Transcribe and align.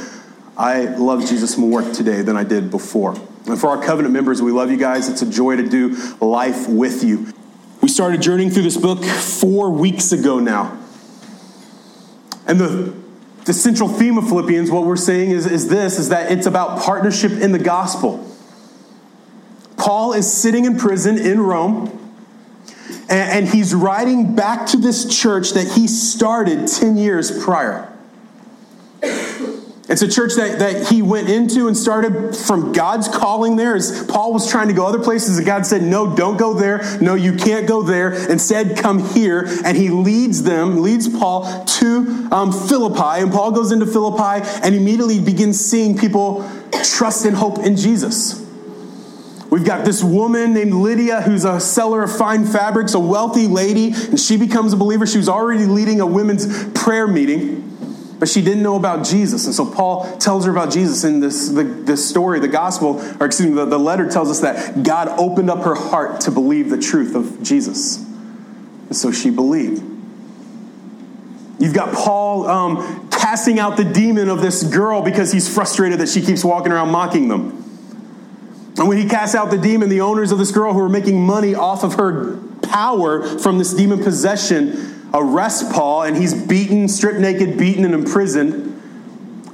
I 0.56 0.86
love 0.86 1.20
Jesus 1.20 1.56
more 1.56 1.82
today 1.82 2.22
than 2.22 2.36
I 2.36 2.42
did 2.42 2.72
before. 2.72 3.14
And 3.46 3.58
for 3.58 3.68
our 3.68 3.80
covenant 3.80 4.12
members, 4.12 4.42
we 4.42 4.50
love 4.50 4.68
you 4.68 4.76
guys. 4.76 5.08
It's 5.08 5.22
a 5.22 5.30
joy 5.30 5.54
to 5.54 5.68
do 5.68 5.94
life 6.20 6.68
with 6.68 7.04
you. 7.04 7.32
We 7.80 7.88
started 7.88 8.20
journeying 8.20 8.50
through 8.50 8.64
this 8.64 8.76
book 8.76 9.04
four 9.04 9.70
weeks 9.70 10.10
ago 10.10 10.40
now. 10.40 10.76
And 12.48 12.58
the, 12.58 12.94
the 13.44 13.52
central 13.52 13.88
theme 13.88 14.18
of 14.18 14.26
Philippians, 14.26 14.72
what 14.72 14.84
we're 14.84 14.96
saying 14.96 15.30
is, 15.30 15.46
is 15.46 15.68
this, 15.68 16.00
is 16.00 16.08
that 16.08 16.32
it's 16.32 16.46
about 16.46 16.80
partnership 16.82 17.30
in 17.30 17.52
the 17.52 17.60
gospel. 17.60 18.27
Paul 19.88 20.12
is 20.12 20.30
sitting 20.30 20.66
in 20.66 20.76
prison 20.76 21.16
in 21.16 21.40
Rome, 21.40 22.12
and, 23.08 23.48
he's 23.48 23.74
writing 23.74 24.36
back 24.36 24.66
to 24.66 24.76
this 24.76 25.06
church 25.06 25.52
that 25.52 25.66
he 25.66 25.86
started 25.88 26.68
10 26.68 26.98
years 26.98 27.42
prior. 27.42 27.90
It's 29.00 30.02
a 30.02 30.08
church 30.08 30.34
that, 30.34 30.58
that 30.58 30.88
he 30.88 31.00
went 31.00 31.30
into 31.30 31.68
and 31.68 31.74
started 31.74 32.36
from 32.36 32.74
God's 32.74 33.08
calling 33.08 33.56
there. 33.56 33.74
As 33.74 34.04
Paul 34.04 34.34
was 34.34 34.50
trying 34.50 34.68
to 34.68 34.74
go 34.74 34.86
other 34.86 35.02
places, 35.02 35.38
and 35.38 35.46
God 35.46 35.64
said, 35.64 35.82
No, 35.82 36.14
don't 36.14 36.36
go 36.36 36.52
there. 36.52 36.82
No, 37.00 37.14
you 37.14 37.34
can't 37.36 37.66
go 37.66 37.82
there. 37.82 38.12
Instead, 38.30 38.76
come 38.76 38.98
here. 38.98 39.46
And 39.64 39.74
he 39.74 39.88
leads 39.88 40.42
them, 40.42 40.82
leads 40.82 41.08
Paul 41.08 41.64
to 41.64 42.28
um, 42.30 42.52
Philippi. 42.52 43.22
And 43.22 43.32
Paul 43.32 43.52
goes 43.52 43.72
into 43.72 43.86
Philippi 43.86 44.46
and 44.62 44.74
immediately 44.74 45.18
begins 45.18 45.58
seeing 45.58 45.96
people 45.96 46.46
trust 46.84 47.24
and 47.24 47.34
hope 47.34 47.60
in 47.60 47.74
Jesus. 47.74 48.46
We've 49.50 49.64
got 49.64 49.84
this 49.84 50.04
woman 50.04 50.52
named 50.52 50.74
Lydia 50.74 51.22
who's 51.22 51.44
a 51.44 51.58
seller 51.58 52.02
of 52.02 52.14
fine 52.14 52.44
fabrics, 52.44 52.92
a 52.94 53.00
wealthy 53.00 53.46
lady, 53.46 53.92
and 53.92 54.20
she 54.20 54.36
becomes 54.36 54.74
a 54.74 54.76
believer. 54.76 55.06
She 55.06 55.16
was 55.16 55.28
already 55.28 55.64
leading 55.64 56.00
a 56.00 56.06
women's 56.06 56.68
prayer 56.72 57.08
meeting, 57.08 57.64
but 58.18 58.28
she 58.28 58.42
didn't 58.42 58.62
know 58.62 58.76
about 58.76 59.06
Jesus. 59.06 59.46
And 59.46 59.54
so 59.54 59.64
Paul 59.64 60.18
tells 60.18 60.44
her 60.44 60.50
about 60.50 60.70
Jesus 60.70 61.02
in 61.04 61.20
this, 61.20 61.48
the, 61.48 61.64
this 61.64 62.06
story, 62.06 62.40
the 62.40 62.48
gospel, 62.48 63.00
or 63.18 63.26
excuse 63.26 63.48
me, 63.48 63.54
the, 63.54 63.64
the 63.64 63.78
letter 63.78 64.08
tells 64.10 64.28
us 64.28 64.40
that 64.40 64.82
God 64.82 65.08
opened 65.18 65.48
up 65.48 65.64
her 65.64 65.74
heart 65.74 66.20
to 66.22 66.30
believe 66.30 66.68
the 66.68 66.78
truth 66.78 67.14
of 67.14 67.42
Jesus. 67.42 67.96
And 67.96 68.96
so 68.96 69.10
she 69.12 69.30
believed. 69.30 69.82
You've 71.58 71.74
got 71.74 71.94
Paul 71.94 72.46
um, 72.46 73.08
casting 73.10 73.58
out 73.58 73.78
the 73.78 73.84
demon 73.84 74.28
of 74.28 74.42
this 74.42 74.62
girl 74.62 75.00
because 75.00 75.32
he's 75.32 75.52
frustrated 75.52 76.00
that 76.00 76.08
she 76.10 76.20
keeps 76.20 76.44
walking 76.44 76.70
around 76.70 76.90
mocking 76.90 77.28
them. 77.28 77.64
And 78.78 78.86
when 78.86 78.98
he 78.98 79.08
casts 79.08 79.34
out 79.34 79.50
the 79.50 79.58
demon, 79.58 79.88
the 79.88 80.02
owners 80.02 80.30
of 80.30 80.38
this 80.38 80.52
girl 80.52 80.72
who 80.72 80.80
are 80.80 80.88
making 80.88 81.20
money 81.20 81.54
off 81.54 81.82
of 81.82 81.94
her 81.94 82.36
power 82.62 83.38
from 83.38 83.58
this 83.58 83.74
demon 83.74 84.02
possession 84.02 85.10
arrest 85.12 85.72
Paul, 85.72 86.02
and 86.02 86.16
he's 86.16 86.34
beaten, 86.34 86.88
stripped 86.88 87.18
naked, 87.18 87.58
beaten, 87.58 87.84
and 87.84 87.94
imprisoned. 87.94 88.80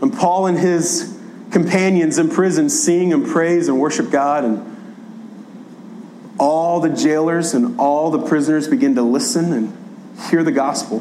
And 0.03 0.13
Paul 0.13 0.47
and 0.47 0.59
his 0.59 1.17
companions 1.51 2.19
in 2.19 2.29
prison 2.29 2.69
sing 2.69 3.13
and 3.13 3.27
praise 3.27 3.69
and 3.69 3.81
worship 3.81 4.11
God. 4.11 4.45
And 4.45 6.35
all 6.39 6.81
the 6.81 6.91
jailers 6.91 7.55
and 7.55 7.79
all 7.79 8.11
the 8.11 8.27
prisoners 8.27 8.69
begin 8.69 8.97
to 8.97 9.03
listen 9.03 9.53
and 9.53 10.21
hear 10.31 10.43
the 10.43 10.53
gospel. 10.53 10.99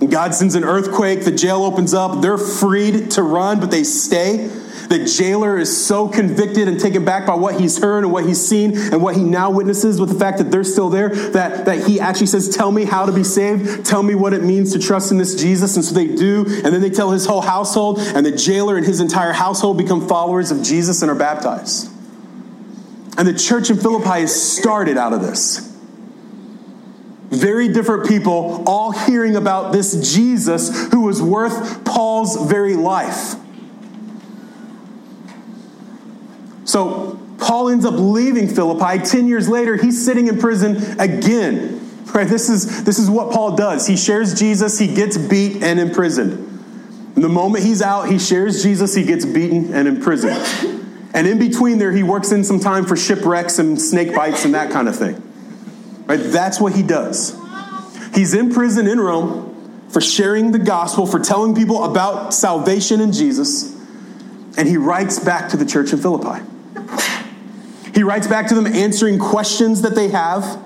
And 0.00 0.10
God 0.10 0.34
sends 0.34 0.54
an 0.54 0.62
earthquake, 0.62 1.24
the 1.24 1.32
jail 1.32 1.64
opens 1.64 1.92
up, 1.92 2.20
they're 2.20 2.38
freed 2.38 3.10
to 3.12 3.22
run, 3.22 3.58
but 3.58 3.70
they 3.70 3.82
stay. 3.82 4.48
The 4.88 5.04
jailer 5.04 5.58
is 5.58 5.86
so 5.86 6.08
convicted 6.08 6.66
and 6.66 6.80
taken 6.80 7.04
back 7.04 7.26
by 7.26 7.34
what 7.34 7.60
he's 7.60 7.78
heard 7.78 8.04
and 8.04 8.12
what 8.12 8.24
he's 8.24 8.44
seen 8.44 8.76
and 8.76 9.02
what 9.02 9.16
he 9.16 9.22
now 9.22 9.50
witnesses 9.50 10.00
with 10.00 10.08
the 10.08 10.18
fact 10.18 10.38
that 10.38 10.50
they're 10.50 10.64
still 10.64 10.88
there 10.88 11.10
that, 11.10 11.66
that 11.66 11.86
he 11.86 12.00
actually 12.00 12.28
says, 12.28 12.48
Tell 12.48 12.72
me 12.72 12.84
how 12.84 13.04
to 13.04 13.12
be 13.12 13.22
saved. 13.22 13.84
Tell 13.84 14.02
me 14.02 14.14
what 14.14 14.32
it 14.32 14.42
means 14.42 14.72
to 14.72 14.78
trust 14.78 15.12
in 15.12 15.18
this 15.18 15.34
Jesus. 15.34 15.76
And 15.76 15.84
so 15.84 15.94
they 15.94 16.06
do. 16.06 16.46
And 16.46 16.72
then 16.72 16.80
they 16.80 16.88
tell 16.88 17.10
his 17.10 17.26
whole 17.26 17.42
household, 17.42 17.98
and 17.98 18.24
the 18.24 18.32
jailer 18.32 18.78
and 18.78 18.86
his 18.86 19.00
entire 19.00 19.32
household 19.32 19.76
become 19.76 20.08
followers 20.08 20.50
of 20.50 20.62
Jesus 20.62 21.02
and 21.02 21.10
are 21.10 21.14
baptized. 21.14 21.92
And 23.18 23.28
the 23.28 23.34
church 23.34 23.68
in 23.68 23.76
Philippi 23.76 24.22
is 24.22 24.58
started 24.58 24.96
out 24.96 25.12
of 25.12 25.20
this. 25.20 25.58
Very 27.28 27.68
different 27.68 28.08
people 28.08 28.64
all 28.66 28.92
hearing 28.92 29.36
about 29.36 29.72
this 29.72 30.14
Jesus 30.14 30.90
who 30.92 31.02
was 31.02 31.20
worth 31.20 31.84
Paul's 31.84 32.48
very 32.48 32.74
life. 32.74 33.34
So 36.68 37.18
Paul 37.38 37.70
ends 37.70 37.86
up 37.86 37.94
leaving 37.96 38.46
Philippi. 38.46 39.02
Ten 39.02 39.26
years 39.26 39.48
later, 39.48 39.76
he's 39.76 40.04
sitting 40.04 40.26
in 40.26 40.38
prison 40.38 41.00
again. 41.00 41.80
Right? 42.12 42.28
This 42.28 42.50
is, 42.50 42.84
this 42.84 42.98
is 42.98 43.08
what 43.08 43.32
Paul 43.32 43.56
does. 43.56 43.86
He 43.86 43.96
shares 43.96 44.38
Jesus, 44.38 44.78
he 44.78 44.94
gets 44.94 45.16
beat 45.16 45.62
and 45.62 45.80
imprisoned. 45.80 46.44
And 47.14 47.24
the 47.24 47.28
moment 47.28 47.64
he's 47.64 47.80
out, 47.80 48.10
he 48.10 48.18
shares 48.18 48.62
Jesus, 48.62 48.94
he 48.94 49.02
gets 49.02 49.24
beaten 49.24 49.72
and 49.72 49.88
imprisoned. 49.88 50.36
And 51.14 51.26
in 51.26 51.38
between 51.38 51.78
there, 51.78 51.90
he 51.90 52.02
works 52.02 52.32
in 52.32 52.44
some 52.44 52.60
time 52.60 52.84
for 52.84 52.96
shipwrecks 52.96 53.58
and 53.58 53.80
snake 53.80 54.14
bites 54.14 54.44
and 54.44 54.52
that 54.54 54.70
kind 54.70 54.88
of 54.88 54.96
thing. 54.96 55.22
Right? 56.06 56.20
That's 56.20 56.60
what 56.60 56.74
he 56.74 56.82
does. 56.82 57.34
He's 58.14 58.34
in 58.34 58.52
prison 58.52 58.86
in 58.86 59.00
Rome 59.00 59.86
for 59.88 60.02
sharing 60.02 60.52
the 60.52 60.58
gospel, 60.58 61.06
for 61.06 61.18
telling 61.18 61.54
people 61.54 61.84
about 61.84 62.34
salvation 62.34 63.00
in 63.00 63.12
Jesus. 63.12 63.74
And 64.58 64.68
he 64.68 64.76
writes 64.76 65.18
back 65.18 65.48
to 65.50 65.56
the 65.56 65.64
church 65.64 65.94
in 65.94 65.98
Philippi. 65.98 66.44
He 67.94 68.02
writes 68.02 68.26
back 68.26 68.48
to 68.48 68.54
them 68.54 68.66
answering 68.66 69.18
questions 69.18 69.82
that 69.82 69.94
they 69.94 70.08
have. 70.08 70.62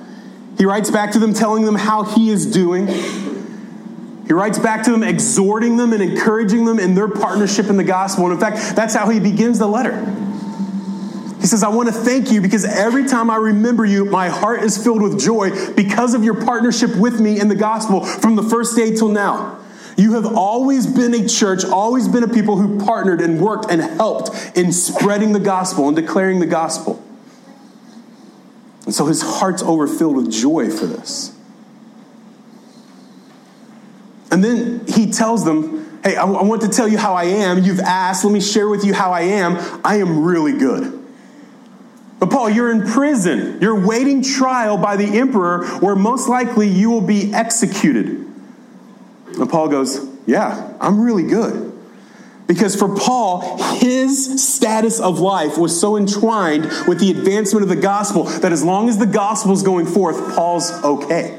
He 0.58 0.66
writes 0.66 0.90
back 0.90 1.12
to 1.12 1.18
them 1.18 1.32
telling 1.32 1.64
them 1.64 1.76
how 1.76 2.02
he 2.04 2.30
is 2.30 2.46
doing. 2.46 2.86
He 4.26 4.32
writes 4.32 4.58
back 4.58 4.84
to 4.84 4.90
them 4.90 5.02
exhorting 5.02 5.76
them 5.76 5.92
and 5.92 6.02
encouraging 6.02 6.64
them 6.64 6.78
in 6.78 6.94
their 6.94 7.08
partnership 7.08 7.66
in 7.66 7.76
the 7.76 7.84
gospel. 7.84 8.24
And 8.26 8.34
in 8.34 8.40
fact, 8.40 8.76
that's 8.76 8.94
how 8.94 9.08
he 9.08 9.20
begins 9.20 9.58
the 9.58 9.66
letter. 9.66 9.96
He 11.40 11.48
says, 11.48 11.64
I 11.64 11.68
want 11.68 11.88
to 11.88 11.94
thank 11.94 12.30
you 12.30 12.40
because 12.40 12.64
every 12.64 13.04
time 13.04 13.28
I 13.28 13.36
remember 13.36 13.84
you, 13.84 14.04
my 14.04 14.28
heart 14.28 14.62
is 14.62 14.82
filled 14.82 15.02
with 15.02 15.18
joy 15.18 15.74
because 15.74 16.14
of 16.14 16.22
your 16.22 16.34
partnership 16.44 16.94
with 16.96 17.20
me 17.20 17.40
in 17.40 17.48
the 17.48 17.56
gospel 17.56 18.04
from 18.04 18.36
the 18.36 18.42
first 18.44 18.76
day 18.76 18.94
till 18.94 19.08
now. 19.08 19.61
You 19.97 20.14
have 20.14 20.26
always 20.36 20.86
been 20.86 21.14
a 21.14 21.28
church, 21.28 21.64
always 21.64 22.08
been 22.08 22.22
a 22.22 22.28
people 22.28 22.56
who 22.56 22.84
partnered 22.84 23.20
and 23.20 23.41
worked 23.41 23.70
and 23.70 23.80
helped 23.80 24.56
in 24.56 24.72
spreading 24.72 25.32
the 25.32 25.41
gospel 25.41 25.86
and 25.86 25.97
declaring 25.97 26.41
the 26.41 26.47
gospel. 26.47 27.03
And 28.84 28.94
so 28.94 29.06
his 29.06 29.22
heart's 29.22 29.62
overfilled 29.62 30.16
with 30.16 30.32
joy 30.32 30.70
for 30.70 30.86
this. 30.86 31.36
And 34.31 34.42
then 34.42 34.86
he 34.88 35.10
tells 35.10 35.44
them, 35.44 36.00
Hey, 36.02 36.16
I, 36.16 36.25
want 36.25 36.62
to 36.62 36.69
tell 36.69 36.88
you 36.88 36.98
how 36.98 37.14
I 37.14 37.25
am. 37.25 37.62
You've 37.62 37.78
asked, 37.78 38.25
let 38.25 38.32
me 38.32 38.41
share 38.41 38.69
with 38.69 38.84
you 38.84 38.92
how 38.92 39.12
I 39.12 39.20
am. 39.20 39.81
I 39.84 39.97
am 39.97 40.25
really 40.25 40.58
good. 40.58 41.00
But 42.19 42.31
Paul, 42.31 42.50
you're 42.50 42.72
in 42.72 42.84
prison. 42.88 43.60
You're 43.60 43.78
waiting 43.78 44.22
trial 44.22 44.76
by 44.78 44.96
the 44.96 45.19
emperor, 45.19 45.64
where 45.78 45.94
most 45.94 46.28
likely 46.28 46.66
you 46.66 46.90
will 46.90 47.02
be 47.02 47.32
executed. 47.32 48.31
And 49.38 49.49
Paul 49.49 49.69
goes, 49.69 50.06
Yeah, 50.26 50.76
I'm 50.81 51.00
really 51.00 51.25
good. 51.25 51.70
Because 52.46 52.76
for 52.76 52.94
Paul, 52.94 53.62
his 53.76 54.44
status 54.44 55.00
of 55.00 55.20
life 55.20 55.56
was 55.56 55.79
so 55.81 55.96
entwined 55.96 56.64
with 56.87 56.99
the 56.99 57.11
advancement 57.11 57.62
of 57.62 57.69
the 57.69 57.76
gospel 57.76 58.25
that 58.25 58.52
as 58.52 58.62
long 58.62 58.88
as 58.88 58.99
the 58.99 59.06
gospel 59.06 59.52
is 59.52 59.62
going 59.62 59.87
forth, 59.87 60.34
Paul's 60.34 60.70
okay. 60.84 61.38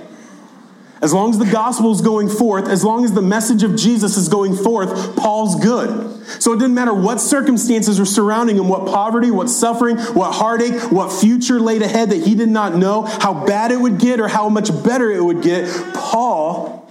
As 1.04 1.14
long 1.14 1.32
as 1.32 1.38
the 1.38 1.46
gospel 1.46 1.92
is 1.92 2.00
going 2.00 2.30
forth, 2.30 2.70
as 2.70 2.84
long 2.84 3.04
as 3.04 3.12
the 3.12 3.22
message 3.22 3.62
of 3.64 3.76
Jesus 3.76 4.16
is 4.16 4.30
going 4.30 4.56
forth, 4.56 5.18
Paul's 5.18 5.62
good. 5.62 6.26
So 6.42 6.54
it 6.54 6.60
didn't 6.60 6.76
matter 6.76 6.94
what 6.94 7.20
circumstances 7.20 8.00
were 8.00 8.06
surrounding 8.06 8.56
him, 8.56 8.70
what 8.70 8.88
poverty, 8.88 9.30
what 9.30 9.50
suffering, 9.50 9.98
what 9.98 10.32
heartache, 10.32 10.92
what 10.92 11.12
future 11.12 11.60
laid 11.60 11.82
ahead 11.82 12.12
that 12.12 12.26
he 12.26 12.36
did 12.36 12.48
not 12.48 12.76
know, 12.76 13.02
how 13.02 13.46
bad 13.46 13.72
it 13.72 13.80
would 13.82 14.00
get 14.00 14.22
or 14.22 14.30
how 14.30 14.48
much 14.48 14.70
better 14.84 15.12
it 15.12 15.22
would 15.22 15.42
get, 15.42 15.70
Paul 15.94 16.83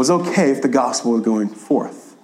was 0.00 0.10
okay 0.10 0.50
if 0.50 0.62
the 0.62 0.68
gospel 0.68 1.12
was 1.12 1.20
going 1.20 1.46
forth. 1.46 2.16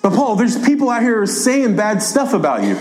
But 0.00 0.14
Paul, 0.14 0.36
there's 0.36 0.58
people 0.64 0.88
out 0.88 1.02
here 1.02 1.26
saying 1.26 1.76
bad 1.76 2.02
stuff 2.02 2.32
about 2.32 2.62
you. 2.62 2.78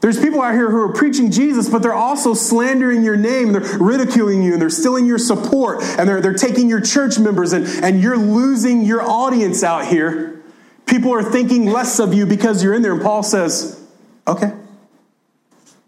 There's 0.00 0.18
people 0.18 0.40
out 0.40 0.54
here 0.54 0.70
who 0.70 0.80
are 0.80 0.94
preaching 0.94 1.30
Jesus, 1.30 1.68
but 1.68 1.82
they're 1.82 1.92
also 1.92 2.32
slandering 2.32 3.02
your 3.02 3.18
name, 3.18 3.48
and 3.48 3.54
they're 3.54 3.78
ridiculing 3.78 4.42
you, 4.42 4.54
and 4.54 4.62
they're 4.62 4.70
stealing 4.70 5.04
your 5.04 5.18
support, 5.18 5.82
and 5.82 6.08
they're, 6.08 6.22
they're 6.22 6.32
taking 6.32 6.70
your 6.70 6.80
church 6.80 7.18
members, 7.18 7.52
and, 7.52 7.66
and 7.84 8.00
you're 8.00 8.16
losing 8.16 8.82
your 8.82 9.02
audience 9.02 9.62
out 9.62 9.86
here. 9.86 10.42
People 10.86 11.12
are 11.12 11.22
thinking 11.22 11.66
less 11.66 11.98
of 11.98 12.14
you 12.14 12.24
because 12.24 12.64
you're 12.64 12.72
in 12.72 12.80
there. 12.80 12.94
And 12.94 13.02
Paul 13.02 13.22
says, 13.22 13.78
okay, 14.26 14.54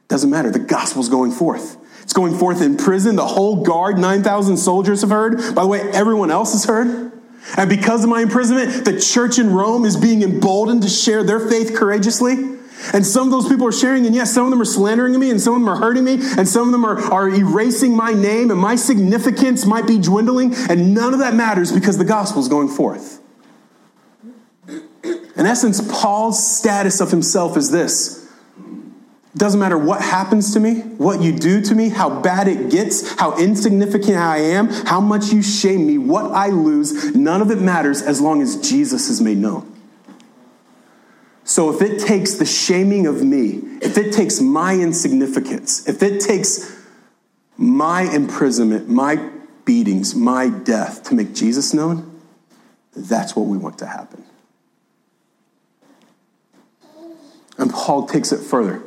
doesn't 0.09 0.29
matter. 0.29 0.51
The 0.51 0.59
gospel's 0.59 1.09
going 1.09 1.33
forth. 1.33 1.79
It's 2.05 2.13
going 2.13 2.37
forth 2.39 2.61
in 2.61 2.77
prison. 2.77 3.17
The 3.17 3.27
whole 3.27 3.65
guard, 3.65 3.99
9,000 3.99 4.59
soldiers 4.59 5.01
have 5.01 5.11
heard. 5.11 5.55
By 5.55 5.63
the 5.63 5.69
way, 5.69 5.81
everyone 5.81 6.31
else 6.31 6.53
has 6.53 6.67
heard. 6.67 7.13
And 7.57 7.69
because 7.69 8.05
of 8.05 8.11
my 8.11 8.21
imprisonment, 8.21 8.85
the 8.85 9.01
church 9.01 9.39
in 9.39 9.51
Rome 9.51 9.85
is 9.85 9.97
being 9.97 10.23
emboldened 10.23 10.83
to 10.83 10.89
share 10.89 11.25
their 11.25 11.41
faith 11.41 11.75
courageously. 11.75 12.35
And 12.93 13.07
some 13.07 13.27
of 13.27 13.31
those 13.31 13.49
people 13.49 13.67
are 13.67 13.73
sharing, 13.73 14.05
and 14.05 14.15
yes, 14.15 14.35
some 14.35 14.45
of 14.45 14.51
them 14.51 14.61
are 14.61 14.67
slandering 14.67 15.19
me, 15.19 15.31
and 15.31 15.41
some 15.41 15.55
of 15.55 15.61
them 15.61 15.69
are 15.69 15.77
hurting 15.77 16.05
me, 16.05 16.19
and 16.37 16.47
some 16.47 16.67
of 16.67 16.73
them 16.73 16.85
are, 16.85 17.01
are 17.11 17.31
erasing 17.31 17.97
my 17.97 18.13
name, 18.13 18.51
and 18.51 18.61
my 18.61 18.77
significance 18.77 19.65
might 19.65 19.87
be 19.87 19.99
dwindling, 19.99 20.55
and 20.69 20.93
none 20.93 21.15
of 21.15 21.21
that 21.21 21.35
matters 21.35 21.73
because 21.73 21.97
the 21.97 22.05
gospel 22.05 22.43
is 22.43 22.49
going 22.49 22.69
forth. 22.69 23.21
In 25.03 25.47
essence, 25.47 25.81
Paul's 25.91 26.59
status 26.59 27.01
of 27.01 27.11
himself 27.11 27.57
is 27.57 27.71
this. 27.71 28.24
Doesn't 29.37 29.59
matter 29.59 29.77
what 29.77 30.01
happens 30.01 30.55
to 30.55 30.61
me, 30.61 30.81
what 30.81 31.21
you 31.21 31.33
do 31.33 31.61
to 31.61 31.75
me, 31.75 31.89
how 31.89 32.21
bad 32.21 32.47
it 32.47 32.71
gets, 32.71 33.19
how 33.19 33.37
insignificant 33.37 34.17
I 34.17 34.39
am, 34.39 34.69
how 34.69 35.01
much 35.01 35.33
you 35.33 35.43
shame 35.43 35.87
me, 35.89 35.99
what 35.99 36.31
I 36.31 36.49
lose, 36.49 37.17
none 37.17 37.43
of 37.43 37.51
it 37.51 37.61
matters 37.61 38.01
as 38.01 38.21
long 38.21 38.41
as 38.41 38.57
Jesus 38.57 39.09
is 39.09 39.21
made 39.21 39.39
known. 39.39 39.71
So 41.43 41.75
if 41.75 41.83
it 41.83 41.99
takes 41.99 42.35
the 42.35 42.47
shaming 42.47 43.07
of 43.07 43.25
me, 43.25 43.61
if 43.83 43.99
it 43.99 44.13
takes 44.13 44.41
my 44.41 44.75
insignificance, 44.75 45.87
if 45.89 46.03
it 46.03 46.21
takes 46.21 46.73
my 47.57 48.03
imprisonment, 48.03 48.89
my 48.89 49.31
beatings, 49.65 50.15
my 50.15 50.49
death 50.49 51.03
to 51.05 51.15
make 51.15 51.35
Jesus 51.35 51.75
known, 51.75 52.21
that's 52.95 53.35
what 53.35 53.47
we 53.47 53.59
want 53.59 53.79
to 53.79 53.87
happen. 53.87 54.25
And 57.59 57.73
Paul 57.73 58.07
takes 58.07 58.31
it 58.31 58.39
further 58.39 58.83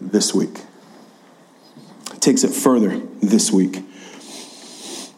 this 0.00 0.34
week. 0.34 0.62
Takes 2.20 2.44
it 2.44 2.50
further 2.50 2.98
this 3.20 3.50
week. 3.50 3.82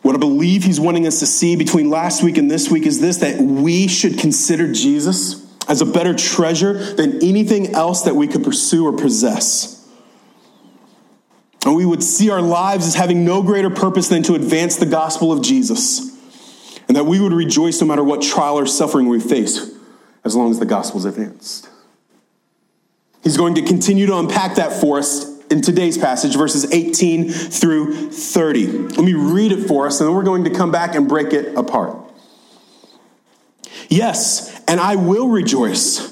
What 0.03 0.17
I 0.17 0.19
believe 0.19 0.65
he's 0.65 0.81
wanting 0.81 1.07
us 1.07 1.21
to 1.21 1.27
see 1.27 1.57
between 1.57 1.89
last 1.89 2.23
week 2.23 2.37
and 2.37 2.51
this 2.51 2.71
week 2.71 2.87
is 2.87 3.01
this 3.01 3.19
that 3.19 3.41
we 3.41 3.87
should 3.87 4.19
consider 4.19 4.73
Jesus 4.73 5.47
as 5.69 5.81
a 5.81 5.87
better 5.87 6.13
treasure 6.13 6.73
than 6.95 7.23
anything 7.23 7.75
else 7.75 8.03
that 8.03 8.17
we 8.17 8.27
could 8.27 8.43
pursue 8.43 8.87
or 8.87 8.93
possess. 8.93 9.79
And 11.65 11.77
we 11.77 11.87
would 11.87 12.03
see 12.03 12.31
our 12.31 12.43
lives 12.43 12.87
as 12.87 12.95
having 12.95 13.25
no 13.25 13.43
greater 13.43 13.71
purpose 13.71 14.09
than 14.09 14.25
to 14.25 14.35
advance 14.35 14.77
the 14.77 14.87
gospel 14.87 15.31
of 15.31 15.43
Jesus. 15.43 16.11
And 16.89 16.97
that 16.97 17.07
we 17.07 17.21
would 17.21 17.33
rejoice 17.33 17.81
no 17.81 17.87
matter 17.87 18.03
what 18.03 18.21
trial 18.21 18.59
or 18.59 18.67
suffering 18.67 19.09
we 19.09 19.21
face, 19.21 19.71
as 20.25 20.35
long 20.35 20.51
as 20.51 20.59
the 20.59 20.67
gospel 20.67 20.99
is 20.99 21.05
advanced. 21.05 21.69
He's 23.23 23.37
going 23.37 23.55
to 23.55 23.63
continue 23.63 24.07
to 24.07 24.17
unpack 24.19 24.57
that 24.57 24.73
for 24.73 24.99
us 24.99 25.31
in 25.47 25.61
today's 25.61 25.99
passage, 25.99 26.35
verses 26.35 26.73
18 26.73 27.31
through 27.31 28.11
30. 28.11 28.67
Let 28.67 28.99
me 28.99 29.15
read 29.15 29.53
it 29.53 29.67
for 29.67 29.87
us, 29.87 30.01
and 30.01 30.09
then 30.09 30.17
we're 30.17 30.25
going 30.25 30.45
to 30.45 30.51
come 30.51 30.73
back 30.73 30.95
and 30.95 31.09
break 31.09 31.33
it 31.33 31.55
apart. 31.57 31.97
Yes, 33.89 34.61
and 34.67 34.81
I 34.81 34.97
will 34.97 35.29
rejoice, 35.29 36.12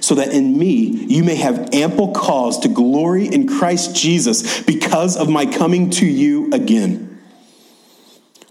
so 0.00 0.14
that 0.16 0.32
in 0.32 0.58
me 0.58 0.74
you 0.74 1.24
may 1.24 1.36
have 1.36 1.70
ample 1.72 2.12
cause 2.12 2.58
to 2.60 2.68
glory 2.68 3.26
in 3.26 3.46
Christ 3.46 3.94
Jesus 3.94 4.62
because 4.62 5.16
of 5.16 5.28
my 5.28 5.46
coming 5.46 5.90
to 5.90 6.06
you 6.06 6.52
again. 6.52 7.07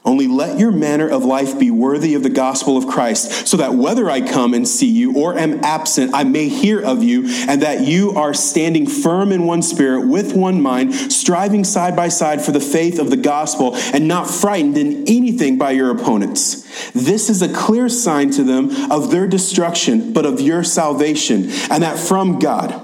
Only 0.07 0.27
let 0.27 0.57
your 0.57 0.71
manner 0.71 1.09
of 1.09 1.25
life 1.25 1.59
be 1.59 1.69
worthy 1.69 2.13
of 2.13 2.23
the 2.23 2.29
gospel 2.29 2.77
of 2.77 2.87
Christ, 2.87 3.45
so 3.45 3.57
that 3.57 3.73
whether 3.73 4.09
I 4.09 4.21
come 4.21 4.53
and 4.53 4.65
see 4.65 4.87
you 4.87 5.13
or 5.17 5.37
am 5.37 5.61
absent, 5.65 6.11
I 6.13 6.23
may 6.23 6.47
hear 6.47 6.81
of 6.81 7.03
you, 7.03 7.25
and 7.47 7.61
that 7.61 7.81
you 7.81 8.11
are 8.11 8.33
standing 8.33 8.87
firm 8.87 9.33
in 9.33 9.45
one 9.45 9.61
spirit, 9.61 10.07
with 10.07 10.33
one 10.33 10.61
mind, 10.61 10.95
striving 11.11 11.65
side 11.65 11.93
by 11.93 12.07
side 12.07 12.41
for 12.41 12.53
the 12.53 12.61
faith 12.61 12.99
of 12.99 13.09
the 13.09 13.17
gospel, 13.17 13.75
and 13.75 14.07
not 14.07 14.29
frightened 14.29 14.77
in 14.77 15.03
anything 15.07 15.57
by 15.57 15.71
your 15.71 15.91
opponents. 15.91 16.63
This 16.93 17.29
is 17.29 17.41
a 17.41 17.53
clear 17.53 17.89
sign 17.89 18.31
to 18.31 18.45
them 18.45 18.89
of 18.89 19.11
their 19.11 19.27
destruction, 19.27 20.13
but 20.13 20.25
of 20.25 20.39
your 20.39 20.63
salvation, 20.63 21.49
and 21.69 21.83
that 21.83 21.99
from 21.99 22.39
God. 22.39 22.81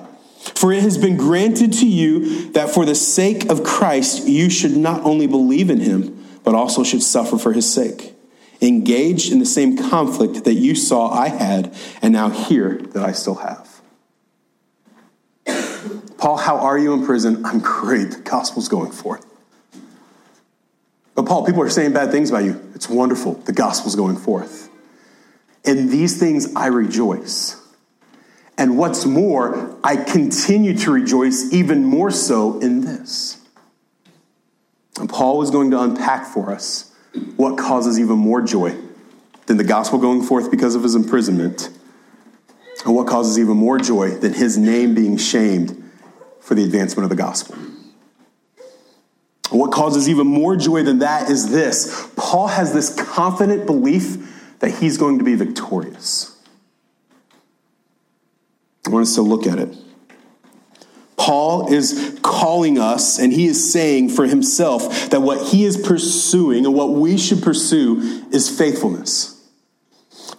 For 0.55 0.73
it 0.73 0.83
has 0.83 0.97
been 0.97 1.15
granted 1.15 1.71
to 1.73 1.87
you 1.87 2.51
that 2.51 2.69
for 2.69 2.85
the 2.85 2.95
sake 2.95 3.49
of 3.49 3.63
Christ 3.63 4.27
you 4.27 4.49
should 4.49 4.75
not 4.75 5.03
only 5.03 5.25
believe 5.25 5.69
in 5.69 5.79
him, 5.79 6.19
but 6.43 6.55
also 6.55 6.83
should 6.83 7.03
suffer 7.03 7.37
for 7.37 7.53
his 7.53 7.71
sake. 7.71 8.13
Engaged 8.61 9.31
in 9.31 9.39
the 9.39 9.45
same 9.45 9.77
conflict 9.77 10.45
that 10.45 10.53
you 10.53 10.75
saw 10.75 11.09
I 11.09 11.29
had, 11.29 11.75
and 12.01 12.13
now 12.13 12.29
hear 12.29 12.77
that 12.77 13.03
I 13.03 13.11
still 13.11 13.35
have. 13.35 13.69
Paul, 16.17 16.37
how 16.37 16.57
are 16.57 16.77
you 16.77 16.93
in 16.93 17.05
prison? 17.05 17.45
I'm 17.45 17.59
great. 17.59 18.11
The 18.11 18.21
gospel's 18.21 18.69
going 18.69 18.91
forth. 18.91 19.25
But 21.15 21.25
Paul, 21.25 21.45
people 21.45 21.61
are 21.61 21.69
saying 21.69 21.91
bad 21.93 22.11
things 22.11 22.29
about 22.29 22.45
you. 22.45 22.71
It's 22.73 22.87
wonderful. 22.87 23.33
The 23.33 23.53
gospel's 23.53 23.95
going 23.95 24.15
forth. 24.15 24.69
In 25.65 25.89
these 25.89 26.17
things 26.17 26.55
I 26.55 26.67
rejoice. 26.67 27.59
And 28.57 28.77
what's 28.77 29.05
more, 29.05 29.77
I 29.83 29.97
continue 29.97 30.77
to 30.77 30.91
rejoice 30.91 31.51
even 31.51 31.83
more 31.83 32.11
so 32.11 32.59
in 32.59 32.81
this. 32.81 33.42
And 34.99 35.09
Paul 35.09 35.41
is 35.41 35.49
going 35.49 35.71
to 35.71 35.81
unpack 35.81 36.25
for 36.25 36.51
us 36.51 36.91
what 37.35 37.57
causes 37.57 37.99
even 37.99 38.17
more 38.17 38.41
joy 38.41 38.75
than 39.45 39.57
the 39.57 39.63
gospel 39.63 39.99
going 39.99 40.23
forth 40.23 40.49
because 40.51 40.75
of 40.75 40.83
his 40.83 40.95
imprisonment, 40.95 41.69
and 42.85 42.95
what 42.95 43.07
causes 43.07 43.37
even 43.37 43.57
more 43.57 43.77
joy 43.77 44.11
than 44.11 44.33
his 44.33 44.57
name 44.57 44.95
being 44.95 45.17
shamed 45.17 45.91
for 46.39 46.55
the 46.55 46.63
advancement 46.63 47.03
of 47.03 47.09
the 47.09 47.15
gospel. 47.15 47.55
What 49.49 49.71
causes 49.71 50.09
even 50.09 50.25
more 50.27 50.55
joy 50.55 50.83
than 50.83 50.99
that 50.99 51.29
is 51.29 51.51
this 51.51 52.09
Paul 52.15 52.47
has 52.47 52.73
this 52.73 52.93
confident 52.95 53.65
belief 53.65 54.57
that 54.59 54.71
he's 54.71 54.97
going 54.97 55.19
to 55.19 55.23
be 55.23 55.35
victorious. 55.35 56.35
I 58.85 58.89
want 58.89 59.03
us 59.03 59.15
to 59.15 59.21
look 59.21 59.45
at 59.45 59.59
it. 59.59 59.75
Paul 61.17 61.71
is 61.71 62.19
calling 62.21 62.77
us 62.77 63.19
and 63.19 63.31
he 63.31 63.47
is 63.47 63.71
saying 63.71 64.09
for 64.09 64.25
himself 64.25 65.09
that 65.09 65.21
what 65.21 65.47
he 65.47 65.63
is 65.63 65.77
pursuing 65.77 66.65
and 66.65 66.73
what 66.73 66.91
we 66.91 67.17
should 67.17 67.41
pursue 67.41 68.25
is 68.31 68.55
faithfulness. 68.55 69.29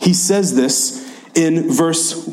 He 0.00 0.12
says 0.12 0.54
this 0.54 1.02
in 1.34 1.70
verse 1.70 2.28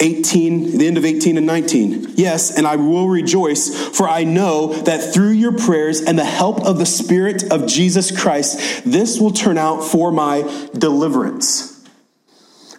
18, 0.00 0.78
the 0.78 0.86
end 0.86 0.96
of 0.96 1.04
18 1.04 1.36
and 1.36 1.46
19. 1.46 2.14
Yes, 2.16 2.56
and 2.56 2.66
I 2.66 2.76
will 2.76 3.08
rejoice, 3.08 3.90
for 3.96 4.08
I 4.08 4.24
know 4.24 4.72
that 4.72 5.12
through 5.12 5.32
your 5.32 5.52
prayers 5.52 6.00
and 6.00 6.18
the 6.18 6.24
help 6.24 6.64
of 6.64 6.78
the 6.78 6.86
Spirit 6.86 7.52
of 7.52 7.66
Jesus 7.66 8.18
Christ, 8.18 8.82
this 8.84 9.20
will 9.20 9.30
turn 9.30 9.58
out 9.58 9.84
for 9.84 10.10
my 10.10 10.42
deliverance. 10.76 11.79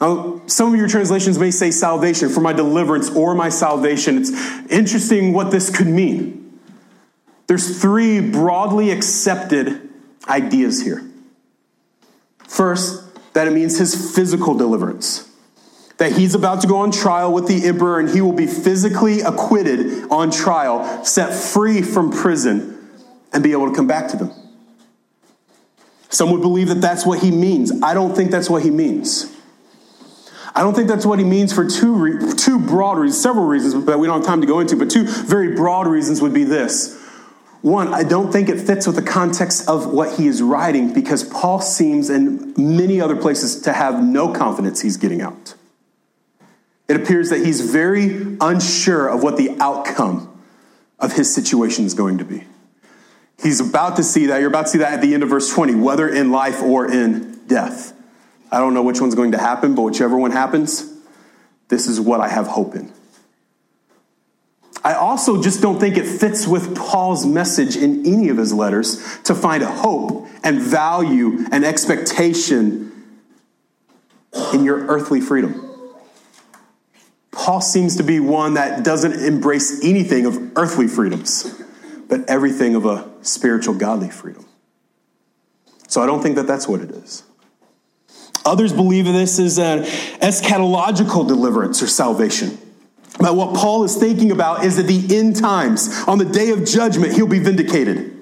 Now, 0.02 0.42
some 0.48 0.74
of 0.74 0.80
your 0.80 0.88
translations 0.88 1.38
may 1.38 1.52
say 1.52 1.70
salvation, 1.70 2.30
for 2.30 2.42
my 2.42 2.54
deliverance 2.54 3.12
or 3.12 3.36
my 3.36 3.50
salvation. 3.50 4.18
It's 4.18 4.32
interesting 4.72 5.32
what 5.32 5.52
this 5.52 5.70
could 5.70 5.88
mean. 5.88 6.60
There's 7.46 7.80
three 7.80 8.20
broadly 8.20 8.90
accepted 8.90 9.90
ideas 10.28 10.82
here. 10.82 11.08
First, 12.48 13.04
that 13.34 13.48
it 13.48 13.52
means 13.52 13.78
his 13.78 14.16
physical 14.16 14.56
deliverance. 14.56 15.30
That 15.98 16.14
he's 16.14 16.34
about 16.34 16.62
to 16.62 16.68
go 16.68 16.78
on 16.78 16.92
trial 16.92 17.32
with 17.32 17.48
the 17.48 17.68
emperor 17.68 18.00
and 18.00 18.10
he 18.10 18.22
will 18.22 18.34
be 18.34 18.48
physically 18.48 19.22
acquitted 19.22 20.10
on 20.10 20.32
trial, 20.32 21.06
set 21.06 21.34
free 21.34 21.84
from 21.84 22.10
prison, 22.12 22.90
and 23.32 23.44
be 23.44 23.52
able 23.52 23.70
to 23.70 23.76
come 23.76 23.88
back 23.88 24.08
to 24.10 24.18
them. 24.18 24.34
Some 26.10 26.32
would 26.32 26.42
believe 26.42 26.70
that 26.70 26.82
that's 26.82 27.06
what 27.06 27.20
he 27.20 27.30
means. 27.30 27.72
I 27.84 27.94
don't 27.94 28.16
think 28.16 28.32
that's 28.32 28.50
what 28.50 28.64
he 28.64 28.72
means. 28.72 29.32
I 30.54 30.62
don't 30.62 30.74
think 30.74 30.88
that's 30.88 31.06
what 31.06 31.20
he 31.20 31.26
means 31.26 31.54
for 31.54 31.66
two, 31.66 31.96
re- 31.96 32.34
two 32.34 32.60
broad 32.60 32.98
reasons, 32.98 33.22
several 33.22 33.46
reasons 33.46 33.86
that 33.86 34.00
we 34.00 34.08
don't 34.08 34.20
have 34.20 34.26
time 34.26 34.42
to 34.42 34.48
go 34.48 34.60
into, 34.60 34.76
but 34.76 34.90
two 34.90 35.06
very 35.06 35.56
broad 35.56 35.88
reasons 35.88 36.22
would 36.22 36.34
be 36.34 36.44
this. 36.44 36.98
One, 37.62 37.94
I 37.94 38.04
don't 38.04 38.32
think 38.32 38.50
it 38.50 38.60
fits 38.60 38.88
with 38.88 38.96
the 38.96 39.04
context 39.04 39.70
of 39.70 39.94
what 39.94 40.18
he 40.18 40.28
is 40.28 40.42
writing 40.42 40.94
because 40.94 41.24
Paul 41.24 41.62
seems 41.62 42.10
in 42.10 42.54
many 42.58 43.00
other 43.00 43.16
places 43.16 43.62
to 43.62 43.74
have 43.74 44.04
no 44.04 44.34
confidence 44.34 44.82
he's 44.82 44.98
getting 44.98 45.22
out. 45.22 45.54
It 46.88 46.96
appears 46.96 47.30
that 47.30 47.46
he's 47.46 47.62
very 47.72 48.36
unsure 48.42 49.08
of 49.08 49.24
what 49.24 49.38
the 49.38 49.56
outcome 49.60 50.28
of 51.00 51.14
his 51.14 51.34
situation 51.34 51.86
is 51.86 51.94
going 51.94 52.18
to 52.18 52.26
be. 52.26 52.44
He's 53.42 53.60
about 53.60 53.96
to 53.96 54.04
see 54.04 54.26
that. 54.28 54.40
You're 54.40 54.50
about 54.50 54.66
to 54.66 54.72
see 54.72 54.78
that 54.80 54.94
at 54.94 55.02
the 55.02 55.14
end 55.14 55.24
of 55.24 55.30
verse 55.30 55.52
20, 55.54 55.76
whether 55.76 56.10
in 56.10 56.32
life 56.32 56.62
or 56.62 56.92
in 56.92 57.46
death. 57.48 57.94
I 58.52 58.60
don't 58.60 58.74
know 58.74 58.84
which 58.84 59.00
one's 59.00 59.16
going 59.16 59.32
to 59.32 59.38
happen, 59.38 59.76
but 59.76 59.84
whichever 59.84 60.18
one 60.18 60.32
happens, 60.32 60.92
this 61.70 61.88
is 61.88 62.00
what 62.00 62.20
I 62.20 62.28
have 62.28 62.48
hope 62.48 62.76
in. 62.76 62.92
I 64.84 64.96
also 64.96 65.42
just 65.42 65.62
don't 65.62 65.80
think 65.80 65.96
it 65.96 66.06
fits 66.06 66.48
with 66.48 66.76
Paul's 66.76 67.26
message 67.26 67.76
in 67.78 68.06
any 68.06 68.30
of 68.30 68.38
his 68.38 68.52
letters 68.52 69.20
to 69.24 69.36
find 69.36 69.64
hope 69.64 70.28
and 70.44 70.60
value 70.60 71.46
and 71.52 71.64
expectation 71.64 72.92
in 74.54 74.64
your 74.64 74.86
earthly 74.88 75.22
freedom. 75.22 75.68
Paul 77.32 77.62
seems 77.62 77.98
to 77.98 78.04
be 78.04 78.20
one 78.20 78.56
that 78.56 78.84
doesn't 78.84 79.14
embrace 79.14 79.84
anything 79.84 80.26
of 80.26 80.58
earthly 80.58 80.88
freedoms, 80.88 81.62
but 82.10 82.28
everything 82.28 82.76
of 82.76 82.86
a 82.86 83.10
spiritual, 83.22 83.76
godly 83.76 84.10
freedom. 84.10 84.46
So 85.88 86.02
I 86.02 86.06
don't 86.06 86.22
think 86.22 86.36
that 86.36 86.48
that's 86.48 86.68
what 86.68 86.82
it 86.82 86.92
is. 86.92 87.24
Others 88.46 88.74
believe 88.74 89.06
this 89.06 89.40
is 89.40 89.60
an 89.60 89.84
eschatological 90.20 91.28
deliverance 91.28 91.82
or 91.82 91.88
salvation. 91.88 92.58
But 93.20 93.36
what 93.36 93.56
Paul 93.56 93.84
is 93.84 93.96
thinking 93.96 94.32
about 94.32 94.66
is 94.66 94.80
at 94.80 94.88
the 94.88 95.16
end 95.16 95.36
times, 95.36 96.04
on 96.08 96.18
the 96.18 96.26
day 96.26 96.50
of 96.50 96.66
judgment, 96.66 97.14
he'll 97.14 97.28
be 97.28 97.40
vindicated. 97.40 98.18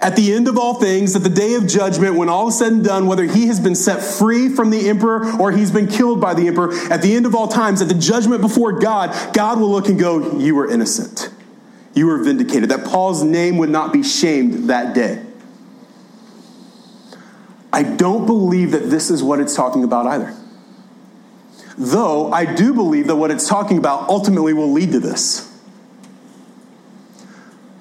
At 0.00 0.16
the 0.16 0.34
end 0.34 0.48
of 0.48 0.58
all 0.58 0.74
things, 0.74 1.16
at 1.16 1.22
the 1.22 1.30
day 1.30 1.54
of 1.54 1.66
judgment, 1.66 2.14
when 2.14 2.28
all 2.28 2.48
is 2.48 2.58
said 2.58 2.72
and 2.72 2.84
done, 2.84 3.06
whether 3.06 3.24
he 3.24 3.46
has 3.46 3.58
been 3.58 3.74
set 3.74 4.02
free 4.02 4.50
from 4.50 4.70
the 4.70 4.88
emperor 4.88 5.40
or 5.40 5.50
he's 5.50 5.70
been 5.70 5.88
killed 5.88 6.20
by 6.20 6.34
the 6.34 6.46
emperor, 6.46 6.74
at 6.92 7.00
the 7.00 7.14
end 7.16 7.24
of 7.24 7.34
all 7.34 7.48
times, 7.48 7.80
at 7.80 7.88
the 7.88 7.94
judgment 7.94 8.42
before 8.42 8.72
God, 8.72 9.34
God 9.34 9.58
will 9.58 9.70
look 9.70 9.88
and 9.88 9.98
go, 9.98 10.38
You 10.38 10.54
were 10.56 10.70
innocent. 10.70 11.30
You 11.94 12.06
were 12.06 12.22
vindicated. 12.22 12.68
That 12.68 12.84
Paul's 12.84 13.22
name 13.22 13.56
would 13.58 13.70
not 13.70 13.92
be 13.92 14.02
shamed 14.02 14.68
that 14.68 14.94
day. 14.94 15.22
I 17.74 17.82
don't 17.82 18.24
believe 18.24 18.70
that 18.70 18.88
this 18.88 19.10
is 19.10 19.20
what 19.20 19.40
it's 19.40 19.56
talking 19.56 19.82
about 19.82 20.06
either. 20.06 20.32
Though 21.76 22.32
I 22.32 22.44
do 22.44 22.72
believe 22.72 23.08
that 23.08 23.16
what 23.16 23.32
it's 23.32 23.48
talking 23.48 23.78
about 23.78 24.08
ultimately 24.08 24.52
will 24.52 24.70
lead 24.70 24.92
to 24.92 25.00
this. 25.00 25.50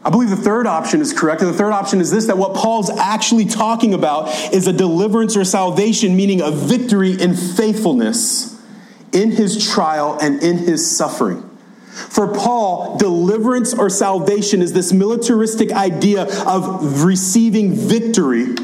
I 0.03 0.09
believe 0.09 0.31
the 0.31 0.35
third 0.35 0.65
option 0.65 0.99
is 0.99 1.13
correct. 1.13 1.41
And 1.41 1.53
the 1.53 1.55
third 1.55 1.73
option 1.73 2.01
is 2.01 2.09
this 2.09 2.25
that 2.25 2.39
what 2.39 2.55
Paul's 2.55 2.89
actually 2.89 3.45
talking 3.45 3.93
about 3.93 4.29
is 4.51 4.65
a 4.65 4.73
deliverance 4.73 5.37
or 5.37 5.45
salvation, 5.45 6.15
meaning 6.15 6.41
a 6.41 6.49
victory 6.49 7.11
in 7.11 7.35
faithfulness 7.35 8.59
in 9.11 9.29
his 9.29 9.63
trial 9.71 10.17
and 10.19 10.41
in 10.41 10.57
his 10.57 10.89
suffering. 10.89 11.47
For 11.91 12.33
Paul, 12.33 12.97
deliverance 12.97 13.75
or 13.75 13.91
salvation 13.91 14.63
is 14.63 14.73
this 14.73 14.91
militaristic 14.91 15.71
idea 15.71 16.23
of 16.47 17.03
receiving 17.03 17.75
victory 17.75 18.55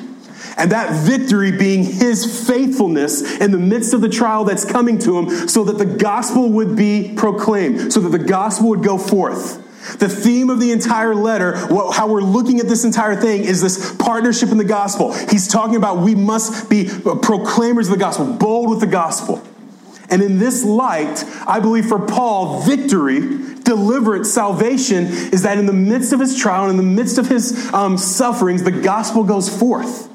and 0.59 0.71
that 0.71 0.91
victory 1.05 1.51
being 1.51 1.83
his 1.83 2.47
faithfulness 2.47 3.39
in 3.39 3.51
the 3.51 3.57
midst 3.57 3.93
of 3.93 4.01
the 4.01 4.09
trial 4.09 4.43
that's 4.43 4.65
coming 4.65 4.99
to 4.99 5.17
him, 5.17 5.47
so 5.47 5.63
that 5.63 5.77
the 5.77 5.85
gospel 5.85 6.49
would 6.49 6.75
be 6.75 7.13
proclaimed, 7.15 7.91
so 7.93 7.99
that 8.01 8.09
the 8.09 8.23
gospel 8.23 8.69
would 8.69 8.83
go 8.83 8.97
forth. 8.97 9.65
The 9.97 10.09
theme 10.09 10.49
of 10.49 10.59
the 10.59 10.71
entire 10.71 11.15
letter, 11.15 11.55
how 11.55 12.07
we're 12.07 12.21
looking 12.21 12.59
at 12.59 12.67
this 12.67 12.83
entire 12.83 13.15
thing, 13.15 13.43
is 13.43 13.61
this 13.61 13.95
partnership 13.95 14.49
in 14.49 14.57
the 14.57 14.65
gospel. 14.65 15.13
He's 15.13 15.47
talking 15.47 15.77
about 15.77 15.99
we 15.99 16.15
must 16.15 16.69
be 16.69 16.87
proclaimers 16.87 17.87
of 17.87 17.93
the 17.93 17.99
gospel, 17.99 18.25
bold 18.33 18.69
with 18.69 18.81
the 18.81 18.87
gospel. 18.87 19.41
And 20.09 20.21
in 20.21 20.39
this 20.39 20.65
light, 20.65 21.23
I 21.47 21.59
believe 21.59 21.85
for 21.85 21.99
Paul, 21.99 22.61
victory, 22.61 23.21
deliverance, 23.63 24.31
salvation 24.31 25.05
is 25.05 25.43
that 25.43 25.57
in 25.57 25.65
the 25.65 25.73
midst 25.73 26.13
of 26.13 26.19
his 26.19 26.37
trial 26.37 26.63
and 26.63 26.71
in 26.71 26.77
the 26.77 26.83
midst 26.83 27.17
of 27.17 27.29
his 27.29 27.71
um, 27.73 27.97
sufferings, 27.97 28.63
the 28.63 28.71
gospel 28.71 29.23
goes 29.23 29.55
forth. 29.55 30.09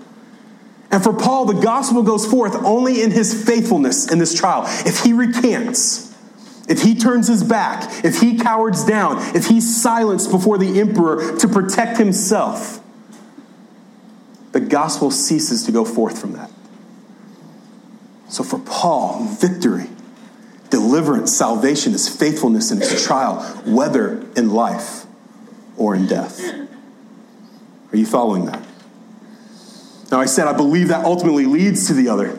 And 0.94 1.02
for 1.02 1.12
Paul, 1.12 1.46
the 1.46 1.60
gospel 1.60 2.04
goes 2.04 2.24
forth 2.24 2.54
only 2.54 3.02
in 3.02 3.10
his 3.10 3.44
faithfulness 3.44 4.12
in 4.12 4.20
this 4.20 4.32
trial. 4.32 4.62
If 4.86 5.00
he 5.00 5.12
recants, 5.12 6.16
if 6.68 6.82
he 6.82 6.94
turns 6.94 7.26
his 7.26 7.42
back, 7.42 8.04
if 8.04 8.20
he 8.20 8.38
cowards 8.38 8.84
down, 8.84 9.18
if 9.34 9.46
he's 9.46 9.82
silenced 9.82 10.30
before 10.30 10.56
the 10.56 10.78
emperor 10.78 11.36
to 11.38 11.48
protect 11.48 11.98
himself, 11.98 12.80
the 14.52 14.60
gospel 14.60 15.10
ceases 15.10 15.64
to 15.64 15.72
go 15.72 15.84
forth 15.84 16.20
from 16.20 16.34
that. 16.34 16.52
So 18.28 18.44
for 18.44 18.60
Paul, 18.60 19.24
victory, 19.24 19.88
deliverance, 20.70 21.32
salvation 21.32 21.92
is 21.92 22.08
faithfulness 22.08 22.70
in 22.70 22.78
his 22.78 23.04
trial, 23.04 23.42
whether 23.66 24.24
in 24.36 24.50
life 24.50 25.06
or 25.76 25.96
in 25.96 26.06
death. 26.06 26.40
Are 27.90 27.96
you 27.96 28.06
following 28.06 28.46
that? 28.46 28.63
Now, 30.10 30.20
I 30.20 30.26
said 30.26 30.46
I 30.46 30.52
believe 30.52 30.88
that 30.88 31.04
ultimately 31.04 31.46
leads 31.46 31.86
to 31.88 31.94
the 31.94 32.08
other 32.08 32.38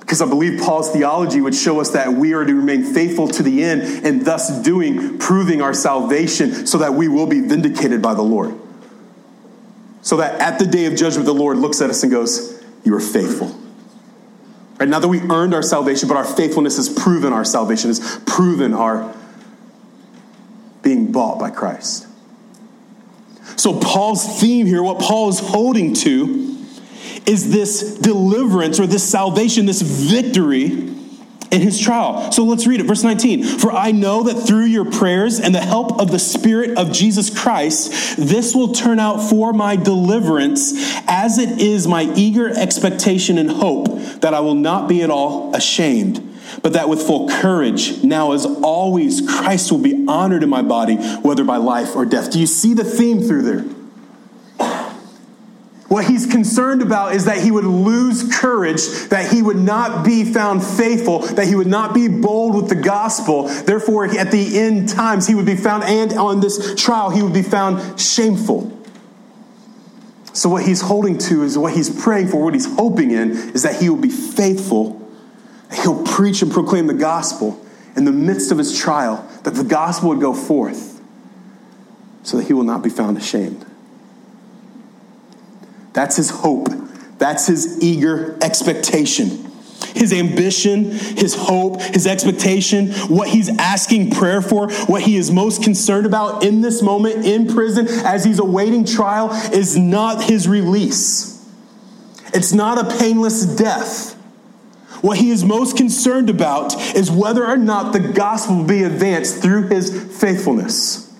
because 0.00 0.20
I 0.20 0.26
believe 0.26 0.60
Paul's 0.60 0.90
theology 0.90 1.40
would 1.40 1.54
show 1.54 1.80
us 1.80 1.90
that 1.92 2.12
we 2.12 2.34
are 2.34 2.44
to 2.44 2.54
remain 2.54 2.84
faithful 2.84 3.26
to 3.28 3.42
the 3.42 3.64
end 3.64 4.04
and 4.04 4.24
thus 4.24 4.62
doing, 4.62 5.18
proving 5.18 5.62
our 5.62 5.72
salvation 5.72 6.66
so 6.66 6.78
that 6.78 6.92
we 6.92 7.08
will 7.08 7.26
be 7.26 7.40
vindicated 7.40 8.02
by 8.02 8.12
the 8.12 8.22
Lord. 8.22 8.54
So 10.02 10.18
that 10.18 10.38
at 10.40 10.58
the 10.58 10.66
day 10.66 10.84
of 10.84 10.94
judgment, 10.94 11.24
the 11.24 11.34
Lord 11.34 11.56
looks 11.56 11.80
at 11.80 11.88
us 11.88 12.02
and 12.02 12.12
goes, 12.12 12.62
You 12.84 12.94
are 12.94 13.00
faithful. 13.00 13.58
Right? 14.78 14.88
Not 14.88 15.00
that 15.00 15.08
we 15.08 15.20
earned 15.22 15.54
our 15.54 15.62
salvation, 15.62 16.08
but 16.08 16.18
our 16.18 16.24
faithfulness 16.24 16.76
has 16.76 16.90
proven 16.90 17.32
our 17.32 17.44
salvation, 17.44 17.88
has 17.88 18.20
proven 18.26 18.74
our 18.74 19.14
being 20.82 21.12
bought 21.12 21.38
by 21.38 21.48
Christ. 21.50 22.06
So, 23.56 23.78
Paul's 23.80 24.40
theme 24.40 24.66
here, 24.66 24.82
what 24.82 25.00
Paul 25.00 25.30
is 25.30 25.38
holding 25.38 25.94
to, 25.94 26.53
is 27.26 27.50
this 27.50 27.96
deliverance 27.98 28.80
or 28.80 28.86
this 28.86 29.08
salvation, 29.08 29.66
this 29.66 29.82
victory 29.82 30.94
in 31.54 31.60
his 31.60 31.80
trial. 31.80 32.32
So 32.32 32.44
let's 32.44 32.66
read 32.66 32.80
it. 32.80 32.84
Verse 32.84 33.04
19. 33.04 33.44
For 33.44 33.72
I 33.72 33.92
know 33.92 34.24
that 34.24 34.34
through 34.34 34.64
your 34.64 34.90
prayers 34.90 35.38
and 35.38 35.54
the 35.54 35.60
help 35.60 36.00
of 36.00 36.10
the 36.10 36.18
Spirit 36.18 36.76
of 36.76 36.92
Jesus 36.92 37.36
Christ, 37.36 38.16
this 38.16 38.54
will 38.54 38.72
turn 38.72 38.98
out 38.98 39.18
for 39.18 39.52
my 39.52 39.76
deliverance, 39.76 40.72
as 41.06 41.38
it 41.38 41.60
is 41.60 41.86
my 41.86 42.12
eager 42.16 42.48
expectation 42.50 43.38
and 43.38 43.50
hope 43.50 43.86
that 44.20 44.34
I 44.34 44.40
will 44.40 44.56
not 44.56 44.88
be 44.88 45.02
at 45.02 45.10
all 45.10 45.54
ashamed. 45.54 46.32
But 46.62 46.74
that 46.74 46.88
with 46.88 47.02
full 47.02 47.28
courage, 47.28 48.02
now 48.02 48.32
as 48.32 48.44
always, 48.44 49.26
Christ 49.26 49.72
will 49.72 49.80
be 49.80 50.04
honored 50.06 50.42
in 50.42 50.48
my 50.48 50.62
body, 50.62 50.96
whether 50.96 51.42
by 51.42 51.56
life 51.56 51.96
or 51.96 52.04
death. 52.04 52.30
Do 52.30 52.38
you 52.38 52.46
see 52.46 52.74
the 52.74 52.84
theme 52.84 53.22
through 53.22 53.42
there? 53.42 53.73
What 55.94 56.06
he's 56.06 56.26
concerned 56.26 56.82
about 56.82 57.14
is 57.14 57.26
that 57.26 57.38
he 57.38 57.52
would 57.52 57.62
lose 57.62 58.28
courage, 58.36 58.84
that 59.10 59.30
he 59.30 59.40
would 59.42 59.58
not 59.58 60.04
be 60.04 60.24
found 60.24 60.64
faithful, 60.64 61.20
that 61.20 61.46
he 61.46 61.54
would 61.54 61.68
not 61.68 61.94
be 61.94 62.08
bold 62.08 62.56
with 62.56 62.68
the 62.68 62.74
gospel. 62.74 63.44
Therefore, 63.46 64.06
at 64.06 64.32
the 64.32 64.58
end 64.58 64.88
times, 64.88 65.28
he 65.28 65.36
would 65.36 65.46
be 65.46 65.54
found, 65.54 65.84
and 65.84 66.12
on 66.14 66.40
this 66.40 66.74
trial, 66.74 67.10
he 67.10 67.22
would 67.22 67.32
be 67.32 67.44
found 67.44 68.00
shameful. 68.00 68.76
So, 70.32 70.48
what 70.48 70.64
he's 70.64 70.80
holding 70.80 71.16
to 71.16 71.44
is 71.44 71.56
what 71.56 71.74
he's 71.74 71.90
praying 72.02 72.26
for, 72.26 72.42
what 72.42 72.54
he's 72.54 72.74
hoping 72.74 73.12
in, 73.12 73.30
is 73.54 73.62
that 73.62 73.80
he 73.80 73.88
will 73.88 73.96
be 73.96 74.08
faithful. 74.08 75.00
He'll 75.84 76.04
preach 76.04 76.42
and 76.42 76.50
proclaim 76.50 76.88
the 76.88 76.94
gospel 76.94 77.64
in 77.94 78.04
the 78.04 78.10
midst 78.10 78.50
of 78.50 78.58
his 78.58 78.76
trial, 78.76 79.24
that 79.44 79.54
the 79.54 79.62
gospel 79.62 80.08
would 80.08 80.20
go 80.20 80.34
forth 80.34 81.00
so 82.24 82.38
that 82.38 82.48
he 82.48 82.52
will 82.52 82.64
not 82.64 82.82
be 82.82 82.90
found 82.90 83.16
ashamed. 83.16 83.64
That's 85.94 86.16
his 86.16 86.28
hope. 86.28 86.68
That's 87.18 87.46
his 87.46 87.82
eager 87.82 88.36
expectation. 88.42 89.40
His 89.94 90.12
ambition, 90.12 90.90
his 90.90 91.36
hope, 91.36 91.80
his 91.80 92.06
expectation, 92.06 92.90
what 93.08 93.28
he's 93.28 93.48
asking 93.58 94.10
prayer 94.10 94.42
for, 94.42 94.70
what 94.86 95.02
he 95.02 95.16
is 95.16 95.30
most 95.30 95.62
concerned 95.62 96.04
about 96.04 96.42
in 96.44 96.62
this 96.62 96.82
moment 96.82 97.24
in 97.24 97.46
prison 97.46 97.86
as 98.04 98.24
he's 98.24 98.40
awaiting 98.40 98.84
trial 98.84 99.30
is 99.52 99.76
not 99.76 100.24
his 100.24 100.48
release. 100.48 101.48
It's 102.34 102.52
not 102.52 102.78
a 102.78 102.98
painless 102.98 103.46
death. 103.46 104.12
what 105.00 105.18
he 105.18 105.30
is 105.30 105.44
most 105.44 105.76
concerned 105.76 106.30
about 106.30 106.74
is 106.96 107.10
whether 107.10 107.46
or 107.46 107.58
not 107.58 107.92
the 107.92 108.00
gospel 108.00 108.56
will 108.56 108.64
be 108.64 108.82
advanced 108.82 109.42
through 109.42 109.68
his 109.68 109.90
faithfulness. 110.18 111.13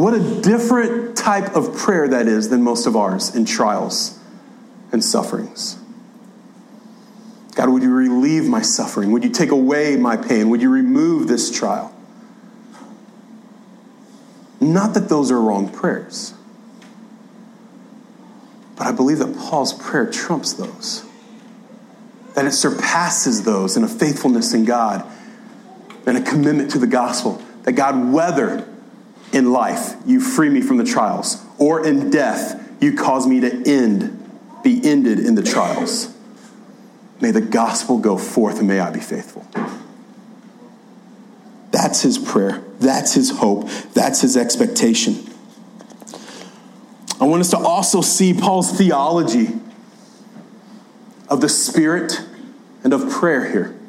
What 0.00 0.14
a 0.14 0.40
different 0.40 1.14
type 1.14 1.54
of 1.54 1.76
prayer 1.76 2.08
that 2.08 2.26
is 2.26 2.48
than 2.48 2.62
most 2.62 2.86
of 2.86 2.96
ours 2.96 3.36
in 3.36 3.44
trials 3.44 4.18
and 4.92 5.04
sufferings. 5.04 5.78
God, 7.54 7.68
would 7.68 7.82
you 7.82 7.92
relieve 7.92 8.48
my 8.48 8.62
suffering? 8.62 9.12
Would 9.12 9.24
you 9.24 9.28
take 9.28 9.50
away 9.50 9.98
my 9.98 10.16
pain? 10.16 10.48
Would 10.48 10.62
you 10.62 10.70
remove 10.70 11.28
this 11.28 11.50
trial? 11.50 11.94
Not 14.58 14.94
that 14.94 15.10
those 15.10 15.30
are 15.30 15.38
wrong 15.38 15.68
prayers, 15.68 16.32
but 18.76 18.86
I 18.86 18.92
believe 18.92 19.18
that 19.18 19.36
Paul's 19.36 19.74
prayer 19.74 20.10
trumps 20.10 20.54
those, 20.54 21.04
that 22.36 22.46
it 22.46 22.52
surpasses 22.52 23.42
those 23.42 23.76
in 23.76 23.84
a 23.84 23.88
faithfulness 23.88 24.54
in 24.54 24.64
God 24.64 25.04
and 26.06 26.16
a 26.16 26.22
commitment 26.22 26.70
to 26.70 26.78
the 26.78 26.86
gospel. 26.86 27.42
That 27.64 27.72
God, 27.72 28.14
whether 28.14 28.66
in 29.32 29.52
life 29.52 29.94
you 30.06 30.20
free 30.20 30.48
me 30.48 30.60
from 30.60 30.76
the 30.76 30.84
trials, 30.84 31.44
or 31.58 31.86
in 31.86 32.10
death 32.10 32.60
you 32.80 32.94
cause 32.96 33.26
me 33.26 33.40
to 33.40 33.68
end, 33.68 34.16
be 34.62 34.80
ended 34.84 35.18
in 35.20 35.34
the 35.34 35.42
trials. 35.42 36.14
May 37.20 37.30
the 37.30 37.40
gospel 37.40 37.98
go 37.98 38.16
forth 38.16 38.58
and 38.58 38.68
may 38.68 38.80
I 38.80 38.90
be 38.90 39.00
faithful. 39.00 39.46
That's 41.70 42.02
his 42.02 42.18
prayer. 42.18 42.62
That's 42.80 43.14
his 43.14 43.30
hope. 43.30 43.68
That's 43.94 44.20
his 44.20 44.36
expectation. 44.36 45.26
I 47.20 47.24
want 47.24 47.40
us 47.40 47.50
to 47.50 47.58
also 47.58 48.00
see 48.00 48.32
Paul's 48.32 48.76
theology 48.76 49.48
of 51.28 51.40
the 51.40 51.48
Spirit 51.48 52.20
and 52.82 52.92
of 52.92 53.10
prayer 53.10 53.50
here. 53.50 53.79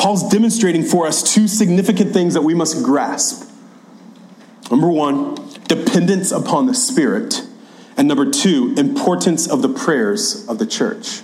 Paul's 0.00 0.26
demonstrating 0.30 0.82
for 0.82 1.06
us 1.06 1.34
two 1.34 1.46
significant 1.46 2.14
things 2.14 2.32
that 2.32 2.40
we 2.40 2.54
must 2.54 2.82
grasp. 2.82 3.46
Number 4.70 4.88
one, 4.88 5.34
dependence 5.68 6.32
upon 6.32 6.64
the 6.64 6.72
Spirit. 6.72 7.46
And 7.98 8.08
number 8.08 8.30
two, 8.30 8.72
importance 8.78 9.46
of 9.46 9.60
the 9.60 9.68
prayers 9.68 10.48
of 10.48 10.58
the 10.58 10.64
church. 10.64 11.20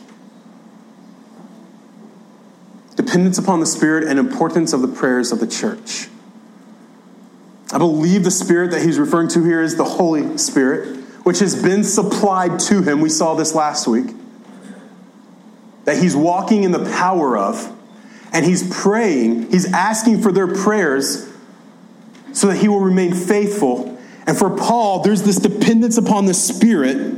Dependence 2.96 3.38
upon 3.38 3.60
the 3.60 3.66
Spirit 3.66 4.08
and 4.08 4.18
importance 4.18 4.74
of 4.74 4.82
the 4.82 4.88
prayers 4.88 5.32
of 5.32 5.40
the 5.40 5.46
church. 5.46 6.08
I 7.72 7.78
believe 7.78 8.24
the 8.24 8.30
Spirit 8.30 8.72
that 8.72 8.82
he's 8.82 8.98
referring 8.98 9.28
to 9.28 9.42
here 9.42 9.62
is 9.62 9.76
the 9.76 9.84
Holy 9.84 10.36
Spirit, 10.36 10.98
which 11.24 11.38
has 11.38 11.62
been 11.62 11.82
supplied 11.82 12.60
to 12.60 12.82
him. 12.82 13.00
We 13.00 13.08
saw 13.08 13.36
this 13.36 13.54
last 13.54 13.86
week. 13.86 14.14
That 15.84 15.96
he's 15.96 16.14
walking 16.14 16.62
in 16.62 16.72
the 16.72 16.84
power 16.84 17.38
of 17.38 17.72
and 18.36 18.44
he's 18.44 18.68
praying, 18.68 19.50
he's 19.50 19.72
asking 19.72 20.20
for 20.20 20.30
their 20.30 20.46
prayers 20.46 21.26
so 22.34 22.48
that 22.48 22.58
he 22.58 22.68
will 22.68 22.80
remain 22.80 23.14
faithful. 23.14 23.98
And 24.26 24.36
for 24.36 24.54
Paul, 24.54 25.00
there's 25.00 25.22
this 25.22 25.36
dependence 25.36 25.96
upon 25.96 26.26
the 26.26 26.34
Spirit 26.34 27.16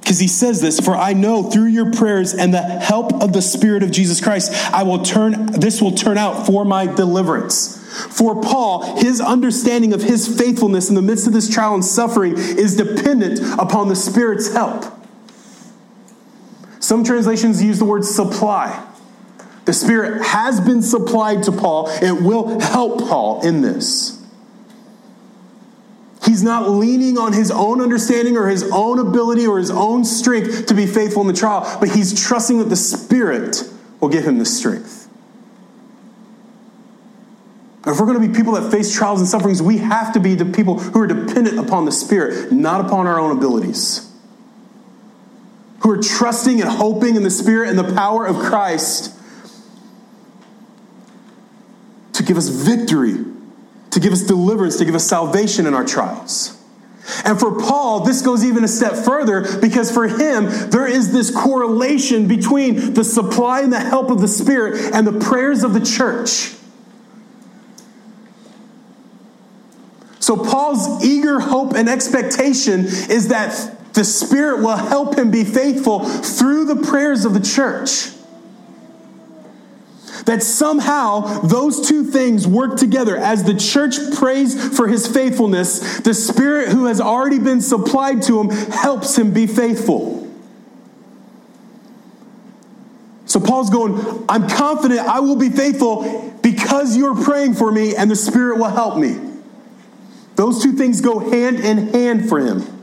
because 0.00 0.18
he 0.18 0.26
says 0.26 0.60
this 0.60 0.80
for 0.80 0.96
i 0.96 1.12
know 1.12 1.44
through 1.44 1.66
your 1.66 1.92
prayers 1.92 2.34
and 2.34 2.52
the 2.52 2.60
help 2.60 3.12
of 3.22 3.32
the 3.32 3.40
spirit 3.40 3.84
of 3.84 3.92
jesus 3.92 4.20
christ 4.20 4.50
i 4.74 4.82
will 4.82 5.04
turn 5.04 5.46
this 5.52 5.80
will 5.80 5.92
turn 5.92 6.18
out 6.18 6.46
for 6.46 6.64
my 6.64 6.84
deliverance. 6.84 7.76
For 8.08 8.40
paul 8.40 8.98
his 8.98 9.20
understanding 9.20 9.92
of 9.92 10.02
his 10.02 10.26
faithfulness 10.36 10.88
in 10.88 10.96
the 10.96 11.02
midst 11.02 11.28
of 11.28 11.32
this 11.32 11.48
trial 11.48 11.74
and 11.74 11.84
suffering 11.84 12.36
is 12.36 12.74
dependent 12.74 13.38
upon 13.60 13.86
the 13.86 13.94
spirit's 13.94 14.52
help. 14.52 14.84
Some 16.80 17.04
translations 17.04 17.62
use 17.62 17.78
the 17.78 17.84
word 17.84 18.04
supply 18.04 18.89
the 19.64 19.72
Spirit 19.72 20.22
has 20.22 20.60
been 20.60 20.82
supplied 20.82 21.44
to 21.44 21.52
Paul. 21.52 21.88
It 22.02 22.22
will 22.22 22.58
help 22.60 23.00
Paul 23.00 23.46
in 23.46 23.60
this. 23.60 24.16
He's 26.24 26.42
not 26.42 26.68
leaning 26.68 27.18
on 27.18 27.32
his 27.32 27.50
own 27.50 27.80
understanding 27.80 28.36
or 28.36 28.48
his 28.48 28.70
own 28.72 28.98
ability 28.98 29.46
or 29.46 29.58
his 29.58 29.70
own 29.70 30.04
strength 30.04 30.66
to 30.66 30.74
be 30.74 30.86
faithful 30.86 31.22
in 31.22 31.28
the 31.28 31.34
trial, 31.34 31.78
but 31.80 31.88
he's 31.88 32.26
trusting 32.26 32.58
that 32.58 32.68
the 32.68 32.76
Spirit 32.76 33.64
will 34.00 34.08
give 34.08 34.24
him 34.24 34.38
the 34.38 34.44
strength. 34.44 35.08
If 37.86 37.98
we're 37.98 38.06
going 38.06 38.20
to 38.20 38.28
be 38.28 38.34
people 38.34 38.52
that 38.54 38.70
face 38.70 38.94
trials 38.94 39.20
and 39.20 39.28
sufferings, 39.28 39.62
we 39.62 39.78
have 39.78 40.12
to 40.12 40.20
be 40.20 40.34
the 40.34 40.44
people 40.44 40.78
who 40.78 41.00
are 41.00 41.06
dependent 41.06 41.58
upon 41.58 41.86
the 41.86 41.92
Spirit, 41.92 42.52
not 42.52 42.84
upon 42.84 43.06
our 43.06 43.18
own 43.18 43.36
abilities. 43.36 44.06
Who 45.80 45.90
are 45.90 46.02
trusting 46.02 46.60
and 46.60 46.68
hoping 46.68 47.16
in 47.16 47.22
the 47.22 47.30
Spirit 47.30 47.70
and 47.70 47.78
the 47.78 47.94
power 47.94 48.26
of 48.26 48.36
Christ 48.36 49.16
to 52.12 52.19
give 52.30 52.36
us 52.36 52.48
victory, 52.48 53.24
to 53.90 53.98
give 53.98 54.12
us 54.12 54.22
deliverance, 54.22 54.76
to 54.76 54.84
give 54.84 54.94
us 54.94 55.04
salvation 55.04 55.66
in 55.66 55.74
our 55.74 55.84
trials. 55.84 56.56
And 57.24 57.40
for 57.40 57.58
Paul, 57.58 58.04
this 58.04 58.22
goes 58.22 58.44
even 58.44 58.62
a 58.62 58.68
step 58.68 58.94
further 58.94 59.58
because 59.58 59.90
for 59.90 60.06
him, 60.06 60.46
there 60.70 60.86
is 60.86 61.12
this 61.12 61.28
correlation 61.28 62.28
between 62.28 62.94
the 62.94 63.02
supply 63.02 63.62
and 63.62 63.72
the 63.72 63.80
help 63.80 64.10
of 64.10 64.20
the 64.20 64.28
Spirit 64.28 64.94
and 64.94 65.04
the 65.04 65.18
prayers 65.18 65.64
of 65.64 65.74
the 65.74 65.84
church. 65.84 66.54
So, 70.20 70.36
Paul's 70.36 71.04
eager 71.04 71.40
hope 71.40 71.74
and 71.74 71.88
expectation 71.88 72.84
is 72.84 73.26
that 73.28 73.92
the 73.94 74.04
Spirit 74.04 74.60
will 74.60 74.76
help 74.76 75.18
him 75.18 75.32
be 75.32 75.42
faithful 75.42 76.04
through 76.04 76.66
the 76.66 76.76
prayers 76.76 77.24
of 77.24 77.34
the 77.34 77.40
church. 77.40 78.12
That 80.26 80.42
somehow 80.42 81.40
those 81.40 81.88
two 81.88 82.04
things 82.04 82.46
work 82.46 82.76
together. 82.76 83.16
As 83.16 83.44
the 83.44 83.54
church 83.54 83.96
prays 84.16 84.76
for 84.76 84.88
his 84.88 85.06
faithfulness, 85.06 86.00
the 86.00 86.14
Spirit 86.14 86.68
who 86.68 86.86
has 86.86 87.00
already 87.00 87.38
been 87.38 87.60
supplied 87.60 88.22
to 88.22 88.40
him 88.40 88.50
helps 88.50 89.16
him 89.16 89.32
be 89.32 89.46
faithful. 89.46 90.20
So 93.26 93.38
Paul's 93.38 93.70
going, 93.70 94.24
I'm 94.28 94.48
confident 94.48 95.00
I 95.00 95.20
will 95.20 95.36
be 95.36 95.50
faithful 95.50 96.36
because 96.42 96.96
you're 96.96 97.14
praying 97.14 97.54
for 97.54 97.70
me 97.70 97.94
and 97.94 98.10
the 98.10 98.16
Spirit 98.16 98.58
will 98.58 98.70
help 98.70 98.98
me. 98.98 99.18
Those 100.34 100.62
two 100.62 100.72
things 100.72 101.00
go 101.00 101.18
hand 101.18 101.60
in 101.60 101.88
hand 101.88 102.28
for 102.28 102.40
him. 102.40 102.79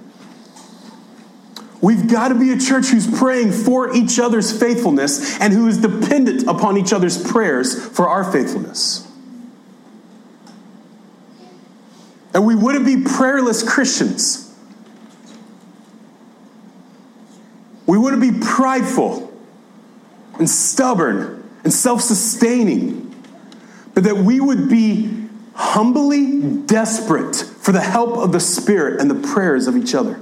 We've 1.81 2.09
got 2.09 2.29
to 2.29 2.35
be 2.35 2.51
a 2.51 2.57
church 2.57 2.87
who's 2.87 3.07
praying 3.19 3.51
for 3.51 3.95
each 3.95 4.19
other's 4.19 4.57
faithfulness 4.57 5.39
and 5.39 5.53
who 5.53 5.67
is 5.67 5.77
dependent 5.77 6.47
upon 6.47 6.77
each 6.77 6.91
other's 6.91 7.21
prayers 7.21 7.87
for 7.89 8.09
our 8.09 8.31
faithfulness. 8.31 9.07
And 12.33 12.45
we 12.45 12.55
wouldn't 12.55 12.85
be 12.85 13.03
prayerless 13.03 13.63
Christians. 13.67 14.43
We 17.85 17.97
wouldn't 17.97 18.21
be 18.21 18.45
prideful 18.45 19.31
and 20.37 20.49
stubborn 20.49 21.49
and 21.63 21.71
self 21.71 22.01
sustaining, 22.01 23.15
but 23.93 24.03
that 24.03 24.17
we 24.17 24.39
would 24.39 24.69
be 24.69 25.27
humbly 25.53 26.41
desperate 26.65 27.35
for 27.35 27.71
the 27.71 27.81
help 27.81 28.17
of 28.17 28.31
the 28.31 28.39
Spirit 28.39 28.99
and 28.99 29.09
the 29.09 29.27
prayers 29.27 29.67
of 29.67 29.75
each 29.75 29.95
other. 29.95 30.19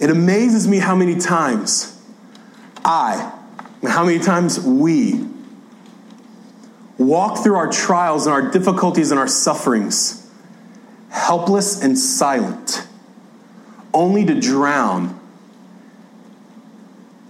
It 0.00 0.10
amazes 0.10 0.68
me 0.68 0.78
how 0.78 0.94
many 0.94 1.16
times 1.16 1.98
I, 2.84 3.32
and 3.82 3.90
how 3.90 4.04
many 4.04 4.18
times 4.18 4.60
we 4.60 5.26
walk 6.98 7.42
through 7.42 7.56
our 7.56 7.70
trials 7.70 8.26
and 8.26 8.32
our 8.32 8.50
difficulties 8.50 9.10
and 9.10 9.18
our 9.18 9.28
sufferings 9.28 10.22
helpless 11.08 11.82
and 11.82 11.98
silent, 11.98 12.86
only 13.94 14.24
to 14.24 14.38
drown 14.38 15.18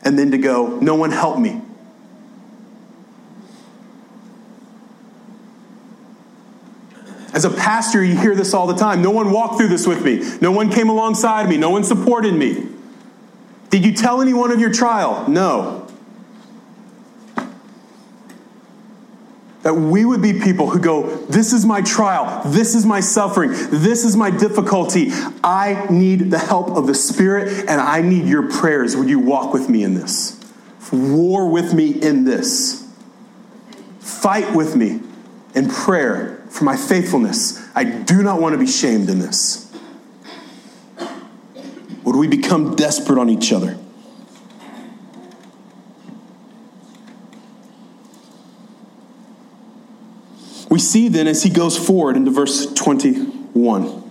and 0.03 0.19
then 0.19 0.33
to 0.33 0.39
go, 0.39 0.79
No 0.81 0.95
one 0.97 1.13
help 1.13 1.39
me. 1.39 1.63
As 7.37 7.45
a 7.45 7.51
pastor, 7.51 8.03
you 8.03 8.17
hear 8.17 8.35
this 8.35 8.55
all 8.55 8.67
the 8.67 8.75
time. 8.75 9.03
No 9.03 9.11
one 9.11 9.31
walked 9.31 9.59
through 9.59 9.69
this 9.69 9.87
with 9.87 10.03
me. 10.03 10.27
No 10.41 10.51
one 10.53 10.71
came 10.71 10.89
alongside 10.89 11.51
me. 11.51 11.59
No 11.59 11.69
one 11.69 11.85
supported 11.85 12.33
me. 12.33 12.67
Did 13.69 13.85
you 13.85 13.93
tell 13.93 14.23
anyone 14.23 14.53
of 14.53 14.59
your 14.59 14.73
trial? 14.73 15.29
No. 15.29 15.87
That 19.65 19.75
we 19.75 20.07
would 20.07 20.23
be 20.23 20.41
people 20.41 20.71
who 20.71 20.81
go, 20.81 21.15
This 21.27 21.53
is 21.53 21.67
my 21.67 21.83
trial. 21.83 22.41
This 22.47 22.75
is 22.75 22.87
my 22.87 23.01
suffering. 23.01 23.51
This 23.53 24.07
is 24.07 24.17
my 24.17 24.31
difficulty. 24.31 25.11
I 25.45 25.87
need 25.91 26.31
the 26.31 26.39
help 26.39 26.71
of 26.71 26.87
the 26.87 26.95
Spirit 26.95 27.67
and 27.69 27.83
I 27.83 28.01
need 28.01 28.25
your 28.25 28.51
prayers. 28.51 28.97
Would 28.97 29.11
you 29.11 29.19
walk 29.19 29.53
with 29.53 29.69
me 29.69 29.83
in 29.83 29.93
this? 29.93 30.41
War 30.91 31.51
with 31.51 31.75
me 31.75 31.91
in 31.91 32.25
this. 32.25 32.89
Fight 34.01 34.55
with 34.55 34.75
me 34.75 35.01
in 35.55 35.69
prayer 35.69 36.36
for 36.51 36.65
my 36.65 36.77
faithfulness. 36.77 37.63
I 37.75 37.85
do 37.85 38.23
not 38.23 38.41
want 38.41 38.55
to 38.55 38.59
be 38.59 38.67
shamed 38.67 39.11
in 39.11 39.19
this. 39.19 39.71
Would 42.05 42.17
we 42.17 42.29
become 42.29 42.77
desperate 42.77 43.19
on 43.19 43.29
each 43.29 43.53
other? 43.53 43.77
We 50.71 50.79
see 50.79 51.09
then 51.09 51.27
as 51.27 51.43
he 51.43 51.51
goes 51.51 51.77
forward 51.77 52.17
into 52.17 52.31
verse 52.31 52.73
21. 52.75 54.06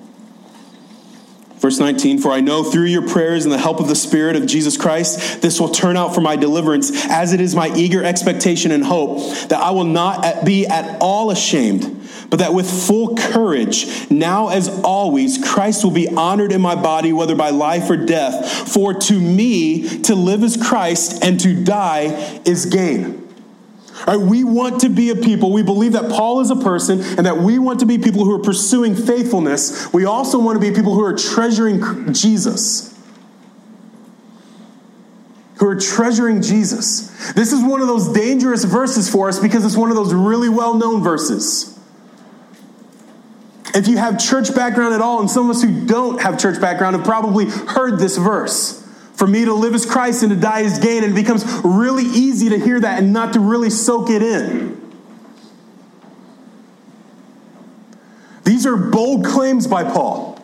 Verse 1.66 1.80
19, 1.80 2.20
for 2.20 2.30
I 2.30 2.42
know 2.42 2.64
through 2.64 2.86
your 2.86 3.08
prayers 3.08 3.44
and 3.44 3.52
the 3.52 3.58
help 3.58 3.80
of 3.80 3.88
the 3.88 3.96
Spirit 3.96 4.36
of 4.36 4.46
Jesus 4.46 4.78
Christ, 4.78 5.42
this 5.42 5.60
will 5.60 5.70
turn 5.70 5.98
out 5.98 6.14
for 6.14 6.22
my 6.22 6.36
deliverance, 6.36 6.92
as 7.10 7.34
it 7.34 7.42
is 7.42 7.56
my 7.56 7.70
eager 7.76 8.04
expectation 8.04 8.70
and 8.70 8.84
hope 8.84 9.18
that 9.48 9.60
I 9.60 9.72
will 9.72 9.84
not 9.84 10.46
be 10.46 10.68
at 10.68 11.02
all 11.02 11.32
ashamed, 11.32 12.08
but 12.30 12.38
that 12.38 12.54
with 12.54 12.70
full 12.70 13.16
courage, 13.16 14.12
now 14.12 14.50
as 14.50 14.70
always, 14.84 15.44
Christ 15.44 15.84
will 15.84 15.90
be 15.90 16.08
honored 16.08 16.52
in 16.52 16.62
my 16.62 16.76
body, 16.76 17.12
whether 17.12 17.34
by 17.34 17.50
life 17.50 17.90
or 17.90 17.98
death. 17.98 18.72
For 18.72 18.94
to 18.94 19.20
me, 19.20 20.02
to 20.04 20.14
live 20.14 20.44
is 20.44 20.58
Christ, 20.58 21.24
and 21.24 21.40
to 21.40 21.64
die 21.64 22.42
is 22.46 22.68
gain. 22.68 23.25
We 24.20 24.44
want 24.44 24.82
to 24.82 24.90
be 24.90 25.10
a 25.10 25.16
people. 25.16 25.52
We 25.52 25.64
believe 25.64 25.94
that 25.94 26.12
Paul 26.12 26.42
is 26.42 26.52
a 26.52 26.56
person 26.56 27.02
and 27.02 27.26
that 27.26 27.38
we 27.38 27.60
want 27.60 27.80
to 27.80 27.86
be 27.86 27.98
people 27.98 28.26
who 28.26 28.36
are 28.36 28.42
pursuing 28.42 28.96
faithfulness. 28.96 29.92
We 29.94 30.06
also 30.06 30.40
want 30.40 30.58
to 30.58 30.60
be 30.60 30.76
people 30.76 30.94
who 30.94 31.04
are 31.04 31.16
treasuring 31.16 32.14
Jesus. 32.14 32.94
Who 35.58 35.68
are 35.68 35.80
treasuring 35.80 36.42
Jesus. 36.42 37.34
This 37.34 37.54
is 37.54 37.64
one 37.64 37.82
of 37.82 37.88
those 37.88 38.12
dangerous 38.12 38.64
verses 38.66 39.10
for 39.10 39.30
us 39.30 39.40
because 39.40 39.66
it's 39.66 39.78
one 39.78 39.90
of 39.90 39.96
those 39.96 40.14
really 40.14 40.50
well 40.50 40.76
known 40.76 41.02
verses. 41.02 41.72
If 43.74 43.88
you 43.88 43.98
have 43.98 44.20
church 44.20 44.54
background 44.54 44.94
at 44.94 45.02
all, 45.02 45.20
and 45.20 45.30
some 45.30 45.50
of 45.50 45.56
us 45.56 45.62
who 45.62 45.86
don't 45.86 46.22
have 46.22 46.40
church 46.40 46.62
background 46.62 46.96
have 46.96 47.06
probably 47.06 47.46
heard 47.46 48.00
this 48.00 48.18
verse. 48.18 48.85
For 49.16 49.28
me 49.28 49.46
to 49.46 49.54
live 49.54 49.74
as 49.74 49.86
Christ 49.86 50.24
and 50.24 50.32
to 50.32 50.36
die 50.36 50.64
as 50.64 50.80
gain. 50.80 51.04
And 51.04 51.14
it 51.14 51.16
becomes 51.16 51.46
really 51.64 52.04
easy 52.04 52.50
to 52.50 52.60
hear 52.60 52.80
that 52.80 53.00
and 53.00 53.14
not 53.14 53.34
to 53.34 53.40
really 53.40 53.70
soak 53.70 54.10
it 54.10 54.22
in. 54.22 54.82
These 58.44 58.66
are 58.66 58.76
bold 58.76 59.26
claims 59.26 59.68
by 59.68 59.84
Paul. 59.84 60.40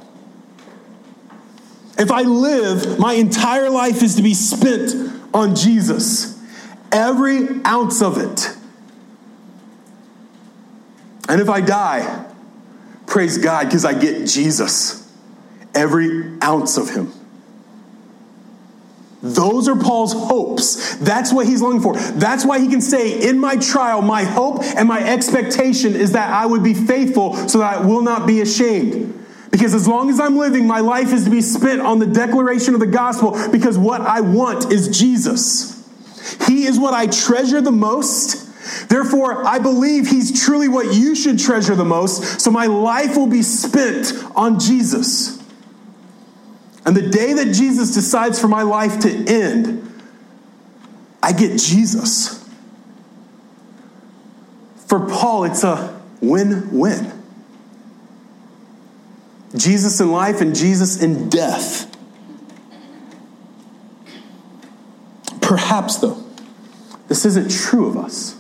If 1.98 2.12
I 2.12 2.24
live, 2.24 2.98
my 2.98 3.14
entire 3.14 3.70
life 3.70 4.02
is 4.02 4.16
to 4.16 4.24
be 4.24 4.34
spent 4.34 4.96
on 5.36 5.56
Jesus, 5.56 6.42
every 6.92 7.64
ounce 7.64 8.02
of 8.02 8.18
it. 8.18 8.58
And 11.30 11.40
if 11.40 11.48
I 11.48 11.62
die, 11.62 12.26
praise 13.06 13.38
God 13.38 13.66
because 13.66 13.86
I 13.86 13.94
get 13.94 14.28
Jesus, 14.28 15.08
every 15.76 16.40
ounce 16.42 16.78
of 16.78 16.90
Him. 16.90 17.14
Those 19.22 19.68
are 19.68 19.76
Paul's 19.76 20.14
hopes. 20.14 20.96
That's 20.96 21.32
what 21.32 21.46
he's 21.46 21.62
longing 21.62 21.82
for. 21.82 21.96
That's 21.96 22.44
why 22.44 22.60
he 22.60 22.68
can 22.68 22.82
say, 22.82 23.28
In 23.28 23.40
my 23.40 23.56
trial, 23.56 24.02
my 24.02 24.24
hope 24.24 24.64
and 24.64 24.88
my 24.88 25.00
expectation 25.00 25.96
is 25.96 26.14
that 26.14 26.32
I 26.34 26.46
would 26.46 26.64
be 26.64 26.74
faithful 26.74 27.36
so 27.48 27.60
that 27.60 27.78
I 27.78 27.86
will 27.86 28.02
not 28.02 28.26
be 28.26 28.42
ashamed. 28.42 29.20
Because 29.52 29.76
as 29.76 29.88
long 29.88 30.10
as 30.10 30.20
I'm 30.20 30.38
living, 30.38 30.66
my 30.66 30.80
life 30.80 31.14
is 31.14 31.26
to 31.26 31.30
be 31.30 31.42
spent 31.42 31.82
on 31.82 32.00
the 32.00 32.08
declaration 32.08 32.74
of 32.74 32.80
the 32.80 32.88
gospel 32.88 33.38
because 33.52 33.78
what 33.78 34.02
I 34.02 34.22
want 34.22 34.72
is 34.72 34.98
Jesus. 34.98 35.78
He 36.48 36.66
is 36.66 36.80
what 36.80 36.94
I 36.94 37.08
treasure 37.08 37.62
the 37.62 37.72
most. 37.72 38.48
Therefore, 38.88 39.46
I 39.46 39.60
believe 39.60 40.08
he's 40.08 40.44
truly 40.44 40.70
what 40.70 40.96
you 40.96 41.16
should 41.16 41.38
treasure 41.38 41.76
the 41.76 41.86
most. 41.86 42.40
So 42.40 42.50
my 42.50 42.68
life 42.68 43.18
will 43.18 43.28
be 43.28 43.44
spent 43.44 44.14
on 44.36 44.60
Jesus. 44.60 45.41
And 46.86 46.96
the 46.96 47.10
day 47.10 47.34
that 47.34 47.54
Jesus 47.54 47.94
decides 47.94 48.40
for 48.40 48.48
my 48.48 48.64
life 48.64 49.02
to 49.02 49.10
end, 49.10 49.88
I 51.22 51.32
get 51.32 51.60
Jesus. 51.60 52.44
For 54.88 55.00
Paul, 55.00 55.44
it's 55.46 55.64
a 55.64 56.02
win 56.22 56.78
win. 56.78 57.12
Jesus 59.56 60.00
in 60.00 60.12
life 60.12 60.42
and 60.42 60.56
Jesus 60.56 61.02
in 61.02 61.30
death. 61.30 61.88
Perhaps, 65.42 65.98
though, 65.98 66.24
this 67.08 67.26
isn't 67.26 67.52
true 67.52 67.88
of 67.88 67.98
us. 67.98 68.38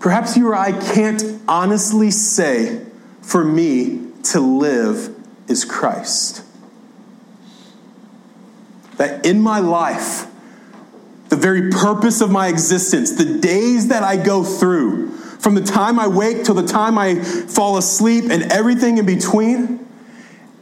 Perhaps 0.00 0.36
you 0.36 0.48
or 0.48 0.54
I 0.54 0.72
can't 0.72 1.22
honestly 1.46 2.10
say, 2.10 2.84
for 3.22 3.44
me 3.44 4.08
to 4.24 4.40
live 4.40 5.14
is 5.48 5.64
Christ. 5.64 6.44
That 8.96 9.24
in 9.24 9.40
my 9.40 9.60
life, 9.60 10.26
the 11.28 11.36
very 11.36 11.70
purpose 11.70 12.20
of 12.20 12.30
my 12.30 12.48
existence, 12.48 13.12
the 13.12 13.38
days 13.38 13.88
that 13.88 14.02
I 14.02 14.16
go 14.16 14.44
through, 14.44 15.10
from 15.38 15.54
the 15.54 15.62
time 15.62 15.98
I 15.98 16.08
wake 16.08 16.44
till 16.44 16.54
the 16.54 16.66
time 16.66 16.98
I 16.98 17.22
fall 17.22 17.76
asleep 17.76 18.24
and 18.30 18.44
everything 18.52 18.98
in 18.98 19.06
between, 19.06 19.86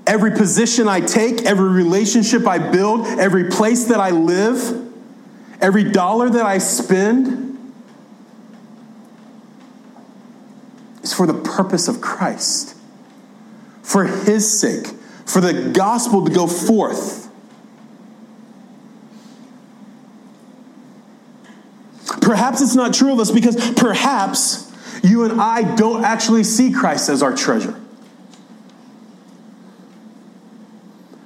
every 0.07 0.33
position 0.33 0.87
I 0.87 1.01
take, 1.01 1.43
every 1.43 1.69
relationship 1.69 2.47
I 2.47 2.59
build, 2.59 3.07
every 3.07 3.49
place 3.49 3.87
that 3.87 4.01
I 4.01 4.11
live, 4.11 4.93
every 5.61 5.85
dollar 5.85 6.29
that 6.31 6.45
I 6.45 6.59
spend, 6.59 7.59
is 11.03 11.15
for 11.15 11.27
the 11.27 11.35
purpose 11.35 11.89
of 11.89 12.01
Christ 12.01 12.76
for 13.87 14.05
his 14.05 14.61
sake, 14.61 14.89
for 15.27 15.41
the 15.41 15.71
gospel 15.71 16.25
to 16.25 16.33
go 16.33 16.49
forth. 16.49 17.31
Perhaps 22.21 22.63
it's 22.63 22.75
not 22.75 22.93
true 22.93 23.13
of 23.13 23.21
us 23.21 23.31
because 23.31 23.55
perhaps 23.75 24.73
you 25.05 25.23
and 25.23 25.41
I 25.41 25.77
don't 25.77 26.05
actually 26.05 26.43
see 26.43 26.73
Christ 26.73 27.09
as 27.09 27.23
our 27.23 27.33
treasure. 27.33 27.81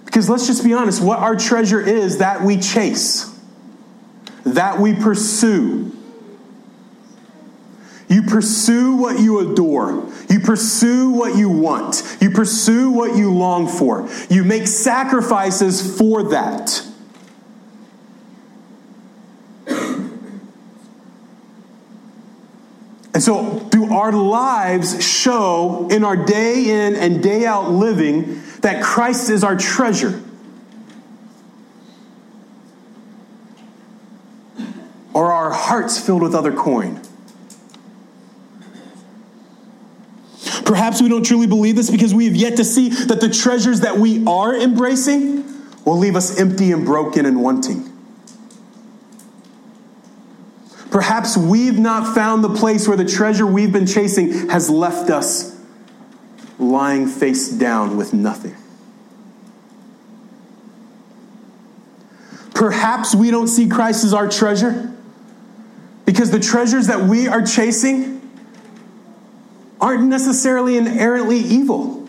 Because 0.05 0.29
let's 0.29 0.47
just 0.47 0.63
be 0.63 0.75
honest, 0.75 1.03
what 1.03 1.19
our 1.19 1.37
treasure 1.37 1.81
is 1.81 2.19
that 2.19 2.43
we 2.43 2.59
chase, 2.59 3.35
that 4.45 4.79
we 4.79 4.93
pursue. 4.93 5.97
You 8.11 8.23
pursue 8.25 8.97
what 8.97 9.21
you 9.21 9.39
adore. 9.39 10.11
You 10.29 10.41
pursue 10.41 11.11
what 11.11 11.37
you 11.37 11.49
want. 11.49 12.03
You 12.21 12.31
pursue 12.31 12.91
what 12.91 13.17
you 13.17 13.33
long 13.33 13.69
for. 13.69 14.09
You 14.29 14.43
make 14.43 14.67
sacrifices 14.67 15.97
for 15.97 16.31
that. 16.31 16.85
And 23.13 23.23
so, 23.23 23.61
do 23.71 23.93
our 23.93 24.11
lives 24.11 25.05
show 25.05 25.87
in 25.91 26.03
our 26.03 26.17
day 26.17 26.87
in 26.87 26.97
and 26.97 27.23
day 27.23 27.47
out 27.47 27.71
living 27.71 28.43
that 28.63 28.83
Christ 28.83 29.31
is 29.31 29.45
our 29.45 29.57
treasure? 29.57 30.21
Or 35.13 35.27
are 35.27 35.47
our 35.47 35.53
hearts 35.53 36.01
filled 36.05 36.23
with 36.23 36.35
other 36.35 36.53
coin? 36.53 37.01
Perhaps 40.71 41.03
we 41.03 41.09
don't 41.09 41.25
truly 41.27 41.49
believe 41.49 41.75
this 41.75 41.91
because 41.91 42.15
we 42.15 42.27
have 42.27 42.37
yet 42.37 42.59
to 42.59 42.65
see 42.65 42.91
that 42.91 43.21
the 43.21 43.29
treasures 43.29 43.81
that 43.81 43.99
we 43.99 44.25
are 44.25 44.55
embracing 44.55 45.45
will 45.85 45.99
leave 45.99 46.15
us 46.15 46.39
empty 46.39 46.71
and 46.71 46.87
broken 46.87 47.27
and 47.27 47.43
wanting. 47.43 47.93
Perhaps 50.93 51.37
we've 51.37 51.77
not 51.77 52.15
found 52.15 52.45
the 52.45 52.55
place 52.55 52.87
where 52.87 52.97
the 52.97 53.05
treasure 53.05 53.45
we've 53.45 53.73
been 53.73 53.85
chasing 53.85 54.49
has 54.49 54.71
left 54.71 55.11
us 55.11 55.61
lying 56.61 57.09
face 57.09 57.49
down 57.51 57.97
with 57.97 58.15
nothing. 58.15 58.55
Perhaps 62.55 63.13
we 63.13 63.33
don't 63.33 63.49
see 63.49 63.69
Christ 63.69 64.05
as 64.05 64.15
our 64.15 64.29
treasure 64.29 64.97
because 66.07 66.31
the 66.31 66.39
treasures 66.39 66.87
that 66.87 67.01
we 67.01 67.27
are 67.27 67.43
chasing 67.43 68.20
aren't 69.81 70.05
necessarily 70.05 70.77
inherently 70.77 71.39
evil. 71.39 72.09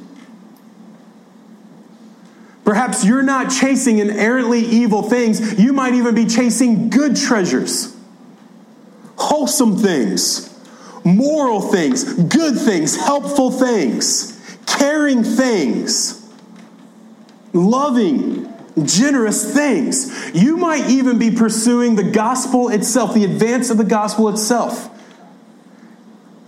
Perhaps 2.63 3.03
you're 3.03 3.23
not 3.23 3.51
chasing 3.51 3.97
inherently 3.99 4.59
evil 4.59 5.03
things. 5.03 5.59
You 5.59 5.73
might 5.73 5.93
even 5.93 6.15
be 6.15 6.25
chasing 6.25 6.89
good 6.89 7.15
treasures, 7.15 7.95
wholesome 9.17 9.77
things, 9.77 10.47
moral 11.03 11.61
things, 11.61 12.03
good 12.03 12.57
things, 12.57 12.95
helpful 12.95 13.51
things, 13.51 14.57
caring 14.67 15.23
things, 15.23 16.25
loving, 17.51 18.47
generous 18.83 19.53
things. 19.53 20.31
You 20.33 20.57
might 20.57 20.89
even 20.89 21.17
be 21.17 21.31
pursuing 21.31 21.95
the 21.95 22.03
gospel 22.03 22.69
itself, 22.69 23.13
the 23.13 23.25
advance 23.25 23.69
of 23.69 23.77
the 23.77 23.83
gospel 23.83 24.29
itself. 24.29 24.89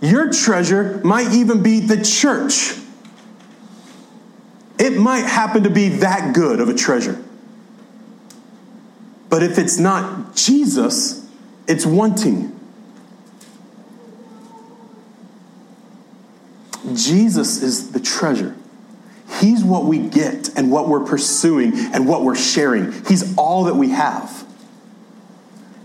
Your 0.04 0.30
treasure 0.30 1.00
might 1.02 1.32
even 1.32 1.62
be 1.62 1.80
the 1.80 2.04
church. 2.04 2.74
It 4.78 4.98
might 4.98 5.24
happen 5.24 5.62
to 5.62 5.70
be 5.70 5.88
that 5.88 6.34
good 6.34 6.60
of 6.60 6.68
a 6.68 6.74
treasure. 6.74 7.24
But 9.30 9.42
if 9.42 9.56
it's 9.56 9.78
not 9.78 10.36
Jesus, 10.36 11.26
it's 11.66 11.86
wanting. 11.86 12.54
Jesus 16.92 17.62
is 17.62 17.92
the 17.92 18.00
treasure. 18.00 18.54
He's 19.40 19.64
what 19.64 19.86
we 19.86 19.98
get 19.98 20.50
and 20.54 20.70
what 20.70 20.86
we're 20.86 21.06
pursuing 21.06 21.72
and 21.94 22.06
what 22.06 22.24
we're 22.24 22.36
sharing. 22.36 22.92
He's 23.06 23.34
all 23.38 23.64
that 23.64 23.74
we 23.74 23.88
have. 23.88 24.46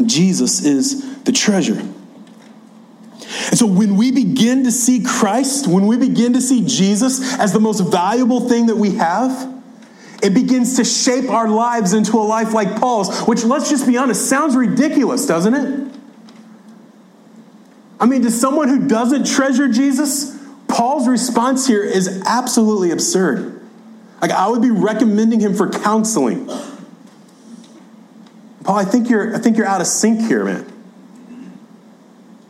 Jesus 0.05 0.65
is 0.65 1.23
the 1.23 1.32
treasure. 1.32 1.82
And 3.21 3.58
so 3.58 3.65
when 3.65 3.95
we 3.95 4.12
begin 4.12 4.63
to 4.63 4.71
see 4.71 5.03
Christ, 5.03 5.67
when 5.67 5.88
we 5.88 5.97
begin 5.97 6.34
to 6.34 6.41
see 6.41 6.65
Jesus 6.65 7.38
as 7.39 7.53
the 7.53 7.60
most 7.60 7.82
valuable 7.82 8.47
thing 8.47 8.67
that 8.67 8.77
we 8.77 8.95
have, 8.95 9.62
it 10.21 10.34
begins 10.34 10.75
to 10.77 10.84
shape 10.84 11.29
our 11.29 11.47
lives 11.47 11.93
into 11.93 12.17
a 12.17 12.23
life 12.23 12.53
like 12.53 12.79
Paul's, 12.79 13.21
which, 13.27 13.43
let's 13.43 13.69
just 13.69 13.88
be 13.88 13.97
honest, 13.97 14.27
sounds 14.29 14.55
ridiculous, 14.55 15.25
doesn't 15.25 15.53
it? 15.53 15.95
I 17.99 18.05
mean, 18.05 18.21
to 18.23 18.32
someone 18.32 18.69
who 18.69 18.88
doesn't 18.88 19.27
treasure 19.27 19.67
Jesus, 19.67 20.38
Paul's 20.67 21.08
response 21.08 21.67
here 21.67 21.84
is 21.84 22.21
absolutely 22.25 22.91
absurd. 22.91 23.62
Like, 24.21 24.32
I 24.32 24.47
would 24.47 24.62
be 24.62 24.71
recommending 24.71 25.39
him 25.39 25.53
for 25.53 25.69
counseling. 25.69 26.47
Paul, 28.63 28.77
I 28.77 28.86
think 28.86 29.10
you're, 29.10 29.36
I 29.36 29.39
think 29.39 29.58
you're 29.58 29.65
out 29.65 29.82
of 29.82 29.88
sync 29.88 30.21
here, 30.21 30.45
man. 30.45 30.79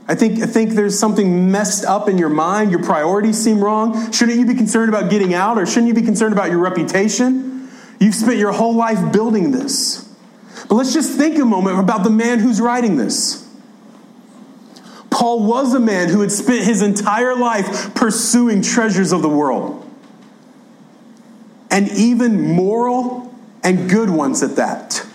I 0.10 0.16
think, 0.16 0.42
I 0.42 0.48
think 0.48 0.72
there's 0.72 0.98
something 0.98 1.52
messed 1.52 1.86
up 1.86 2.10
in 2.10 2.18
your 2.18 2.30
mind. 2.30 2.72
Your 2.72 2.82
priorities 2.82 3.38
seem 3.38 3.64
wrong. 3.64 4.12
Shouldn't 4.12 4.40
you 4.40 4.46
be 4.48 4.56
concerned 4.56 4.90
about 4.90 5.12
getting 5.12 5.36
out, 5.36 5.60
or 5.60 5.68
shouldn't 5.68 5.88
you 5.88 5.94
be 5.94 6.02
concerned 6.02 6.34
about 6.34 6.50
your 6.50 6.58
reputation? 6.58 7.70
You've 8.00 8.16
spent 8.16 8.38
your 8.38 8.52
whole 8.52 8.76
life 8.76 9.14
building 9.14 9.52
this. 9.52 10.12
But 10.68 10.76
let's 10.76 10.94
just 10.94 11.16
think 11.16 11.38
a 11.38 11.46
moment 11.46 11.78
about 11.80 12.04
the 12.04 12.10
man 12.10 12.40
who's 12.40 12.60
writing 12.60 12.98
this. 12.98 13.48
Paul 15.12 15.46
was 15.46 15.76
a 15.76 15.80
man 15.80 16.10
who 16.10 16.22
had 16.22 16.32
spent 16.32 16.64
his 16.64 16.82
entire 16.82 17.36
life 17.36 17.94
pursuing 17.94 18.64
treasures 18.64 19.12
of 19.12 19.22
the 19.22 19.30
world, 19.30 19.88
and 21.70 21.88
even 21.90 22.56
moral 22.56 23.32
and 23.64 23.88
good 23.88 24.10
ones 24.10 24.42
at 24.42 24.56
that. 24.56 25.06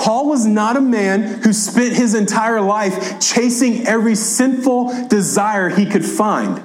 Paul 0.00 0.30
was 0.30 0.46
not 0.46 0.78
a 0.78 0.80
man 0.80 1.42
who 1.42 1.52
spent 1.52 1.94
his 1.94 2.14
entire 2.14 2.62
life 2.62 3.20
chasing 3.20 3.86
every 3.86 4.14
sinful 4.14 5.08
desire 5.08 5.68
he 5.68 5.84
could 5.84 6.06
find. 6.06 6.62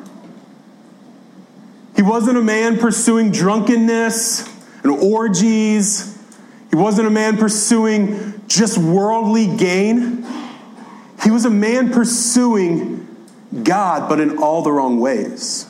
He 1.98 2.02
wasn't 2.02 2.38
a 2.38 2.42
man 2.42 2.78
pursuing 2.78 3.32
drunkenness 3.32 4.48
and 4.84 4.92
orgies. 4.94 6.18
He 6.70 6.78
wasn't 6.78 7.08
a 7.08 7.12
man 7.12 7.36
pursuing 7.36 8.42
just 8.48 8.78
worldly 8.78 9.54
gain. 9.58 10.26
He 11.22 11.30
was 11.30 11.44
a 11.44 11.50
man 11.50 11.92
pursuing 11.92 13.06
God, 13.64 14.08
but 14.08 14.22
in 14.22 14.38
all 14.38 14.62
the 14.62 14.72
wrong 14.72 15.02
ways. 15.02 15.70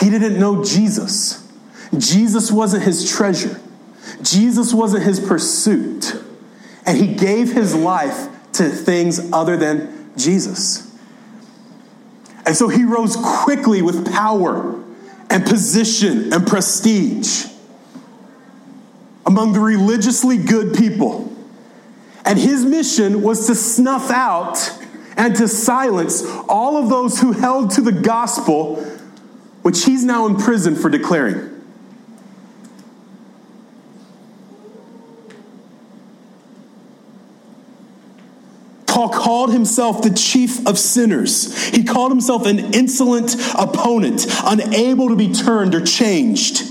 He 0.00 0.08
didn't 0.08 0.38
know 0.38 0.64
Jesus. 0.64 1.46
Jesus 1.98 2.50
wasn't 2.50 2.82
his 2.84 3.10
treasure. 3.10 3.60
Jesus 4.22 4.72
wasn't 4.74 5.04
his 5.04 5.20
pursuit, 5.20 6.14
and 6.84 6.96
he 6.96 7.14
gave 7.14 7.52
his 7.52 7.74
life 7.74 8.28
to 8.52 8.68
things 8.68 9.32
other 9.32 9.56
than 9.56 10.10
Jesus. 10.16 10.90
And 12.46 12.56
so 12.56 12.68
he 12.68 12.84
rose 12.84 13.16
quickly 13.16 13.82
with 13.82 14.12
power 14.12 14.82
and 15.28 15.46
position 15.46 16.32
and 16.32 16.46
prestige 16.46 17.46
among 19.24 19.52
the 19.52 19.60
religiously 19.60 20.36
good 20.36 20.74
people. 20.74 21.32
And 22.24 22.38
his 22.38 22.64
mission 22.64 23.22
was 23.22 23.46
to 23.46 23.54
snuff 23.54 24.10
out 24.10 24.58
and 25.16 25.36
to 25.36 25.48
silence 25.48 26.24
all 26.48 26.76
of 26.76 26.88
those 26.88 27.20
who 27.20 27.32
held 27.32 27.70
to 27.72 27.80
the 27.80 27.92
gospel, 27.92 28.82
which 29.62 29.84
he's 29.84 30.04
now 30.04 30.26
in 30.26 30.36
prison 30.36 30.74
for 30.74 30.90
declaring. 30.90 31.49
Paul 39.00 39.08
called 39.08 39.52
himself 39.54 40.02
the 40.02 40.10
chief 40.10 40.66
of 40.66 40.78
sinners. 40.78 41.70
He 41.70 41.84
called 41.84 42.12
himself 42.12 42.44
an 42.44 42.74
insolent 42.74 43.34
opponent, 43.58 44.26
unable 44.44 45.08
to 45.08 45.16
be 45.16 45.32
turned 45.32 45.74
or 45.74 45.80
changed. 45.80 46.64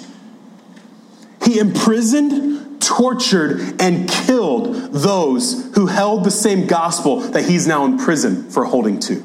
He 1.44 1.58
imprisoned, 1.58 2.84
tortured, 2.84 3.82
and 3.82 4.08
killed 4.08 4.94
those 4.94 5.74
who 5.74 5.88
held 5.88 6.24
the 6.24 6.30
same 6.30 6.68
gospel 6.68 7.20
that 7.20 7.46
he's 7.46 7.66
now 7.66 7.86
in 7.86 7.98
prison 7.98 8.48
for 8.52 8.64
holding 8.64 9.00
to. 9.00 9.24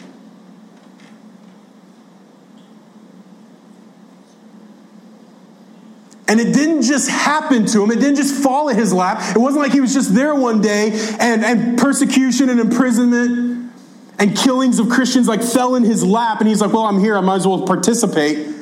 And 6.26 6.40
it 6.40 6.54
didn't 6.54 6.82
just 6.82 7.10
happen 7.10 7.66
to 7.66 7.82
him. 7.82 7.90
It 7.90 7.96
didn't 7.96 8.16
just 8.16 8.42
fall 8.42 8.68
in 8.68 8.76
his 8.76 8.92
lap. 8.92 9.36
It 9.36 9.38
wasn't 9.38 9.62
like 9.62 9.72
he 9.72 9.80
was 9.80 9.92
just 9.92 10.14
there 10.14 10.34
one 10.34 10.62
day 10.62 10.90
and, 11.20 11.44
and 11.44 11.78
persecution 11.78 12.48
and 12.48 12.58
imprisonment 12.58 13.72
and 14.18 14.36
killings 14.36 14.78
of 14.78 14.88
Christians 14.88 15.28
like 15.28 15.42
fell 15.42 15.74
in 15.74 15.84
his 15.84 16.04
lap 16.04 16.40
and 16.40 16.48
he's 16.48 16.62
like, 16.62 16.72
well, 16.72 16.84
I'm 16.84 16.98
here. 16.98 17.16
I 17.16 17.20
might 17.20 17.36
as 17.36 17.46
well 17.46 17.66
participate. 17.66 18.54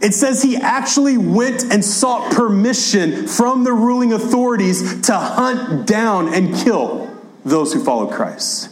It 0.00 0.14
says 0.14 0.42
he 0.42 0.56
actually 0.56 1.18
went 1.18 1.64
and 1.64 1.84
sought 1.84 2.32
permission 2.32 3.26
from 3.26 3.64
the 3.64 3.72
ruling 3.72 4.14
authorities 4.14 5.02
to 5.02 5.14
hunt 5.14 5.86
down 5.86 6.32
and 6.32 6.54
kill 6.54 7.14
those 7.44 7.74
who 7.74 7.84
followed 7.84 8.12
Christ. 8.12 8.70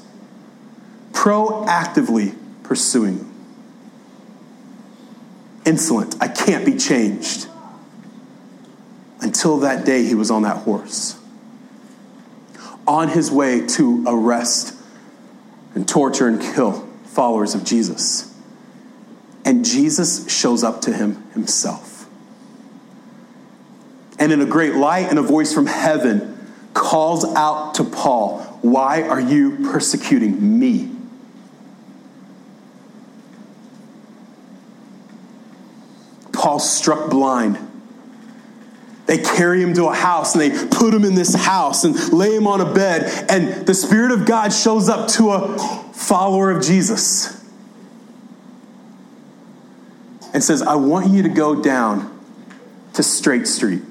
Proactively 1.12 2.34
pursuing 2.62 3.18
them. 3.18 3.34
Insolent. 5.66 6.16
I 6.20 6.28
can't 6.28 6.64
be 6.64 6.78
changed. 6.78 7.48
Until 9.20 9.58
that 9.58 9.84
day, 9.84 10.04
he 10.04 10.14
was 10.14 10.30
on 10.30 10.42
that 10.42 10.58
horse, 10.58 11.18
on 12.86 13.08
his 13.08 13.30
way 13.30 13.66
to 13.66 14.04
arrest 14.06 14.74
and 15.74 15.88
torture 15.88 16.28
and 16.28 16.40
kill 16.40 16.88
followers 17.04 17.54
of 17.54 17.64
Jesus. 17.64 18.34
And 19.44 19.64
Jesus 19.64 20.30
shows 20.30 20.62
up 20.62 20.82
to 20.82 20.92
him 20.92 21.22
himself. 21.32 22.08
And 24.18 24.32
in 24.32 24.40
a 24.40 24.46
great 24.46 24.74
light 24.74 25.08
and 25.08 25.18
a 25.18 25.22
voice 25.22 25.52
from 25.52 25.66
heaven 25.66 26.52
calls 26.74 27.24
out 27.24 27.74
to 27.76 27.84
Paul, 27.84 28.40
Why 28.62 29.02
are 29.02 29.20
you 29.20 29.70
persecuting 29.70 30.58
me? 30.58 30.90
Paul 36.32 36.60
struck 36.60 37.10
blind 37.10 37.67
they 39.08 39.16
carry 39.16 39.62
him 39.62 39.72
to 39.72 39.86
a 39.86 39.94
house 39.94 40.34
and 40.34 40.42
they 40.42 40.50
put 40.68 40.92
him 40.92 41.02
in 41.02 41.14
this 41.14 41.34
house 41.34 41.84
and 41.84 42.12
lay 42.12 42.36
him 42.36 42.46
on 42.46 42.60
a 42.60 42.70
bed. 42.70 43.26
And 43.30 43.66
the 43.66 43.72
Spirit 43.72 44.12
of 44.12 44.26
God 44.26 44.52
shows 44.52 44.90
up 44.90 45.08
to 45.12 45.30
a 45.30 45.58
follower 45.94 46.50
of 46.50 46.62
Jesus 46.62 47.42
and 50.34 50.44
says, 50.44 50.60
I 50.60 50.74
want 50.74 51.08
you 51.08 51.22
to 51.22 51.30
go 51.30 51.62
down 51.62 52.20
to 52.92 53.02
Straight 53.02 53.46
Street. 53.48 53.82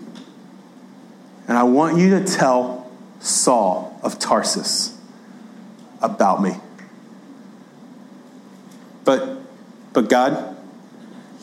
And 1.47 1.57
I 1.57 1.63
want 1.63 1.97
you 1.97 2.19
to 2.19 2.23
tell 2.23 2.91
Saul 3.19 3.99
of 4.03 4.19
Tarsus 4.19 4.95
about 5.99 6.43
me. 6.43 6.51
But, 9.03 9.39
but 9.93 10.09
God, 10.09 10.55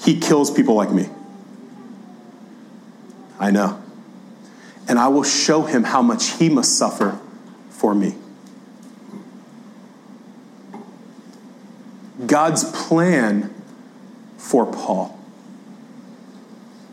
he 0.05 0.21
kills 0.21 0.53
people 0.53 0.77
like 0.77 0.93
me. 0.93 1.09
I 3.39 3.51
know. 3.51 3.83
And 4.89 4.99
I 4.99 5.09
will 5.09 5.25
show 5.25 5.63
him 5.63 5.85
how 5.85 6.03
much 6.03 6.33
he 6.33 6.49
must 6.49 6.77
suffer 6.77 7.19
for 7.71 7.95
me. 7.95 8.15
God's 12.27 12.65
plan 12.65 13.53
for 14.37 14.67
Paul 14.67 15.19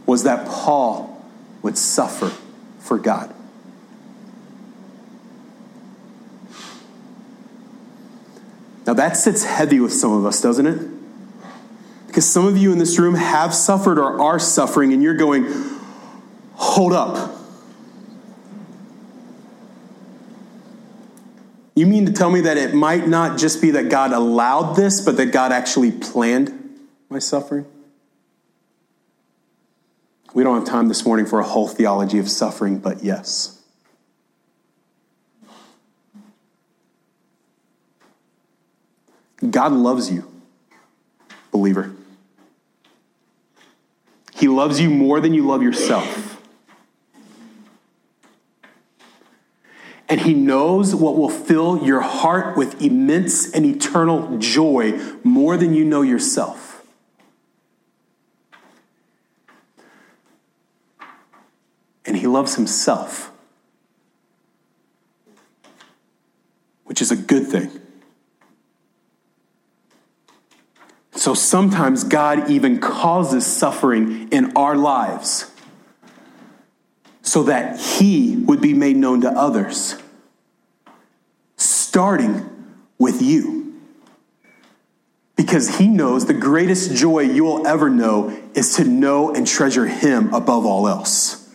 was 0.06 0.24
that 0.24 0.48
Paul 0.48 1.24
would 1.62 1.78
suffer 1.78 2.32
for 2.80 2.98
God. 2.98 3.34
Now 8.88 8.94
that 8.94 9.16
sits 9.16 9.44
heavy 9.44 9.80
with 9.80 9.94
some 9.94 10.12
of 10.12 10.26
us, 10.26 10.42
doesn't 10.42 10.66
it? 10.66 10.82
Because 12.08 12.30
some 12.30 12.46
of 12.46 12.58
you 12.58 12.74
in 12.74 12.78
this 12.78 13.00
room 13.00 13.16
have 13.16 13.54
suffered 13.54 13.98
or 13.98 14.20
are 14.20 14.40
suffering, 14.40 14.92
and 14.92 15.02
you're 15.02 15.16
going, 15.16 15.46
hold 16.62 16.94
up. 16.94 17.32
You 21.74 21.88
mean 21.88 22.06
to 22.06 22.14
tell 22.14 22.30
me 22.30 22.42
that 22.42 22.58
it 22.58 22.76
might 22.76 23.08
not 23.08 23.40
just 23.40 23.62
be 23.62 23.72
that 23.72 23.90
God 23.90 24.14
allowed 24.14 24.76
this, 24.76 25.02
but 25.02 25.18
that 25.18 25.28
God 25.28 25.52
actually 25.52 25.92
planned 25.92 26.54
my 27.10 27.18
suffering? 27.18 27.66
We 30.36 30.44
don't 30.44 30.60
have 30.60 30.68
time 30.68 30.88
this 30.88 31.04
morning 31.04 31.26
for 31.26 31.40
a 31.40 31.44
whole 31.44 31.68
theology 31.68 32.20
of 32.20 32.30
suffering, 32.30 32.78
but 32.78 33.04
yes. 33.04 33.60
God 39.50 39.72
loves 39.72 40.12
you, 40.12 40.32
believer. 41.52 41.92
He 44.36 44.48
loves 44.48 44.80
you 44.80 44.92
more 44.92 45.20
than 45.20 45.34
you 45.34 45.48
love 45.48 45.64
yourself. 45.64 46.31
And 50.12 50.20
He 50.20 50.34
knows 50.34 50.94
what 50.94 51.16
will 51.16 51.30
fill 51.30 51.86
your 51.86 52.02
heart 52.02 52.58
with 52.58 52.82
immense 52.82 53.50
and 53.50 53.66
eternal 53.66 54.38
joy 54.40 55.00
more 55.24 55.56
than 55.56 55.74
you 55.74 55.86
know 55.86 56.02
yourself. 56.02 56.86
And 62.06 62.18
He 62.18 62.28
loves 62.28 62.56
Himself, 62.56 63.32
which 66.84 67.02
is 67.02 67.10
a 67.12 67.16
good 67.16 67.48
thing. 67.48 67.72
So 71.14 71.34
sometimes 71.34 72.04
God 72.04 72.50
even 72.50 72.82
causes 72.82 73.46
suffering 73.46 74.28
in 74.30 74.58
our 74.58 74.76
lives 74.76 75.50
so 77.22 77.44
that 77.44 77.80
He 77.80 78.36
would 78.36 78.60
be 78.60 78.74
made 78.74 78.98
known 78.98 79.22
to 79.22 79.30
others, 79.30 79.96
starting 81.92 82.50
with 82.98 83.22
you. 83.22 83.78
Because 85.36 85.78
He 85.78 85.90
knows 85.90 86.26
the 86.26 86.34
greatest 86.34 86.96
joy 86.96 87.24
you 87.24 87.44
will 87.44 87.68
ever 87.68 87.90
know 87.90 88.30
is 88.54 88.78
to 88.78 88.86
know 88.86 89.34
and 89.34 89.46
treasure 89.46 89.86
Him 89.86 90.34
above 90.34 90.66
all 90.66 90.88
else. 90.88 91.54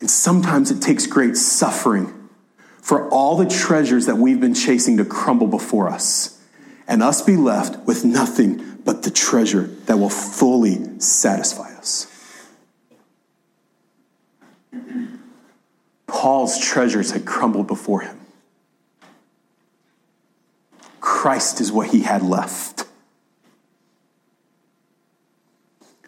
And 0.00 0.10
sometimes 0.10 0.72
it 0.72 0.82
takes 0.82 1.06
great 1.06 1.36
suffering 1.36 2.12
for 2.82 3.08
all 3.10 3.36
the 3.36 3.46
treasures 3.46 4.06
that 4.06 4.16
we've 4.16 4.40
been 4.40 4.54
chasing 4.54 4.96
to 4.96 5.04
crumble 5.04 5.46
before 5.46 5.88
us 5.88 6.42
and 6.88 7.00
us 7.00 7.22
be 7.22 7.36
left 7.36 7.86
with 7.86 8.04
nothing 8.04 8.78
but 8.84 9.04
the 9.04 9.10
treasure 9.12 9.68
that 9.86 9.98
will 9.98 10.10
fully 10.10 10.98
satisfy 10.98 11.72
us. 11.76 12.10
Paul's 16.14 16.60
treasures 16.60 17.10
had 17.10 17.26
crumbled 17.26 17.66
before 17.66 18.02
him. 18.02 18.18
Christ 21.00 21.60
is 21.60 21.72
what 21.72 21.88
he 21.88 22.02
had 22.02 22.22
left. 22.22 22.84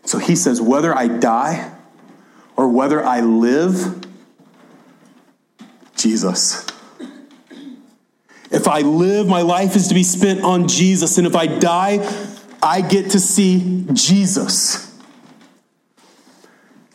So 0.04 0.18
he 0.18 0.36
says, 0.36 0.60
whether 0.60 0.96
I 0.96 1.08
die 1.08 1.72
or 2.54 2.68
whether 2.68 3.04
I 3.04 3.20
live, 3.20 4.06
Jesus. 5.96 6.64
If 8.52 8.68
I 8.68 8.82
live, 8.82 9.26
my 9.26 9.42
life 9.42 9.74
is 9.74 9.88
to 9.88 9.94
be 9.94 10.04
spent 10.04 10.42
on 10.42 10.68
Jesus. 10.68 11.18
And 11.18 11.26
if 11.26 11.34
I 11.34 11.48
die, 11.48 12.08
I 12.62 12.80
get 12.80 13.10
to 13.10 13.18
see 13.18 13.84
Jesus. 13.92 14.85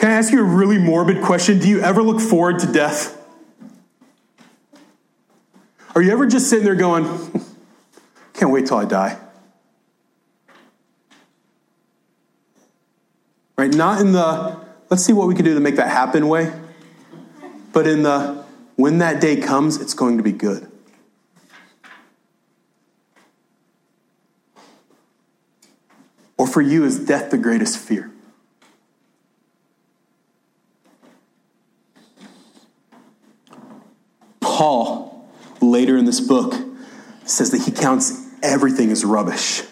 Can 0.02 0.10
I 0.10 0.14
ask 0.14 0.34
you 0.34 0.40
a 0.40 0.44
really 0.44 0.80
morbid 0.80 1.22
question? 1.22 1.60
Do 1.60 1.70
you 1.70 1.80
ever 1.80 2.02
look 2.02 2.20
forward 2.20 2.58
to 2.62 2.66
death? 2.66 3.24
Are 5.94 6.02
you 6.02 6.12
ever 6.12 6.26
just 6.26 6.50
sitting 6.50 6.66
there 6.66 6.74
going, 6.74 7.06
can't 8.34 8.52
wait 8.52 8.66
till 8.66 8.78
I 8.78 8.86
die? 8.86 9.20
Right? 13.56 13.72
Not 13.72 14.02
in 14.02 14.14
the, 14.14 14.60
let's 14.90 15.06
see 15.06 15.14
what 15.14 15.28
we 15.28 15.36
can 15.36 15.46
do 15.46 15.54
to 15.54 15.60
make 15.60 15.76
that 15.76 15.90
happen 15.90 16.28
way, 16.28 16.52
but 17.72 17.86
in 17.86 18.02
the, 18.02 18.44
when 18.78 18.98
that 18.98 19.22
day 19.22 19.36
comes, 19.36 19.80
it's 19.80 19.94
going 19.94 20.18
to 20.18 20.24
be 20.24 20.32
good. 20.32 20.68
Or 26.40 26.48
for 26.48 26.64
you, 26.64 26.86
is 26.86 26.98
death 27.06 27.30
the 27.30 27.38
greatest 27.38 27.78
fear? 27.78 28.12
Paul, 34.62 35.28
later 35.60 35.98
in 35.98 36.06
this 36.06 36.20
book, 36.20 36.54
says 37.26 37.50
that 37.50 37.64
he 37.64 37.72
counts 37.72 38.28
everything 38.44 38.92
as 38.92 39.04
rubbish 39.04 39.64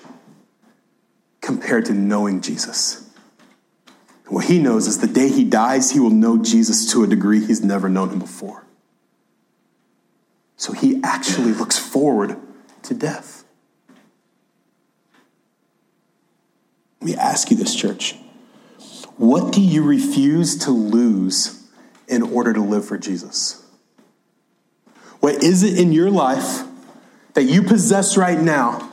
compared 1.42 1.86
to 1.86 1.94
knowing 1.94 2.42
Jesus. 2.42 3.08
what 4.30 4.46
he 4.46 4.58
knows 4.58 4.88
is 4.88 4.98
the 4.98 5.06
day 5.06 5.30
he 5.30 5.44
dies, 5.44 5.92
he 5.92 6.00
will 6.00 6.10
know 6.10 6.40
Jesus 6.42 6.92
to 6.92 7.04
a 7.04 7.08
degree 7.08 7.46
he's 7.46 7.64
never 7.64 7.88
known 7.88 8.10
him 8.10 8.18
before. 8.18 8.66
So 10.58 10.74
he 10.74 11.00
actually 11.04 11.54
looks 11.54 11.78
forward 11.78 12.36
to 12.82 12.96
death. 12.96 13.44
Let 17.00 17.06
me 17.12 17.16
ask 17.16 17.52
you 17.52 17.58
this, 17.58 17.76
church. 17.76 18.16
What 19.18 19.54
do 19.54 19.62
you 19.62 19.84
refuse 19.84 20.58
to 20.66 20.72
lose 20.72 21.64
in 22.08 22.24
order 22.24 22.54
to 22.54 22.62
live 22.62 22.86
for 22.86 22.98
Jesus? 22.98 23.64
What 25.20 25.44
is 25.44 25.64
it 25.64 25.78
in 25.78 25.92
your 25.92 26.10
life 26.10 26.64
that 27.34 27.44
you 27.44 27.64
possess 27.64 28.18
right 28.18 28.40
now 28.40 28.90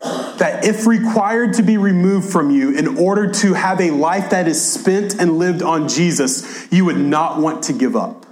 that, 0.00 0.64
if 0.64 0.86
required 0.86 1.54
to 1.54 1.62
be 1.62 1.76
removed 1.76 2.30
from 2.30 2.50
you 2.50 2.76
in 2.76 2.98
order 2.98 3.30
to 3.30 3.54
have 3.54 3.80
a 3.80 3.90
life 3.90 4.30
that 4.30 4.46
is 4.46 4.60
spent 4.60 5.20
and 5.20 5.38
lived 5.38 5.62
on 5.62 5.88
Jesus, 5.88 6.66
you 6.72 6.84
would 6.84 6.98
not 6.98 7.40
want 7.40 7.64
to 7.64 7.72
give 7.72 7.96
up? 7.96 8.24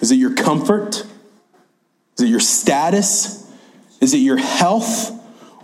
Is 0.00 0.10
it 0.10 0.16
your 0.16 0.34
comfort? 0.34 1.06
Is 2.16 2.24
it 2.24 2.28
your 2.28 2.40
status? 2.40 3.50
Is 4.00 4.12
it 4.12 4.18
your 4.18 4.36
health? 4.36 5.16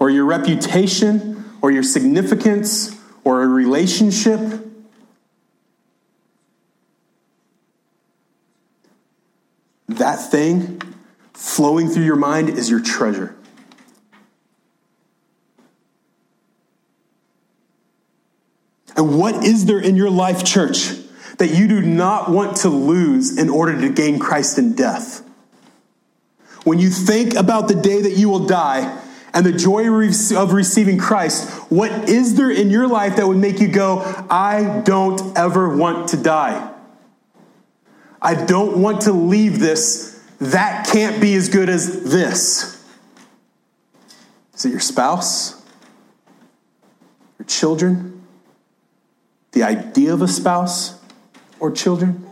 or 0.02 0.10
your 0.10 0.24
reputation 0.24 1.44
or 1.62 1.70
your 1.70 1.84
significance 1.84 3.00
or 3.22 3.44
a 3.44 3.46
relationship. 3.46 4.40
That 10.02 10.16
thing 10.16 10.82
flowing 11.32 11.88
through 11.88 12.02
your 12.02 12.16
mind 12.16 12.48
is 12.48 12.68
your 12.68 12.80
treasure. 12.80 13.36
And 18.96 19.16
what 19.16 19.44
is 19.44 19.66
there 19.66 19.78
in 19.78 19.94
your 19.94 20.10
life, 20.10 20.42
church, 20.42 20.88
that 21.38 21.54
you 21.54 21.68
do 21.68 21.80
not 21.80 22.28
want 22.28 22.56
to 22.58 22.68
lose 22.68 23.38
in 23.38 23.48
order 23.48 23.80
to 23.80 23.90
gain 23.90 24.18
Christ 24.18 24.58
in 24.58 24.74
death? 24.74 25.24
When 26.64 26.80
you 26.80 26.90
think 26.90 27.36
about 27.36 27.68
the 27.68 27.76
day 27.76 28.02
that 28.02 28.16
you 28.16 28.28
will 28.28 28.46
die, 28.46 29.00
and 29.32 29.46
the 29.46 29.52
joy 29.52 29.86
of 29.86 30.52
receiving 30.52 30.98
Christ, 30.98 31.48
what 31.70 32.08
is 32.08 32.34
there 32.34 32.50
in 32.50 32.70
your 32.70 32.88
life 32.88 33.14
that 33.16 33.28
would 33.28 33.38
make 33.38 33.60
you 33.60 33.68
go, 33.68 34.00
I 34.28 34.82
don't 34.84 35.38
ever 35.38 35.76
want 35.76 36.08
to 36.08 36.16
die? 36.16 36.71
I 38.22 38.36
don't 38.36 38.78
want 38.78 39.02
to 39.02 39.12
leave 39.12 39.58
this. 39.58 40.22
That 40.38 40.86
can't 40.86 41.20
be 41.20 41.34
as 41.34 41.48
good 41.48 41.68
as 41.68 42.04
this. 42.04 42.80
Is 44.54 44.64
it 44.64 44.70
your 44.70 44.80
spouse? 44.80 45.60
Your 47.38 47.46
children? 47.46 48.24
The 49.50 49.64
idea 49.64 50.14
of 50.14 50.22
a 50.22 50.28
spouse 50.28 50.98
or 51.58 51.72
children? 51.72 52.24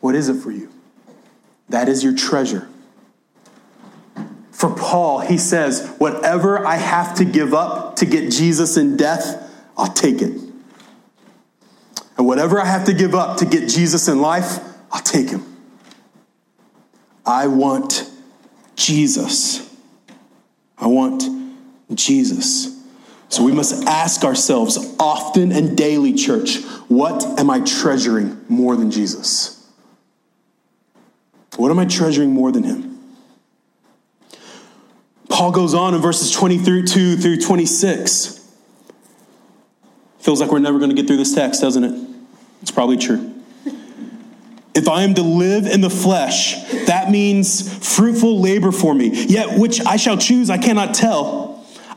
What 0.00 0.16
is 0.16 0.28
it 0.28 0.42
for 0.42 0.50
you? 0.50 0.70
That 1.68 1.88
is 1.88 2.02
your 2.02 2.14
treasure. 2.14 2.68
For 4.50 4.74
Paul, 4.74 5.20
he 5.20 5.38
says, 5.38 5.86
whatever 5.98 6.66
I 6.66 6.76
have 6.76 7.14
to 7.16 7.24
give 7.24 7.54
up 7.54 7.96
to 7.96 8.06
get 8.06 8.32
Jesus 8.32 8.76
in 8.76 8.96
death, 8.96 9.48
I'll 9.76 9.92
take 9.92 10.20
it. 10.20 10.47
And 12.18 12.26
whatever 12.26 12.60
I 12.60 12.64
have 12.64 12.84
to 12.86 12.92
give 12.92 13.14
up 13.14 13.38
to 13.38 13.46
get 13.46 13.68
Jesus 13.68 14.08
in 14.08 14.20
life, 14.20 14.58
I'll 14.90 15.00
take 15.00 15.30
him. 15.30 15.44
I 17.24 17.46
want 17.46 18.10
Jesus. 18.74 19.72
I 20.76 20.88
want 20.88 21.22
Jesus. 21.94 22.76
So 23.28 23.44
we 23.44 23.52
must 23.52 23.84
ask 23.86 24.24
ourselves 24.24 24.96
often 24.98 25.52
and 25.52 25.76
daily, 25.76 26.12
church, 26.14 26.64
what 26.88 27.22
am 27.38 27.50
I 27.50 27.60
treasuring 27.60 28.44
more 28.48 28.74
than 28.74 28.90
Jesus? 28.90 29.54
What 31.56 31.70
am 31.70 31.78
I 31.78 31.84
treasuring 31.84 32.30
more 32.30 32.50
than 32.50 32.64
him? 32.64 32.98
Paul 35.28 35.52
goes 35.52 35.74
on 35.74 35.94
in 35.94 36.00
verses 36.00 36.32
22 36.32 37.16
through 37.16 37.36
26. 37.40 38.44
Feels 40.20 40.40
like 40.40 40.50
we're 40.50 40.58
never 40.58 40.78
going 40.78 40.90
to 40.90 40.96
get 40.96 41.06
through 41.06 41.18
this 41.18 41.34
text, 41.34 41.60
doesn't 41.60 41.84
it? 41.84 42.07
It's 42.62 42.70
probably 42.70 42.96
true. 42.96 43.34
If 44.74 44.88
I 44.88 45.02
am 45.02 45.14
to 45.14 45.22
live 45.22 45.66
in 45.66 45.80
the 45.80 45.90
flesh, 45.90 46.54
that 46.86 47.10
means 47.10 47.96
fruitful 47.96 48.40
labor 48.40 48.70
for 48.70 48.94
me. 48.94 49.08
Yet 49.26 49.58
which 49.58 49.80
I 49.84 49.96
shall 49.96 50.16
choose, 50.16 50.50
I 50.50 50.58
cannot 50.58 50.94
tell. 50.94 51.47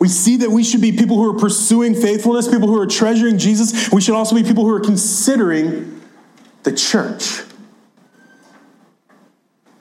We 0.00 0.08
see 0.08 0.38
that 0.38 0.50
we 0.50 0.64
should 0.64 0.80
be 0.80 0.92
people 0.92 1.16
who 1.16 1.30
are 1.30 1.38
pursuing 1.38 1.94
faithfulness, 1.94 2.48
people 2.48 2.68
who 2.68 2.80
are 2.80 2.86
treasuring 2.86 3.36
Jesus. 3.38 3.92
We 3.92 4.00
should 4.00 4.14
also 4.14 4.34
be 4.34 4.42
people 4.42 4.64
who 4.64 4.74
are 4.74 4.80
considering 4.80 6.00
the 6.62 6.72
church. 6.72 7.42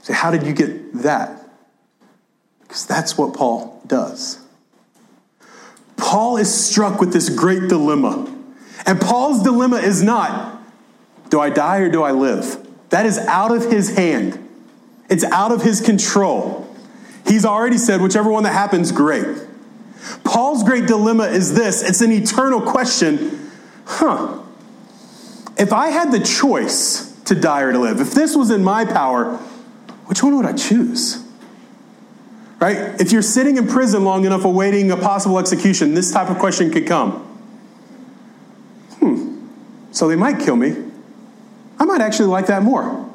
So, 0.02 0.14
how 0.14 0.30
did 0.30 0.44
you 0.44 0.54
get 0.54 1.02
that? 1.04 1.50
Because 2.62 2.86
that's 2.86 3.18
what 3.18 3.34
Paul 3.34 3.82
does. 3.88 4.40
Paul 5.96 6.38
is 6.38 6.54
struck 6.54 7.00
with 7.00 7.14
this 7.14 7.30
great 7.30 7.70
dilemma. 7.70 8.36
And 8.86 9.00
Paul's 9.00 9.44
dilemma 9.44 9.78
is 9.78 10.04
not 10.04 10.62
do 11.30 11.40
I 11.40 11.50
die 11.50 11.78
or 11.78 11.90
do 11.90 12.02
I 12.02 12.12
live? 12.12 12.66
That 12.90 13.06
is 13.06 13.18
out 13.20 13.56
of 13.56 13.72
his 13.72 13.96
hand, 13.96 14.50
it's 15.10 15.24
out 15.24 15.52
of 15.52 15.62
his 15.62 15.80
control. 15.80 16.66
He's 17.26 17.46
already 17.46 17.78
said, 17.78 18.02
whichever 18.02 18.32
one 18.32 18.44
that 18.44 18.54
happens, 18.54 18.92
great. 18.92 19.28
Paul's 20.24 20.64
great 20.64 20.88
dilemma 20.88 21.26
is 21.26 21.54
this 21.54 21.84
it's 21.84 22.02
an 22.02 22.12
eternal 22.12 22.62
question. 22.62 23.52
Huh. 23.86 24.40
If 25.58 25.74
I 25.74 25.90
had 25.90 26.12
the 26.12 26.20
choice 26.20 27.12
to 27.26 27.36
die 27.36 27.62
or 27.62 27.72
to 27.72 27.80
live, 27.80 28.00
if 28.00 28.14
this 28.14 28.36
was 28.36 28.50
in 28.50 28.64
my 28.64 28.86
power, 28.86 29.38
which 30.06 30.24
one 30.24 30.36
would 30.38 30.46
I 30.46 30.54
choose? 30.54 31.24
Right? 32.60 33.00
If 33.00 33.12
you're 33.12 33.22
sitting 33.22 33.58
in 33.58 33.68
prison 33.68 34.04
long 34.04 34.26
enough 34.26 34.46
awaiting 34.46 34.92
a 34.92 34.98
possible 34.98 35.40
execution, 35.40 35.94
this 35.94 36.12
type 36.12 36.30
of 36.30 36.40
question 36.40 36.72
could 36.72 36.88
come. 36.88 37.12
Hmm. 39.00 39.48
So 39.92 40.08
they 40.08 40.16
might 40.16 40.40
kill 40.40 40.56
me. 40.56 40.76
I 41.80 41.86
might 41.86 42.02
actually 42.02 42.28
like 42.28 42.48
that 42.48 42.64
more. 42.64 43.06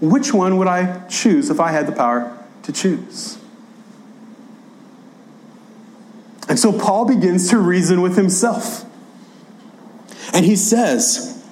Which 0.00 0.34
one 0.34 0.58
would 0.58 0.68
I 0.68 1.06
choose 1.08 1.50
if 1.50 1.60
I 1.60 1.72
had 1.72 1.86
the 1.86 1.92
power 1.92 2.36
to 2.62 2.72
choose? 2.72 3.37
And 6.48 6.58
so 6.58 6.72
Paul 6.72 7.04
begins 7.04 7.50
to 7.50 7.58
reason 7.58 8.00
with 8.00 8.16
himself. 8.16 8.84
And 10.32 10.44
he 10.44 10.56
says, 10.56 11.44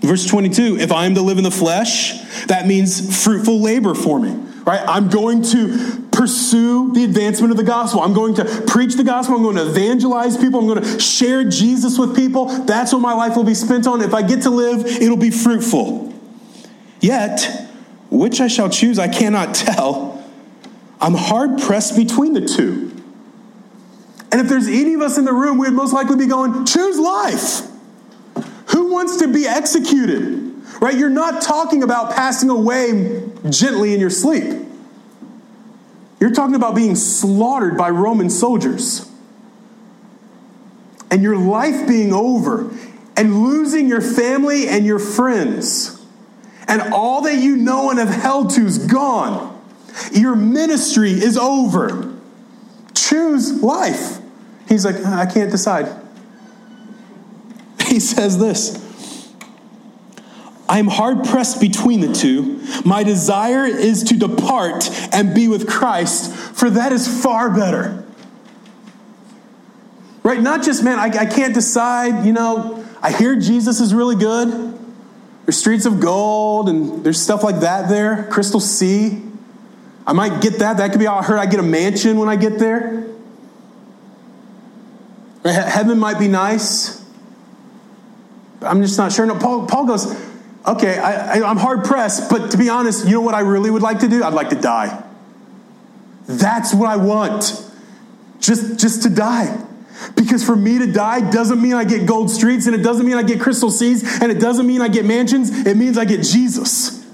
verse 0.00 0.26
22, 0.26 0.78
if 0.78 0.92
I 0.92 1.06
am 1.06 1.14
to 1.14 1.22
live 1.22 1.38
in 1.38 1.44
the 1.44 1.50
flesh, 1.50 2.46
that 2.46 2.66
means 2.66 3.24
fruitful 3.24 3.60
labor 3.60 3.94
for 3.94 4.20
me, 4.20 4.30
right? 4.64 4.82
I'm 4.86 5.08
going 5.08 5.42
to 5.42 6.08
pursue 6.12 6.92
the 6.92 7.02
advancement 7.04 7.50
of 7.50 7.56
the 7.56 7.64
gospel. 7.64 8.00
I'm 8.00 8.14
going 8.14 8.34
to 8.36 8.44
preach 8.66 8.94
the 8.94 9.04
gospel. 9.04 9.36
I'm 9.36 9.42
going 9.42 9.56
to 9.56 9.68
evangelize 9.68 10.36
people. 10.36 10.60
I'm 10.60 10.66
going 10.66 10.82
to 10.82 11.00
share 11.00 11.44
Jesus 11.44 11.98
with 11.98 12.14
people. 12.14 12.46
That's 12.46 12.92
what 12.92 13.00
my 13.00 13.14
life 13.14 13.36
will 13.36 13.44
be 13.44 13.54
spent 13.54 13.86
on. 13.86 14.00
If 14.00 14.14
I 14.14 14.22
get 14.22 14.42
to 14.42 14.50
live, 14.50 14.86
it'll 14.86 15.16
be 15.16 15.30
fruitful. 15.30 16.14
Yet, 17.00 17.68
which 18.10 18.40
I 18.40 18.46
shall 18.46 18.70
choose, 18.70 18.98
I 18.98 19.08
cannot 19.08 19.54
tell. 19.54 20.24
I'm 21.00 21.14
hard 21.14 21.60
pressed 21.60 21.96
between 21.96 22.32
the 22.32 22.46
two. 22.46 22.83
And 24.34 24.40
if 24.40 24.48
there's 24.48 24.66
any 24.66 24.94
of 24.94 25.00
us 25.00 25.16
in 25.16 25.24
the 25.24 25.32
room, 25.32 25.58
we'd 25.58 25.70
most 25.70 25.92
likely 25.92 26.16
be 26.16 26.26
going, 26.26 26.64
choose 26.64 26.98
life. 26.98 27.70
Who 28.72 28.90
wants 28.90 29.18
to 29.18 29.32
be 29.32 29.46
executed? 29.46 30.60
Right? 30.80 30.98
You're 30.98 31.08
not 31.08 31.40
talking 31.40 31.84
about 31.84 32.16
passing 32.16 32.50
away 32.50 33.30
gently 33.48 33.94
in 33.94 34.00
your 34.00 34.10
sleep. 34.10 34.60
You're 36.18 36.32
talking 36.32 36.56
about 36.56 36.74
being 36.74 36.96
slaughtered 36.96 37.76
by 37.76 37.90
Roman 37.90 38.28
soldiers. 38.28 39.08
And 41.12 41.22
your 41.22 41.36
life 41.36 41.86
being 41.86 42.12
over 42.12 42.72
and 43.16 43.44
losing 43.44 43.86
your 43.86 44.00
family 44.00 44.66
and 44.66 44.84
your 44.84 44.98
friends. 44.98 46.04
And 46.66 46.92
all 46.92 47.22
that 47.22 47.36
you 47.36 47.54
know 47.54 47.90
and 47.90 48.00
have 48.00 48.08
held 48.08 48.50
to 48.54 48.62
is 48.62 48.78
gone. 48.78 49.62
Your 50.10 50.34
ministry 50.34 51.12
is 51.12 51.38
over. 51.38 52.12
Choose 52.94 53.62
life. 53.62 54.22
He's 54.68 54.84
like, 54.84 54.96
uh, 54.96 55.10
I 55.10 55.26
can't 55.26 55.50
decide. 55.50 55.88
He 57.86 58.00
says 58.00 58.38
this 58.38 58.84
I 60.68 60.78
am 60.78 60.88
hard 60.88 61.24
pressed 61.24 61.60
between 61.60 62.00
the 62.00 62.12
two. 62.12 62.60
My 62.84 63.02
desire 63.02 63.66
is 63.66 64.02
to 64.04 64.16
depart 64.16 64.90
and 65.12 65.34
be 65.34 65.48
with 65.48 65.68
Christ, 65.68 66.34
for 66.34 66.70
that 66.70 66.92
is 66.92 67.22
far 67.22 67.50
better. 67.50 68.04
Right? 70.22 70.40
Not 70.40 70.64
just, 70.64 70.82
man, 70.82 70.98
I, 70.98 71.04
I 71.04 71.26
can't 71.26 71.52
decide. 71.52 72.24
You 72.24 72.32
know, 72.32 72.84
I 73.02 73.12
hear 73.12 73.36
Jesus 73.36 73.80
is 73.80 73.92
really 73.92 74.16
good. 74.16 74.78
There's 75.44 75.58
streets 75.58 75.84
of 75.84 76.00
gold 76.00 76.70
and 76.70 77.04
there's 77.04 77.20
stuff 77.20 77.44
like 77.44 77.60
that 77.60 77.90
there. 77.90 78.26
Crystal 78.30 78.60
Sea. 78.60 79.22
I 80.06 80.14
might 80.14 80.40
get 80.40 80.60
that. 80.60 80.78
That 80.78 80.90
could 80.90 80.98
be 80.98 81.06
all 81.06 81.18
I 81.18 81.22
heard. 81.22 81.38
I 81.38 81.44
get 81.44 81.60
a 81.60 81.64
mansion 81.64 82.18
when 82.18 82.30
I 82.30 82.36
get 82.36 82.58
there. 82.58 83.04
Heaven 85.44 85.98
might 85.98 86.18
be 86.18 86.28
nice. 86.28 87.04
but 88.60 88.68
I'm 88.68 88.80
just 88.80 88.96
not 88.96 89.12
sure. 89.12 89.26
No, 89.26 89.36
Paul, 89.36 89.66
Paul 89.66 89.86
goes, 89.86 90.06
okay, 90.66 90.98
I, 90.98 91.38
I, 91.38 91.48
I'm 91.48 91.58
hard 91.58 91.84
pressed, 91.84 92.30
but 92.30 92.50
to 92.52 92.56
be 92.56 92.68
honest, 92.68 93.04
you 93.06 93.12
know 93.12 93.20
what 93.20 93.34
I 93.34 93.40
really 93.40 93.70
would 93.70 93.82
like 93.82 94.00
to 94.00 94.08
do? 94.08 94.24
I'd 94.24 94.32
like 94.32 94.48
to 94.50 94.56
die. 94.56 95.02
That's 96.26 96.72
what 96.72 96.88
I 96.88 96.96
want. 96.96 97.62
Just, 98.40 98.80
just 98.80 99.02
to 99.02 99.10
die. 99.10 99.60
Because 100.16 100.42
for 100.42 100.56
me 100.56 100.78
to 100.78 100.86
die 100.90 101.30
doesn't 101.30 101.60
mean 101.60 101.74
I 101.74 101.84
get 101.84 102.06
gold 102.06 102.30
streets, 102.30 102.66
and 102.66 102.74
it 102.74 102.82
doesn't 102.82 103.06
mean 103.06 103.16
I 103.16 103.22
get 103.22 103.40
crystal 103.40 103.70
seas, 103.70 104.20
and 104.20 104.32
it 104.32 104.40
doesn't 104.40 104.66
mean 104.66 104.80
I 104.80 104.88
get 104.88 105.04
mansions. 105.04 105.66
It 105.66 105.76
means 105.76 105.98
I 105.98 106.04
get 106.04 106.22
Jesus. 106.22 107.04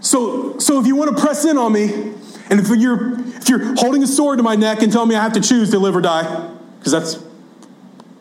So, 0.00 0.58
so 0.58 0.78
if 0.78 0.86
you 0.86 0.94
want 0.94 1.16
to 1.16 1.22
press 1.22 1.44
in 1.44 1.58
on 1.58 1.72
me, 1.72 2.12
and 2.48 2.60
if 2.60 2.68
you're, 2.68 3.18
if 3.36 3.48
you're 3.48 3.74
holding 3.76 4.02
a 4.02 4.06
sword 4.06 4.38
to 4.38 4.42
my 4.42 4.54
neck 4.54 4.82
and 4.82 4.92
telling 4.92 5.08
me 5.08 5.16
I 5.16 5.22
have 5.22 5.32
to 5.32 5.40
choose 5.40 5.70
to 5.70 5.78
live 5.78 5.96
or 5.96 6.00
die, 6.00 6.54
because 6.78 6.92
that's 6.92 7.14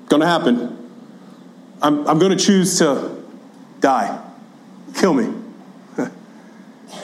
going 0.09 0.21
to 0.21 0.27
happen, 0.27 0.75
I'm, 1.81 2.07
I'm 2.07 2.17
going 2.17 2.35
to 2.35 2.43
choose 2.43 2.79
to 2.79 3.23
die. 3.79 4.21
Kill 4.95 5.13
me. 5.13 5.33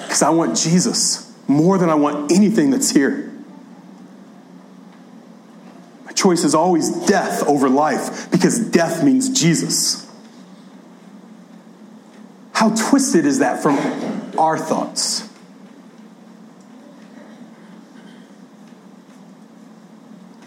Because 0.04 0.22
I 0.24 0.30
want 0.30 0.58
Jesus 0.58 1.34
more 1.48 1.78
than 1.78 1.90
I 1.90 1.96
want 1.96 2.32
anything 2.32 2.70
that's 2.70 2.92
here. 2.92 3.32
My 6.06 6.12
choice 6.12 6.44
is 6.44 6.54
always 6.54 6.90
death 7.06 7.44
over 7.48 7.70
life 7.70 8.30
because 8.32 8.60
death 8.60 9.04
means 9.04 9.30
Jesus. 9.30 10.10
How 12.54 12.74
twisted 12.76 13.26
is 13.26 13.40
that 13.40 13.62
from 13.64 13.78
our 14.38 14.58
thoughts? 14.58 15.31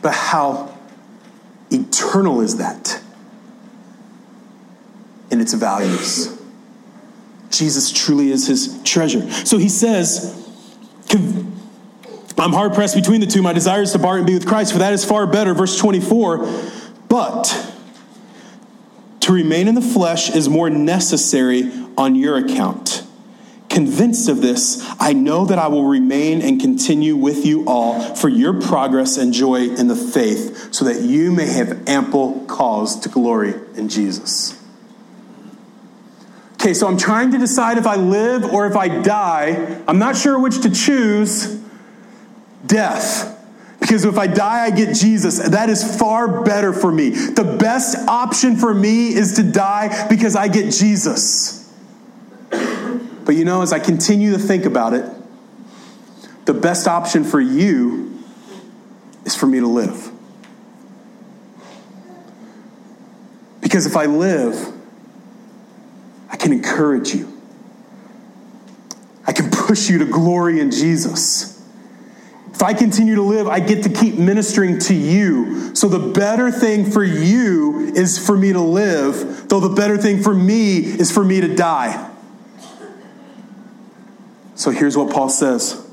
But 0.05 0.13
how 0.13 0.77
eternal 1.71 2.43
is 2.43 2.59
that 2.59 3.01
in 5.31 5.41
its 5.41 5.55
values? 5.55 6.39
Jesus 7.49 7.91
truly 7.91 8.31
is 8.31 8.47
his 8.47 8.83
treasure. 8.83 9.31
So 9.31 9.57
he 9.57 9.71
says, 9.71 10.47
I'm 11.11 12.53
hard 12.53 12.75
pressed 12.75 12.95
between 12.95 13.23
the 13.23 13.27
two. 13.27 13.41
My 13.41 13.55
desire 13.55 13.81
is 13.81 13.93
to 13.93 13.99
bar 13.99 14.19
and 14.19 14.27
be 14.27 14.35
with 14.35 14.47
Christ, 14.47 14.75
for 14.75 14.79
that 14.81 14.93
is 14.93 15.07
far 15.07 15.27
better. 15.27 15.55
Verse 15.55 15.79
24. 15.79 16.47
But 17.09 17.73
to 19.21 19.33
remain 19.33 19.69
in 19.69 19.75
the 19.75 19.81
flesh 19.81 20.29
is 20.29 20.51
more 20.51 20.69
necessary 20.69 21.73
on 21.97 22.15
your 22.15 22.37
account. 22.37 23.04
Convinced 23.75 24.29
of 24.29 24.41
this, 24.41 24.89
I 25.01 25.15
know 25.15 25.47
that 25.47 25.59
I 25.59 25.67
will 25.67 25.85
remain 25.85 26.43
and 26.43 26.61
continue 26.61 27.17
with 27.17 27.45
you 27.45 27.65
all 27.67 28.15
for 28.15 28.29
your 28.29 28.61
progress 28.61 29.17
and 29.17 29.33
joy 29.33 29.63
in 29.63 29.89
the 29.89 29.97
faith, 29.97 30.73
so 30.73 30.85
that 30.85 31.01
you 31.03 31.33
may 31.33 31.47
have 31.47 31.89
ample 31.89 32.45
cause 32.47 33.01
to 33.01 33.09
glory 33.09 33.55
in 33.75 33.89
Jesus. 33.89 34.57
Okay, 36.53 36.73
so 36.73 36.87
I'm 36.87 36.97
trying 36.97 37.33
to 37.33 37.39
decide 37.39 37.77
if 37.77 37.85
I 37.85 37.97
live 37.97 38.45
or 38.45 38.69
if 38.69 38.77
I 38.77 39.03
die. 39.03 39.83
I'm 39.89 39.99
not 39.99 40.17
sure 40.17 40.39
which 40.39 40.63
to 40.63 40.71
choose. 40.71 41.61
Death. 42.65 43.33
Because 43.81 44.05
if 44.05 44.17
I 44.17 44.29
die, 44.29 44.67
I 44.67 44.71
get 44.71 44.95
Jesus. 44.95 45.51
That 45.51 45.69
is 45.69 45.99
far 45.99 46.45
better 46.45 46.73
for 46.73 46.93
me. 46.93 47.11
The 47.11 47.57
best 47.59 47.97
option 48.09 48.57
for 48.57 48.73
me 48.73 49.09
is 49.09 49.35
to 49.35 49.43
die 49.43 50.07
because 50.09 50.37
I 50.37 50.47
get 50.47 50.73
Jesus. 50.73 51.61
But 53.25 53.37
you 53.37 53.45
know, 53.45 53.63
as 53.63 53.73
I 53.73 53.79
continue 53.79 54.33
to 54.33 54.39
think 54.39 54.65
about 54.65 54.93
it, 54.93 55.11
the 56.45 56.55
best 56.55 56.87
option 56.87 57.25
for 57.25 57.41
you 57.41 58.23
is 59.25 59.35
for 59.35 59.47
me 59.47 59.61
to 59.61 59.67
live. 59.67 60.11
Because 63.61 63.87
if 63.87 63.97
I 63.97 64.07
live, 64.07 64.73
I 66.31 66.37
can 66.37 66.53
encourage 66.53 67.15
you. 67.15 67.31
I 69.27 69.33
can 69.33 69.51
push 69.51 69.89
you 69.89 69.99
to 69.99 70.05
glory 70.05 70.61
in 70.61 70.71
Jesus. 70.71 71.51
If 72.53 72.63
I 72.63 72.75
continue 72.75 73.15
to 73.17 73.23
live, 73.23 73.49
I 73.49 73.59
get 73.61 73.83
to 73.85 73.89
keep 73.89 74.17
ministering 74.17 74.79
to 74.81 74.95
you. 74.95 75.75
So 75.75 75.89
the 75.89 76.13
better 76.13 76.51
thing 76.53 76.91
for 76.91 77.03
you 77.03 77.93
is 77.97 78.25
for 78.25 78.37
me 78.37 78.53
to 78.53 78.61
live, 78.61 79.49
though 79.49 79.61
the 79.61 79.71
better 79.75 79.97
thing 79.97 80.23
for 80.23 80.35
me 80.35 80.79
is 80.79 81.11
for 81.11 81.25
me 81.25 81.41
to 81.41 81.55
die. 81.55 82.14
So 84.55 84.71
here's 84.71 84.97
what 84.97 85.13
Paul 85.13 85.29
says. 85.29 85.85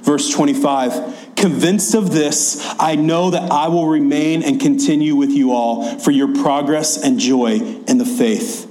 Verse 0.00 0.28
25 0.30 1.34
Convinced 1.36 1.94
of 1.94 2.12
this, 2.12 2.64
I 2.78 2.94
know 2.94 3.30
that 3.30 3.50
I 3.50 3.68
will 3.68 3.86
remain 3.86 4.42
and 4.42 4.60
continue 4.60 5.16
with 5.16 5.30
you 5.30 5.52
all 5.52 5.98
for 5.98 6.10
your 6.10 6.32
progress 6.32 7.02
and 7.02 7.18
joy 7.18 7.56
in 7.86 7.98
the 7.98 8.04
faith, 8.04 8.70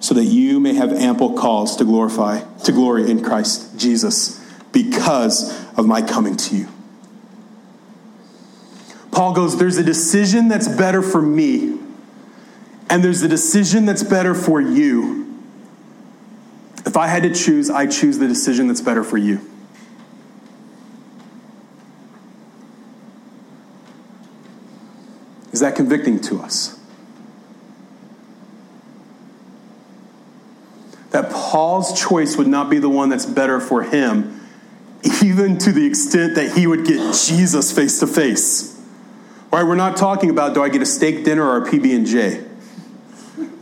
so 0.00 0.14
that 0.14 0.24
you 0.24 0.58
may 0.60 0.74
have 0.74 0.92
ample 0.92 1.34
cause 1.34 1.76
to 1.76 1.84
glorify, 1.84 2.40
to 2.64 2.72
glory 2.72 3.10
in 3.10 3.22
Christ 3.22 3.78
Jesus 3.78 4.40
because 4.72 5.52
of 5.76 5.86
my 5.86 6.02
coming 6.02 6.36
to 6.36 6.56
you. 6.56 6.68
Paul 9.12 9.34
goes, 9.34 9.58
There's 9.58 9.76
a 9.76 9.84
decision 9.84 10.48
that's 10.48 10.68
better 10.68 11.02
for 11.02 11.20
me, 11.20 11.78
and 12.88 13.04
there's 13.04 13.22
a 13.22 13.28
decision 13.28 13.84
that's 13.84 14.02
better 14.02 14.34
for 14.34 14.60
you. 14.60 15.19
If 16.90 16.96
I 16.96 17.06
had 17.06 17.22
to 17.22 17.32
choose, 17.32 17.70
I 17.70 17.86
choose 17.86 18.18
the 18.18 18.26
decision 18.26 18.66
that's 18.66 18.80
better 18.80 19.04
for 19.04 19.16
you. 19.16 19.40
Is 25.52 25.60
that 25.60 25.76
convicting 25.76 26.18
to 26.22 26.40
us? 26.40 26.80
That 31.12 31.30
Paul's 31.30 31.96
choice 31.96 32.36
would 32.36 32.48
not 32.48 32.68
be 32.68 32.80
the 32.80 32.88
one 32.88 33.08
that's 33.08 33.24
better 33.24 33.60
for 33.60 33.84
him, 33.84 34.44
even 35.22 35.58
to 35.58 35.70
the 35.70 35.86
extent 35.86 36.34
that 36.34 36.56
he 36.56 36.66
would 36.66 36.84
get 36.84 37.14
Jesus 37.14 37.70
face 37.70 38.00
to 38.00 38.08
face. 38.08 38.84
Right? 39.52 39.62
We're 39.62 39.76
not 39.76 39.96
talking 39.96 40.28
about 40.28 40.54
do 40.54 40.62
I 40.64 40.68
get 40.68 40.82
a 40.82 40.86
steak 40.86 41.24
dinner 41.24 41.44
or 41.44 41.58
a 41.58 41.70
PB 41.70 41.94
and 41.94 42.04
J. 42.04 42.44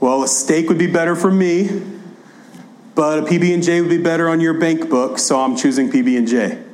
Well, 0.01 0.23
a 0.23 0.29
steak 0.29 0.71
would 0.71 0.79
be 0.79 0.87
better 0.87 1.15
for 1.15 1.31
me, 1.31 1.98
but 2.99 3.21
a 3.21 3.23
PB 3.23 3.55
and 3.55 3.63
J 3.63 3.81
would 3.81 3.91
be 3.91 3.99
better 3.99 4.29
on 4.29 4.41
your 4.41 4.55
bank 4.55 4.91
book, 4.91 5.21
so 5.21 5.41
I'm 5.41 5.55
choosing 5.55 5.89
PB 5.89 6.19
and 6.19 6.27
J. 6.27 6.51
I'm 6.51 6.65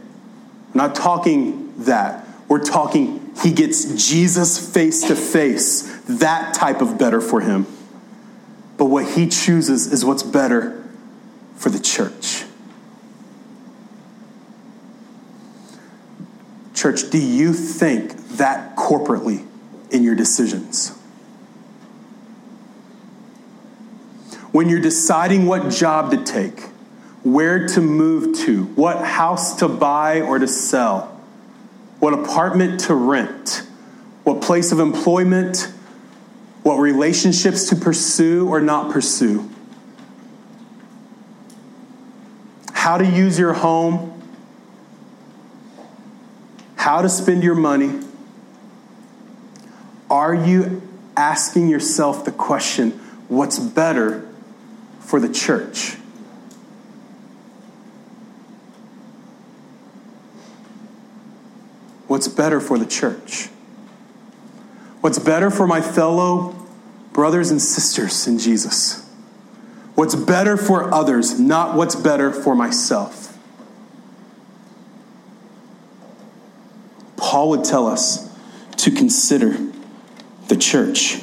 not 0.73 0.95
talking 0.95 1.75
that. 1.85 2.27
We're 2.49 2.65
talking 2.65 3.31
he 3.43 3.53
gets 3.53 4.09
Jesus 4.09 4.73
face 4.73 5.03
to 5.09 5.17
face. 5.17 5.83
That 6.09 6.55
type 6.55 6.81
of 6.81 6.97
better 6.97 7.21
for 7.21 7.43
him. 7.43 7.67
But 8.79 8.87
what 8.87 9.07
he 9.07 9.29
chooses 9.29 9.93
is 9.93 10.03
what's 10.03 10.23
better 10.23 10.83
for 11.57 11.69
the 11.69 11.79
church. 11.79 12.45
Church, 16.75 17.11
do 17.11 17.19
you 17.19 17.53
think 17.53 18.17
that 18.39 18.77
corporately 18.77 19.47
in 19.91 20.03
your 20.03 20.15
decisions? 20.15 20.99
When 24.55 24.69
you're 24.69 24.79
deciding 24.79 25.47
what 25.47 25.69
job 25.73 26.13
to 26.13 26.23
take, 26.23 26.61
where 27.25 27.67
to 27.67 27.81
move 27.81 28.39
to, 28.45 28.63
what 28.77 29.05
house 29.05 29.57
to 29.57 29.67
buy 29.67 30.21
or 30.21 30.39
to 30.39 30.47
sell, 30.47 31.21
what 31.99 32.15
apartment 32.15 32.79
to 32.83 32.95
rent, 32.95 33.65
what 34.23 34.43
place 34.43 34.71
of 34.71 34.79
employment, 34.79 35.73
what 36.63 36.77
relationships 36.77 37.71
to 37.71 37.75
pursue 37.75 38.49
or 38.49 38.61
not 38.61 38.93
pursue, 38.93 39.51
how 42.75 42.97
to 42.97 43.05
use 43.05 43.37
your 43.37 43.55
home, 43.55 44.23
how 46.77 47.03
to 47.03 47.09
spend 47.09 47.43
your 47.43 47.57
money. 47.57 47.99
Are 50.09 50.33
you 50.33 50.81
asking 51.17 51.71
yourself 51.71 52.25
the 52.25 52.31
question, 52.31 52.93
what's 53.27 53.59
better 53.59 54.31
for 55.05 55.21
the 55.21 55.29
church? 55.29 55.97
What's 62.07 62.29
better 62.29 62.61
for 62.61 62.79
the 62.79 62.87
church? 62.87 63.49
What's 65.01 65.19
better 65.19 65.51
for 65.51 65.67
my 65.67 65.81
fellow 65.81 66.57
brothers 67.13 67.51
and 67.51 67.61
sisters 67.61 68.27
in 68.27 68.39
Jesus? 68.39 69.05
What's 69.95 70.15
better 70.15 70.57
for 70.57 70.93
others, 70.93 71.39
not 71.39 71.77
what's 71.77 71.95
better 71.95 72.33
for 72.33 72.55
myself? 72.55 73.37
Paul 77.17 77.51
would 77.51 77.65
tell 77.65 77.87
us 77.87 78.33
to 78.77 78.91
consider 78.91 79.57
the 80.49 80.57
church. 80.57 81.23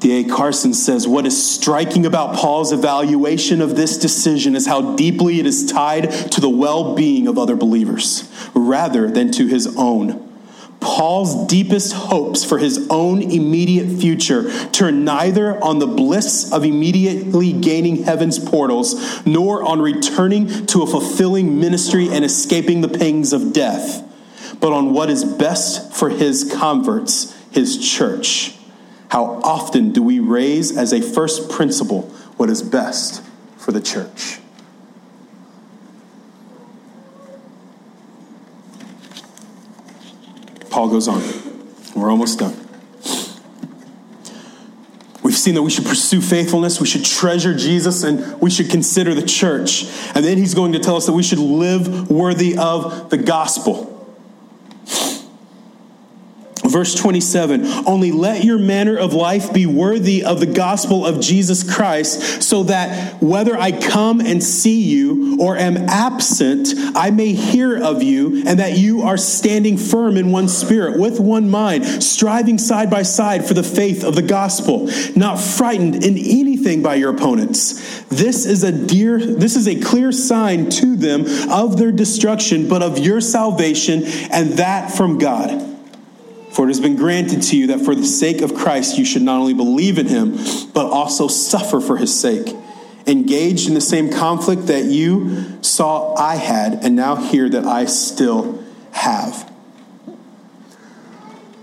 D.A. 0.00 0.24
Carson 0.24 0.74
says, 0.74 1.08
What 1.08 1.26
is 1.26 1.54
striking 1.54 2.06
about 2.06 2.36
Paul's 2.36 2.72
evaluation 2.72 3.60
of 3.60 3.74
this 3.74 3.98
decision 3.98 4.54
is 4.54 4.66
how 4.66 4.94
deeply 4.94 5.40
it 5.40 5.46
is 5.46 5.70
tied 5.70 6.10
to 6.32 6.40
the 6.40 6.48
well 6.48 6.94
being 6.94 7.26
of 7.26 7.38
other 7.38 7.56
believers 7.56 8.30
rather 8.54 9.10
than 9.10 9.32
to 9.32 9.46
his 9.46 9.76
own. 9.76 10.24
Paul's 10.80 11.48
deepest 11.48 11.92
hopes 11.92 12.44
for 12.44 12.58
his 12.58 12.86
own 12.88 13.20
immediate 13.20 13.98
future 13.98 14.48
turn 14.68 15.04
neither 15.04 15.62
on 15.62 15.80
the 15.80 15.88
bliss 15.88 16.52
of 16.52 16.64
immediately 16.64 17.52
gaining 17.52 18.04
heaven's 18.04 18.38
portals, 18.38 19.26
nor 19.26 19.64
on 19.64 19.82
returning 19.82 20.66
to 20.66 20.82
a 20.82 20.86
fulfilling 20.86 21.58
ministry 21.58 22.08
and 22.08 22.24
escaping 22.24 22.80
the 22.80 22.88
pangs 22.88 23.32
of 23.32 23.52
death, 23.52 24.04
but 24.60 24.72
on 24.72 24.92
what 24.92 25.10
is 25.10 25.24
best 25.24 25.92
for 25.92 26.10
his 26.10 26.48
converts, 26.56 27.36
his 27.50 27.76
church. 27.76 28.57
How 29.08 29.40
often 29.42 29.92
do 29.92 30.02
we 30.02 30.20
raise 30.20 30.76
as 30.76 30.92
a 30.92 31.00
first 31.00 31.50
principle 31.50 32.02
what 32.36 32.50
is 32.50 32.62
best 32.62 33.22
for 33.56 33.72
the 33.72 33.80
church? 33.80 34.38
Paul 40.70 40.90
goes 40.90 41.08
on. 41.08 41.22
We're 41.96 42.10
almost 42.10 42.38
done. 42.38 42.56
We've 45.22 45.36
seen 45.36 45.54
that 45.54 45.62
we 45.62 45.70
should 45.70 45.84
pursue 45.84 46.20
faithfulness, 46.20 46.80
we 46.80 46.86
should 46.86 47.04
treasure 47.04 47.54
Jesus, 47.54 48.02
and 48.02 48.40
we 48.40 48.48
should 48.50 48.70
consider 48.70 49.14
the 49.14 49.26
church. 49.26 49.84
And 50.14 50.24
then 50.24 50.38
he's 50.38 50.54
going 50.54 50.72
to 50.72 50.78
tell 50.78 50.96
us 50.96 51.06
that 51.06 51.12
we 51.12 51.22
should 51.22 51.38
live 51.38 52.10
worthy 52.10 52.56
of 52.56 53.10
the 53.10 53.18
gospel. 53.18 53.94
Verse 56.68 56.94
27 56.94 57.66
Only 57.86 58.12
let 58.12 58.44
your 58.44 58.58
manner 58.58 58.96
of 58.96 59.14
life 59.14 59.52
be 59.52 59.66
worthy 59.66 60.22
of 60.22 60.40
the 60.40 60.46
gospel 60.46 61.06
of 61.06 61.20
Jesus 61.20 61.68
Christ, 61.68 62.42
so 62.42 62.64
that 62.64 63.22
whether 63.22 63.56
I 63.56 63.72
come 63.72 64.20
and 64.20 64.42
see 64.42 64.82
you 64.82 65.38
or 65.40 65.56
am 65.56 65.76
absent, 65.76 66.68
I 66.94 67.10
may 67.10 67.32
hear 67.32 67.82
of 67.82 68.02
you, 68.02 68.42
and 68.46 68.58
that 68.58 68.76
you 68.76 69.02
are 69.02 69.16
standing 69.16 69.76
firm 69.76 70.16
in 70.16 70.30
one 70.30 70.48
spirit, 70.48 70.98
with 70.98 71.20
one 71.20 71.48
mind, 71.48 72.02
striving 72.02 72.58
side 72.58 72.90
by 72.90 73.02
side 73.02 73.46
for 73.46 73.54
the 73.54 73.62
faith 73.62 74.04
of 74.04 74.14
the 74.14 74.22
gospel, 74.22 74.88
not 75.16 75.40
frightened 75.40 76.04
in 76.04 76.18
anything 76.18 76.82
by 76.82 76.96
your 76.96 77.14
opponents. 77.14 78.02
This 78.08 78.46
is 78.46 78.62
a 78.62 78.72
dear, 78.72 79.18
this 79.18 79.56
is 79.56 79.66
a 79.66 79.80
clear 79.80 80.12
sign 80.12 80.70
to 80.70 80.96
them 80.96 81.24
of 81.50 81.78
their 81.78 81.92
destruction, 81.92 82.68
but 82.68 82.82
of 82.82 82.98
your 82.98 83.20
salvation, 83.20 84.04
and 84.30 84.50
that 84.54 84.92
from 84.92 85.18
God. 85.18 85.67
For 86.58 86.64
it 86.64 86.70
has 86.70 86.80
been 86.80 86.96
granted 86.96 87.42
to 87.42 87.56
you 87.56 87.68
that 87.68 87.82
for 87.82 87.94
the 87.94 88.04
sake 88.04 88.40
of 88.40 88.52
Christ 88.52 88.98
you 88.98 89.04
should 89.04 89.22
not 89.22 89.38
only 89.38 89.54
believe 89.54 89.96
in 89.96 90.08
him, 90.08 90.38
but 90.74 90.90
also 90.90 91.28
suffer 91.28 91.78
for 91.80 91.96
his 91.96 92.12
sake. 92.20 92.52
Engaged 93.06 93.68
in 93.68 93.74
the 93.74 93.80
same 93.80 94.10
conflict 94.10 94.66
that 94.66 94.86
you 94.86 95.62
saw 95.62 96.16
I 96.16 96.34
had, 96.34 96.84
and 96.84 96.96
now 96.96 97.14
hear 97.14 97.48
that 97.48 97.64
I 97.64 97.84
still 97.84 98.60
have. 98.90 99.48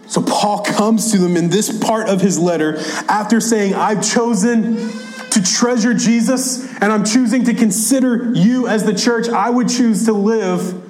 So 0.08 0.22
Paul 0.22 0.64
comes 0.64 1.12
to 1.12 1.18
them 1.18 1.36
in 1.36 1.50
this 1.50 1.78
part 1.78 2.08
of 2.08 2.22
his 2.22 2.40
letter 2.40 2.78
after 3.10 3.42
saying, 3.42 3.74
I've 3.74 4.02
chosen 4.02 4.78
to 5.32 5.44
treasure 5.44 5.94
Jesus, 5.94 6.74
and 6.76 6.86
I'm 6.86 7.04
choosing 7.04 7.44
to 7.44 7.54
consider 7.54 8.34
you 8.34 8.70
as 8.70 8.86
the 8.86 8.94
church. 8.94 9.28
I 9.28 9.50
would 9.50 9.68
choose 9.68 10.06
to 10.06 10.14
live 10.14 10.82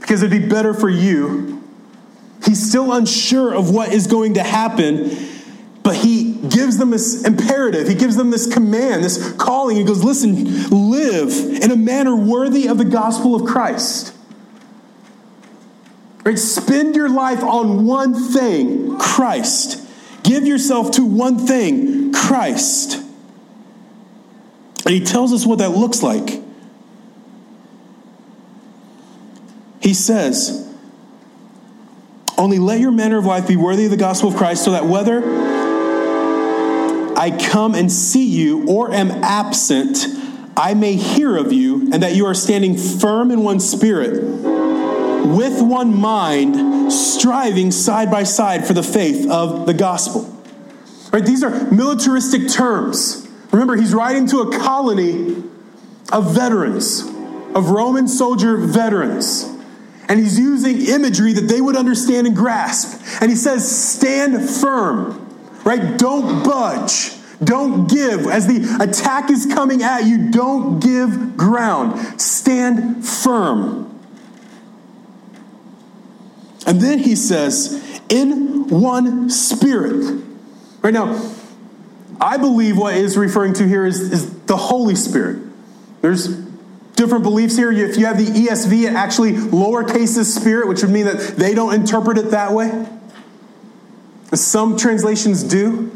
because 0.00 0.22
it'd 0.22 0.30
be 0.40 0.48
better 0.48 0.72
for 0.72 0.88
you 0.88 1.55
He's 2.46 2.66
still 2.66 2.92
unsure 2.92 3.52
of 3.52 3.70
what 3.70 3.92
is 3.92 4.06
going 4.06 4.34
to 4.34 4.42
happen, 4.42 5.10
but 5.82 5.96
he 5.96 6.34
gives 6.34 6.78
them 6.78 6.90
this 6.90 7.24
imperative. 7.24 7.88
He 7.88 7.94
gives 7.94 8.14
them 8.14 8.30
this 8.30 8.52
command, 8.52 9.02
this 9.02 9.32
calling. 9.32 9.76
He 9.76 9.84
goes, 9.84 10.04
Listen, 10.04 10.70
live 10.70 11.32
in 11.62 11.72
a 11.72 11.76
manner 11.76 12.14
worthy 12.14 12.68
of 12.68 12.78
the 12.78 12.84
gospel 12.84 13.34
of 13.34 13.44
Christ. 13.44 14.14
Right? 16.24 16.38
Spend 16.38 16.96
your 16.96 17.08
life 17.08 17.42
on 17.42 17.84
one 17.86 18.14
thing 18.14 18.96
Christ. 18.98 19.84
Give 20.22 20.44
yourself 20.44 20.92
to 20.92 21.04
one 21.04 21.38
thing 21.38 22.12
Christ. 22.12 22.94
And 24.84 24.94
he 24.94 25.04
tells 25.04 25.32
us 25.32 25.44
what 25.44 25.58
that 25.58 25.70
looks 25.70 26.02
like. 26.02 26.42
He 29.80 29.94
says, 29.94 30.65
Only 32.38 32.58
let 32.58 32.80
your 32.80 32.92
manner 32.92 33.18
of 33.18 33.24
life 33.24 33.48
be 33.48 33.56
worthy 33.56 33.86
of 33.86 33.90
the 33.90 33.96
gospel 33.96 34.28
of 34.28 34.36
Christ, 34.36 34.64
so 34.64 34.72
that 34.72 34.84
whether 34.86 35.22
I 37.16 37.30
come 37.30 37.74
and 37.74 37.90
see 37.90 38.26
you 38.26 38.68
or 38.68 38.92
am 38.92 39.10
absent, 39.10 40.06
I 40.56 40.74
may 40.74 40.96
hear 40.96 41.36
of 41.36 41.52
you, 41.52 41.90
and 41.92 42.02
that 42.02 42.14
you 42.14 42.26
are 42.26 42.34
standing 42.34 42.76
firm 42.76 43.30
in 43.30 43.42
one 43.42 43.58
spirit, 43.58 44.22
with 44.22 45.62
one 45.62 45.94
mind, 45.98 46.92
striving 46.92 47.70
side 47.70 48.10
by 48.10 48.22
side 48.22 48.66
for 48.66 48.74
the 48.74 48.82
faith 48.82 49.30
of 49.30 49.66
the 49.66 49.74
gospel. 49.74 50.30
Right? 51.12 51.24
These 51.24 51.42
are 51.42 51.70
militaristic 51.70 52.48
terms. 52.48 53.26
Remember, 53.50 53.76
he's 53.76 53.94
writing 53.94 54.26
to 54.28 54.40
a 54.40 54.58
colony 54.58 55.42
of 56.12 56.34
veterans, 56.34 57.00
of 57.54 57.70
Roman 57.70 58.08
soldier 58.08 58.58
veterans. 58.58 59.55
And 60.08 60.20
he's 60.20 60.38
using 60.38 60.86
imagery 60.86 61.32
that 61.32 61.42
they 61.42 61.60
would 61.60 61.76
understand 61.76 62.26
and 62.26 62.36
grasp. 62.36 63.02
And 63.20 63.30
he 63.30 63.36
says, 63.36 63.70
stand 63.70 64.48
firm, 64.48 65.28
right? 65.64 65.98
Don't 65.98 66.44
budge. 66.44 67.12
Don't 67.42 67.88
give. 67.88 68.26
As 68.26 68.46
the 68.46 68.78
attack 68.80 69.30
is 69.30 69.46
coming 69.46 69.82
at 69.82 70.04
you, 70.04 70.30
don't 70.30 70.80
give 70.80 71.36
ground. 71.36 72.20
Stand 72.20 73.06
firm. 73.06 73.82
And 76.66 76.80
then 76.80 76.98
he 76.98 77.14
says, 77.14 78.00
in 78.08 78.68
one 78.68 79.28
spirit. 79.30 80.22
Right 80.82 80.94
now, 80.94 81.32
I 82.20 82.36
believe 82.38 82.78
what 82.78 82.94
is 82.94 83.16
referring 83.16 83.54
to 83.54 83.66
here 83.66 83.84
is, 83.84 84.00
is 84.00 84.30
the 84.44 84.56
Holy 84.56 84.94
Spirit. 84.94 85.38
There's 86.00 86.45
different 86.96 87.22
beliefs 87.22 87.56
here. 87.56 87.70
If 87.70 87.96
you 87.96 88.06
have 88.06 88.18
the 88.18 88.24
ESV, 88.26 88.88
it 88.88 88.94
actually 88.94 89.32
lowercase 89.32 90.22
spirit, 90.24 90.66
which 90.66 90.82
would 90.82 90.90
mean 90.90 91.04
that 91.04 91.36
they 91.36 91.54
don't 91.54 91.74
interpret 91.74 92.18
it 92.18 92.30
that 92.32 92.52
way. 92.52 92.86
Some 94.34 94.76
translations 94.76 95.44
do. 95.44 95.92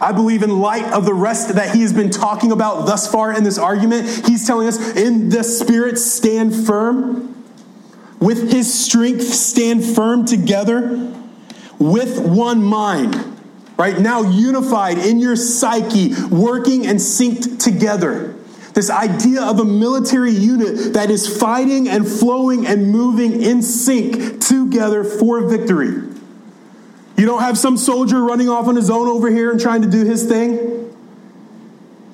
I 0.00 0.12
believe, 0.12 0.44
in 0.44 0.60
light 0.60 0.84
of 0.92 1.04
the 1.04 1.12
rest 1.12 1.54
that 1.54 1.74
he 1.74 1.82
has 1.82 1.92
been 1.92 2.10
talking 2.10 2.52
about 2.52 2.86
thus 2.86 3.10
far 3.10 3.36
in 3.36 3.42
this 3.42 3.58
argument, 3.58 4.26
he's 4.26 4.46
telling 4.46 4.68
us 4.68 4.96
in 4.96 5.28
the 5.28 5.42
Spirit, 5.42 5.98
stand 5.98 6.54
firm. 6.66 7.34
With 8.20 8.52
his 8.52 8.72
strength, 8.72 9.22
stand 9.22 9.84
firm 9.84 10.24
together 10.24 11.12
with 11.78 12.20
one 12.20 12.62
mind. 12.62 13.16
Right 13.76 13.98
now, 13.98 14.22
unified 14.22 14.98
in 14.98 15.18
your 15.18 15.36
psyche, 15.36 16.14
working 16.30 16.86
and 16.86 16.98
synced 16.98 17.62
together. 17.62 18.37
This 18.78 18.90
idea 18.90 19.42
of 19.42 19.58
a 19.58 19.64
military 19.64 20.30
unit 20.30 20.92
that 20.92 21.10
is 21.10 21.26
fighting 21.26 21.88
and 21.88 22.06
flowing 22.06 22.64
and 22.64 22.92
moving 22.92 23.42
in 23.42 23.60
sync 23.60 24.40
together 24.40 25.02
for 25.02 25.48
victory. 25.48 25.88
You 27.16 27.26
don't 27.26 27.40
have 27.40 27.58
some 27.58 27.76
soldier 27.76 28.22
running 28.22 28.48
off 28.48 28.68
on 28.68 28.76
his 28.76 28.88
own 28.88 29.08
over 29.08 29.28
here 29.32 29.50
and 29.50 29.60
trying 29.60 29.82
to 29.82 29.88
do 29.88 30.04
his 30.04 30.26
thing. 30.26 30.94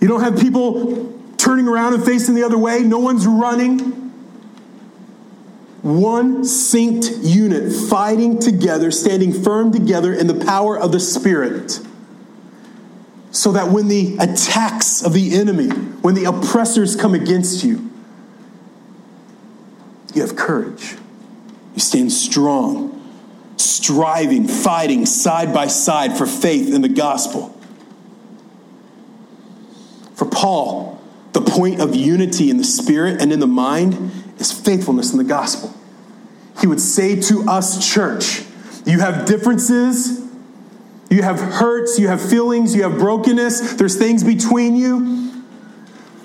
You 0.00 0.08
don't 0.08 0.22
have 0.22 0.40
people 0.40 1.12
turning 1.36 1.68
around 1.68 1.92
and 1.92 2.02
facing 2.02 2.34
the 2.34 2.44
other 2.44 2.56
way. 2.56 2.80
No 2.80 2.98
one's 2.98 3.26
running. 3.26 3.80
One 5.82 6.44
synced 6.44 7.18
unit 7.22 7.74
fighting 7.90 8.38
together, 8.38 8.90
standing 8.90 9.34
firm 9.34 9.70
together 9.70 10.14
in 10.14 10.28
the 10.28 10.46
power 10.46 10.78
of 10.78 10.92
the 10.92 11.00
Spirit 11.00 11.78
so 13.34 13.50
that 13.50 13.68
when 13.68 13.88
the 13.88 14.16
attacks 14.20 15.02
of 15.02 15.12
the 15.12 15.34
enemy, 15.34 15.68
when 15.68 16.14
the 16.14 16.24
oppressors 16.24 16.94
come 16.94 17.14
against 17.14 17.64
you, 17.64 17.90
you 20.14 20.22
have 20.22 20.36
courage. 20.36 20.94
You 21.74 21.80
stand 21.80 22.12
strong, 22.12 23.02
striving, 23.56 24.46
fighting 24.46 25.04
side 25.04 25.52
by 25.52 25.66
side 25.66 26.16
for 26.16 26.26
faith 26.26 26.72
in 26.72 26.80
the 26.80 26.88
gospel. 26.88 27.48
For 30.14 30.26
Paul, 30.26 31.02
the 31.32 31.40
point 31.40 31.80
of 31.80 31.96
unity 31.96 32.50
in 32.50 32.56
the 32.56 32.64
spirit 32.64 33.20
and 33.20 33.32
in 33.32 33.40
the 33.40 33.48
mind 33.48 34.12
is 34.38 34.52
faithfulness 34.52 35.10
in 35.10 35.18
the 35.18 35.24
gospel. 35.24 35.74
He 36.60 36.68
would 36.68 36.80
say 36.80 37.20
to 37.22 37.48
us, 37.48 37.92
church, 37.92 38.44
you 38.86 39.00
have 39.00 39.24
differences 39.24 40.23
you 41.10 41.22
have 41.22 41.38
hurts, 41.38 41.98
you 41.98 42.08
have 42.08 42.20
feelings, 42.20 42.74
you 42.74 42.82
have 42.82 42.98
brokenness, 42.98 43.74
there's 43.74 43.96
things 43.96 44.24
between 44.24 44.76
you. 44.76 45.32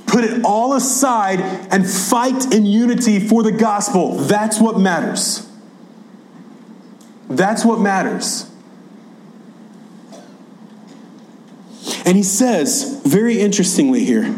Put 0.08 0.24
it 0.24 0.44
all 0.44 0.74
aside 0.74 1.40
and 1.72 1.88
fight 1.88 2.54
in 2.54 2.66
unity 2.66 3.20
for 3.20 3.44
the 3.44 3.52
gospel. 3.52 4.16
That's 4.16 4.60
what 4.60 4.80
matters. 4.80 5.48
That's 7.30 7.64
what 7.64 7.80
matters. 7.80 8.50
And 12.06 12.18
he 12.18 12.24
says, 12.24 13.02
very 13.06 13.40
interestingly 13.40 14.04
here, 14.04 14.36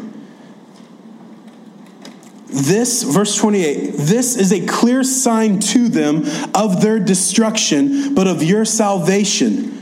this, 2.48 3.04
verse 3.04 3.38
28, 3.38 3.94
this 3.94 4.36
is 4.36 4.52
a 4.52 4.66
clear 4.68 5.06
sign 5.06 5.60
to 5.60 5.88
them 5.88 6.26
of 6.54 6.82
their 6.82 7.00
destruction, 7.00 8.14
but 8.14 8.28
of 8.28 8.44
your 8.44 8.66
salvation 8.66 9.81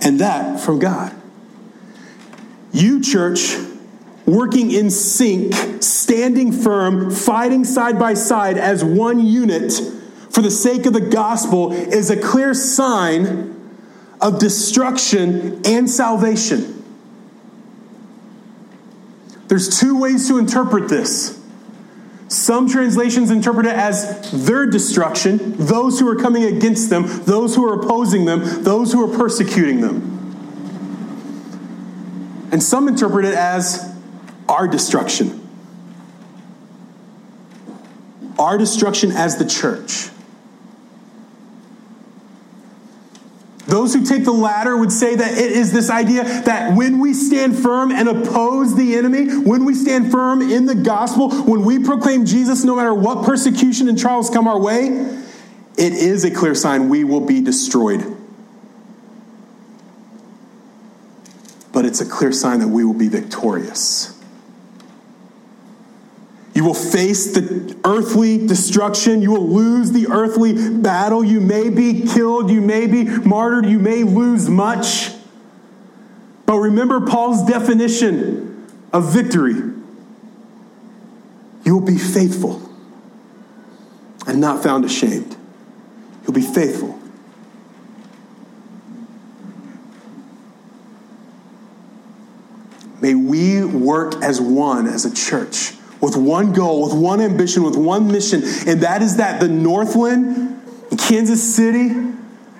and 0.00 0.20
that 0.20 0.60
from 0.60 0.78
God. 0.78 1.14
You, 2.72 3.00
church, 3.00 3.56
working 4.26 4.70
in 4.70 4.90
sync, 4.90 5.82
standing 5.82 6.52
firm, 6.52 7.10
fighting 7.10 7.64
side 7.64 7.98
by 7.98 8.14
side 8.14 8.58
as 8.58 8.84
one 8.84 9.24
unit 9.24 9.72
for 10.30 10.42
the 10.42 10.50
sake 10.50 10.86
of 10.86 10.92
the 10.92 11.00
gospel 11.00 11.72
is 11.72 12.10
a 12.10 12.16
clear 12.16 12.54
sign 12.54 13.72
of 14.20 14.38
destruction 14.38 15.62
and 15.64 15.88
salvation. 15.88 16.74
There's 19.48 19.80
two 19.80 19.98
ways 19.98 20.28
to 20.28 20.38
interpret 20.38 20.88
this. 20.88 21.37
Some 22.28 22.68
translations 22.68 23.30
interpret 23.30 23.64
it 23.66 23.72
as 23.72 24.30
their 24.46 24.66
destruction, 24.66 25.56
those 25.56 25.98
who 25.98 26.06
are 26.08 26.16
coming 26.16 26.44
against 26.44 26.90
them, 26.90 27.04
those 27.24 27.56
who 27.56 27.66
are 27.66 27.80
opposing 27.80 28.26
them, 28.26 28.62
those 28.62 28.92
who 28.92 29.10
are 29.10 29.16
persecuting 29.16 29.80
them. 29.80 30.14
And 32.52 32.62
some 32.62 32.86
interpret 32.86 33.24
it 33.24 33.34
as 33.34 33.94
our 34.48 34.68
destruction. 34.68 35.48
Our 38.38 38.58
destruction 38.58 39.10
as 39.12 39.36
the 39.36 39.46
church. 39.46 40.10
Those 43.68 43.92
who 43.92 44.02
take 44.02 44.24
the 44.24 44.32
latter 44.32 44.74
would 44.78 44.90
say 44.90 45.14
that 45.14 45.32
it 45.36 45.52
is 45.52 45.72
this 45.72 45.90
idea 45.90 46.24
that 46.24 46.74
when 46.74 47.00
we 47.00 47.12
stand 47.12 47.58
firm 47.58 47.92
and 47.92 48.08
oppose 48.08 48.74
the 48.74 48.96
enemy, 48.96 49.26
when 49.40 49.66
we 49.66 49.74
stand 49.74 50.10
firm 50.10 50.40
in 50.40 50.64
the 50.64 50.74
gospel, 50.74 51.30
when 51.42 51.66
we 51.66 51.78
proclaim 51.78 52.24
Jesus, 52.24 52.64
no 52.64 52.74
matter 52.74 52.94
what 52.94 53.26
persecution 53.26 53.86
and 53.90 53.98
trials 53.98 54.30
come 54.30 54.48
our 54.48 54.58
way, 54.58 54.86
it 55.76 55.92
is 55.92 56.24
a 56.24 56.30
clear 56.30 56.54
sign 56.54 56.88
we 56.88 57.04
will 57.04 57.20
be 57.20 57.42
destroyed. 57.42 58.16
But 61.70 61.84
it's 61.84 62.00
a 62.00 62.06
clear 62.06 62.32
sign 62.32 62.60
that 62.60 62.68
we 62.68 62.84
will 62.84 62.94
be 62.94 63.08
victorious. 63.08 64.17
You 66.58 66.64
will 66.64 66.74
face 66.74 67.34
the 67.34 67.78
earthly 67.84 68.44
destruction. 68.44 69.22
You 69.22 69.30
will 69.30 69.48
lose 69.48 69.92
the 69.92 70.08
earthly 70.08 70.70
battle. 70.80 71.22
You 71.22 71.40
may 71.40 71.70
be 71.70 72.02
killed. 72.02 72.50
You 72.50 72.60
may 72.60 72.88
be 72.88 73.04
martyred. 73.04 73.66
You 73.66 73.78
may 73.78 74.02
lose 74.02 74.48
much. 74.48 75.12
But 76.46 76.56
remember 76.56 77.06
Paul's 77.06 77.48
definition 77.48 78.66
of 78.92 79.12
victory. 79.12 79.54
You 81.62 81.78
will 81.78 81.86
be 81.86 81.96
faithful 81.96 82.68
and 84.26 84.40
not 84.40 84.60
found 84.60 84.84
ashamed. 84.84 85.36
You'll 86.24 86.32
be 86.32 86.40
faithful. 86.40 86.98
May 93.00 93.14
we 93.14 93.64
work 93.64 94.20
as 94.24 94.40
one, 94.40 94.88
as 94.88 95.04
a 95.04 95.14
church 95.14 95.77
with 96.00 96.16
one 96.16 96.52
goal, 96.52 96.84
with 96.84 96.94
one 96.94 97.20
ambition, 97.20 97.62
with 97.62 97.76
one 97.76 98.08
mission, 98.08 98.42
and 98.66 98.82
that 98.82 99.02
is 99.02 99.16
that 99.16 99.40
the 99.40 99.48
Northland, 99.48 100.60
Kansas 100.98 101.54
City, 101.54 101.90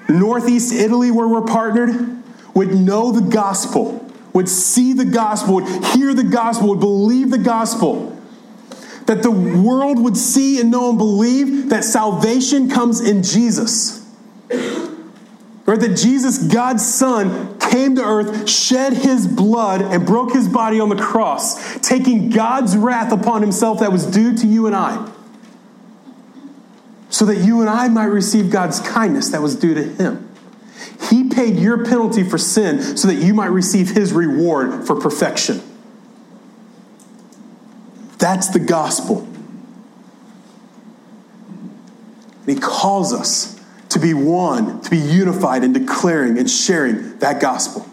Northeast 0.09 0.73
Italy, 0.73 1.11
where 1.11 1.29
we're 1.29 1.47
partnered, 1.47 2.23
would 2.55 2.75
know 2.75 3.13
the 3.13 3.31
gospel 3.31 4.09
would 4.39 4.49
see 4.49 4.93
the 4.93 5.05
gospel, 5.05 5.57
would 5.57 5.85
hear 5.87 6.15
the 6.15 6.23
gospel, 6.23 6.69
would 6.69 6.79
believe 6.79 7.31
the 7.31 7.39
gospel. 7.39 8.17
That 9.07 9.25
the 9.25 9.33
world 9.33 9.99
would 9.99 10.17
see 10.17 10.61
and 10.61 10.71
know 10.71 10.91
and 10.91 10.99
believe 10.99 11.71
that 11.71 11.83
salvation 11.83 12.71
comes 12.71 13.01
in 13.01 13.25
Jesus. 13.25 14.07
Right? 14.49 15.81
That 15.81 15.97
Jesus, 15.97 16.39
God's 16.39 16.87
Son, 16.87 17.58
came 17.71 17.97
to 17.97 18.05
earth, 18.05 18.49
shed 18.49 18.93
his 18.93 19.27
blood, 19.27 19.83
and 19.83 20.07
broke 20.07 20.33
his 20.33 20.49
body 20.49 20.81
on 20.81 20.89
the 20.89 20.97
cross, 20.97 21.79
taking 21.81 22.31
God's 22.31 22.77
wrath 22.77 23.13
upon 23.13 23.43
himself 23.43 23.81
that 23.81 23.93
was 23.93 24.07
due 24.07 24.37
to 24.37 24.47
you 24.47 24.67
and 24.67 24.75
I. 24.75 25.11
So 27.11 27.25
that 27.27 27.37
you 27.37 27.61
and 27.61 27.71
I 27.71 27.89
might 27.89 28.05
receive 28.05 28.51
God's 28.51 28.81
kindness 28.81 29.31
that 29.31 29.41
was 29.41 29.57
due 29.57 29.75
to 29.75 29.83
him. 29.83 30.29
He 31.11 31.29
paid 31.29 31.57
your 31.57 31.85
penalty 31.85 32.23
for 32.23 32.39
sin 32.39 32.97
so 32.97 33.09
that 33.09 33.17
you 33.17 33.35
might 33.35 33.51
receive 33.51 33.91
his 33.91 34.13
reward 34.13 34.87
for 34.87 34.97
perfection. 35.01 35.63
That's 38.19 38.49
the 38.49 38.59
gospel. 38.59 39.27
And 42.47 42.57
he 42.57 42.57
calls 42.57 43.13
us 43.13 43.58
to 43.99 44.07
be 44.07 44.15
one, 44.15 44.81
to 44.81 44.91
be 44.91 44.99
unified 44.99 45.65
in 45.65 45.73
declaring 45.73 46.39
and 46.39 46.49
sharing 46.49 47.19
that 47.19 47.41
gospel. 47.41 47.85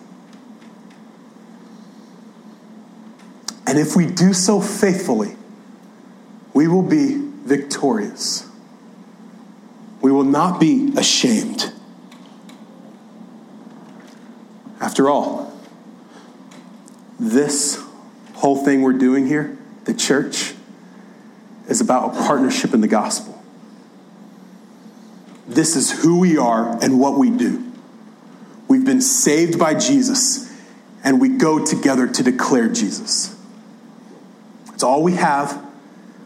And 3.66 3.80
if 3.80 3.96
we 3.96 4.06
do 4.06 4.34
so 4.34 4.62
faithfully, 4.62 5.36
we 6.54 6.68
will 6.68 6.84
be 6.84 7.18
victorious. 7.44 8.48
We 10.02 10.12
will 10.12 10.24
not 10.24 10.60
be 10.60 10.94
ashamed. 10.96 11.74
After 14.80 15.10
all, 15.10 15.60
this 17.20 17.84
whole 18.36 18.64
thing 18.64 18.84
we're 18.84 18.94
doing 18.94 19.26
here, 19.26 19.58
the 19.86 19.94
church, 19.94 20.54
is 21.68 21.82
about 21.82 22.14
a 22.14 22.18
partnership 22.20 22.76
in 22.76 22.82
the 22.82 22.88
gospel. 22.88 23.35
This 25.56 25.78
is 25.78 25.90
who 25.90 26.20
we 26.20 26.38
are 26.38 26.78
and 26.84 27.00
what 27.00 27.18
we 27.18 27.30
do. 27.30 27.72
We've 28.68 28.86
been 28.86 29.00
saved 29.00 29.58
by 29.58 29.74
Jesus, 29.76 30.52
and 31.02 31.22
we 31.22 31.30
go 31.30 31.64
together 31.64 32.08
to 32.08 32.24
declare 32.24 32.68
Jesus. 32.68 33.34
That's 34.66 34.84
all 34.84 35.02
we 35.02 35.14
have. 35.14 35.64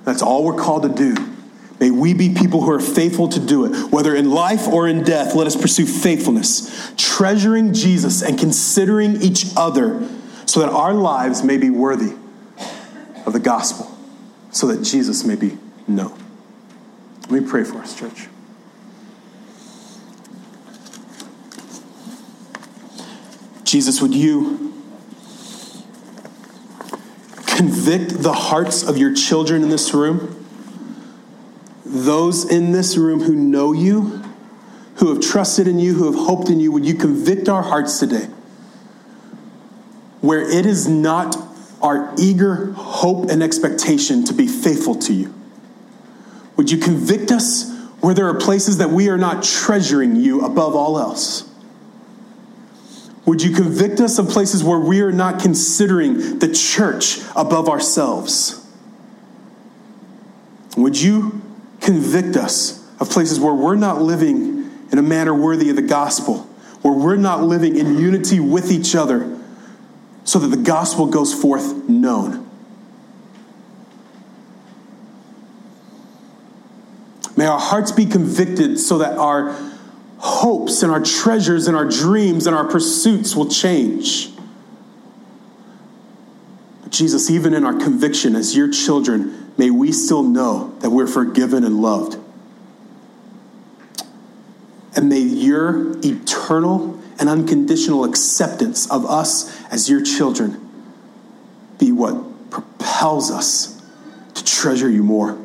That's 0.04 0.24
all 0.24 0.44
we're 0.44 0.58
called 0.58 0.84
to 0.84 0.90
do. 0.90 1.16
May 1.80 1.92
we 1.92 2.16
be 2.16 2.34
people 2.34 2.62
who 2.62 2.72
are 2.72 2.80
faithful 2.80 3.30
to 3.30 3.40
do 3.40 3.66
it. 3.66 3.92
Whether 3.92 4.16
in 4.16 4.32
life 4.32 4.68
or 4.68 4.88
in 4.88 5.04
death, 5.04 5.36
let 5.36 5.46
us 5.46 5.56
pursue 5.56 5.86
faithfulness, 5.86 6.92
treasuring 6.98 7.74
Jesus 7.74 8.24
and 8.24 8.38
considering 8.38 9.22
each 9.22 9.46
other 9.56 10.10
so 10.46 10.62
that 10.62 10.70
our 10.70 10.96
lives 10.96 11.44
may 11.44 11.58
be 11.58 11.70
worthy 11.70 12.16
of 13.28 13.34
the 13.34 13.40
gospel, 13.40 13.96
so 14.50 14.66
that 14.68 14.84
Jesus 14.84 15.24
may 15.24 15.36
be 15.36 15.56
known. 15.88 16.18
Let 17.30 17.44
me 17.44 17.48
pray 17.48 17.64
for 17.64 17.78
us, 17.78 17.98
church. 17.98 18.28
Jesus, 23.70 24.02
would 24.02 24.16
you 24.16 24.74
convict 27.46 28.24
the 28.24 28.34
hearts 28.34 28.82
of 28.82 28.98
your 28.98 29.14
children 29.14 29.62
in 29.62 29.70
this 29.70 29.94
room? 29.94 30.44
Those 31.86 32.50
in 32.50 32.72
this 32.72 32.98
room 32.98 33.22
who 33.22 33.36
know 33.36 33.72
you, 33.72 34.24
who 34.96 35.14
have 35.14 35.22
trusted 35.22 35.68
in 35.68 35.78
you, 35.78 35.94
who 35.94 36.12
have 36.12 36.16
hoped 36.16 36.50
in 36.50 36.60
you, 36.60 36.72
would 36.72 36.84
you 36.84 36.96
convict 36.96 37.48
our 37.48 37.62
hearts 37.62 38.00
today? 38.00 38.26
Where 40.22 40.42
it 40.42 40.66
is 40.66 40.88
not 40.88 41.38
our 41.80 42.12
eager 42.18 42.72
hope 42.72 43.30
and 43.30 43.44
expectation 43.44 44.24
to 44.26 44.34
be 44.34 44.48
faithful 44.48 44.96
to 44.96 45.14
you. 45.14 45.32
Would 46.58 46.72
you 46.72 46.80
convict 46.80 47.32
us 47.32 47.72
where 48.00 48.16
there 48.16 48.30
are 48.30 48.40
places 48.40 48.80
that 48.80 48.90
we 48.90 49.10
are 49.10 49.18
not 49.18 49.44
treasuring 49.44 50.16
you 50.16 50.44
above 50.44 50.76
all 50.76 50.98
else? 50.98 51.49
Would 53.30 53.44
you 53.44 53.52
convict 53.52 54.00
us 54.00 54.18
of 54.18 54.28
places 54.28 54.64
where 54.64 54.80
we 54.80 55.02
are 55.02 55.12
not 55.12 55.40
considering 55.40 56.40
the 56.40 56.52
church 56.52 57.20
above 57.36 57.70
ourselves? 57.70 58.68
Would 60.76 61.00
you 61.00 61.40
convict 61.80 62.36
us 62.36 62.84
of 63.00 63.12
places 63.12 63.40
where 63.40 63.54
we're 63.54 63.76
not 63.76 64.02
living 64.02 64.72
in 64.92 64.98
a 64.98 65.04
manner 65.04 65.36
worthy 65.36 65.70
of 65.70 65.76
the 65.76 65.84
gospel, 65.84 66.40
where 66.82 66.96
we're 66.96 67.18
not 67.18 67.44
living 67.44 67.78
in 67.78 68.00
unity 68.00 68.40
with 68.40 68.72
each 68.72 68.96
other 68.96 69.40
so 70.24 70.40
that 70.40 70.48
the 70.48 70.64
gospel 70.64 71.06
goes 71.06 71.32
forth 71.32 71.88
known? 71.88 72.50
May 77.38 77.46
our 77.46 77.60
hearts 77.60 77.92
be 77.92 78.08
convicted 78.08 78.80
so 78.80 78.98
that 78.98 79.20
our 79.20 79.56
hopes 80.30 80.84
and 80.84 80.92
our 80.92 81.02
treasures 81.02 81.68
and 81.68 81.76
our 81.76 81.86
dreams 81.86 82.46
and 82.46 82.56
our 82.56 82.66
pursuits 82.66 83.36
will 83.36 83.50
change. 83.50 84.30
But 86.84 86.92
Jesus, 86.92 87.30
even 87.32 87.54
in 87.54 87.66
our 87.66 87.74
conviction 87.74 88.36
as 88.36 88.56
your 88.56 88.70
children, 88.70 89.52
may 89.58 89.72
we 89.72 89.92
still 89.92 90.24
know 90.24 90.76
that 90.80 90.92
we're 90.92 91.08
forgiven 91.08 91.64
and 91.64 91.82
loved. 91.82 92.18
And 94.96 95.10
may 95.10 95.20
your 95.20 95.98
eternal 96.00 97.00
and 97.20 97.28
unconditional 97.28 98.04
acceptance 98.04 98.90
of 98.90 99.06
us 99.06 99.62
as 99.72 99.90
your 99.90 100.04
children 100.04 100.70
be 101.80 101.92
what 101.92 102.52
propels 102.52 103.32
us 103.32 103.82
to 104.36 104.44
treasure 104.44 104.90
you 104.90 105.04
more. 105.04 105.38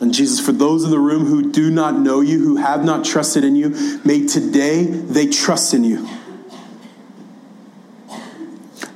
And 0.00 0.14
Jesus, 0.14 0.38
for 0.44 0.52
those 0.52 0.84
in 0.84 0.90
the 0.90 0.98
room 0.98 1.26
who 1.26 1.50
do 1.50 1.70
not 1.70 1.98
know 1.98 2.20
you, 2.20 2.38
who 2.38 2.56
have 2.56 2.84
not 2.84 3.04
trusted 3.04 3.44
in 3.44 3.56
you, 3.56 4.00
may 4.04 4.26
today 4.26 4.84
they 4.84 5.26
trust 5.26 5.74
in 5.74 5.82
you. 5.82 6.08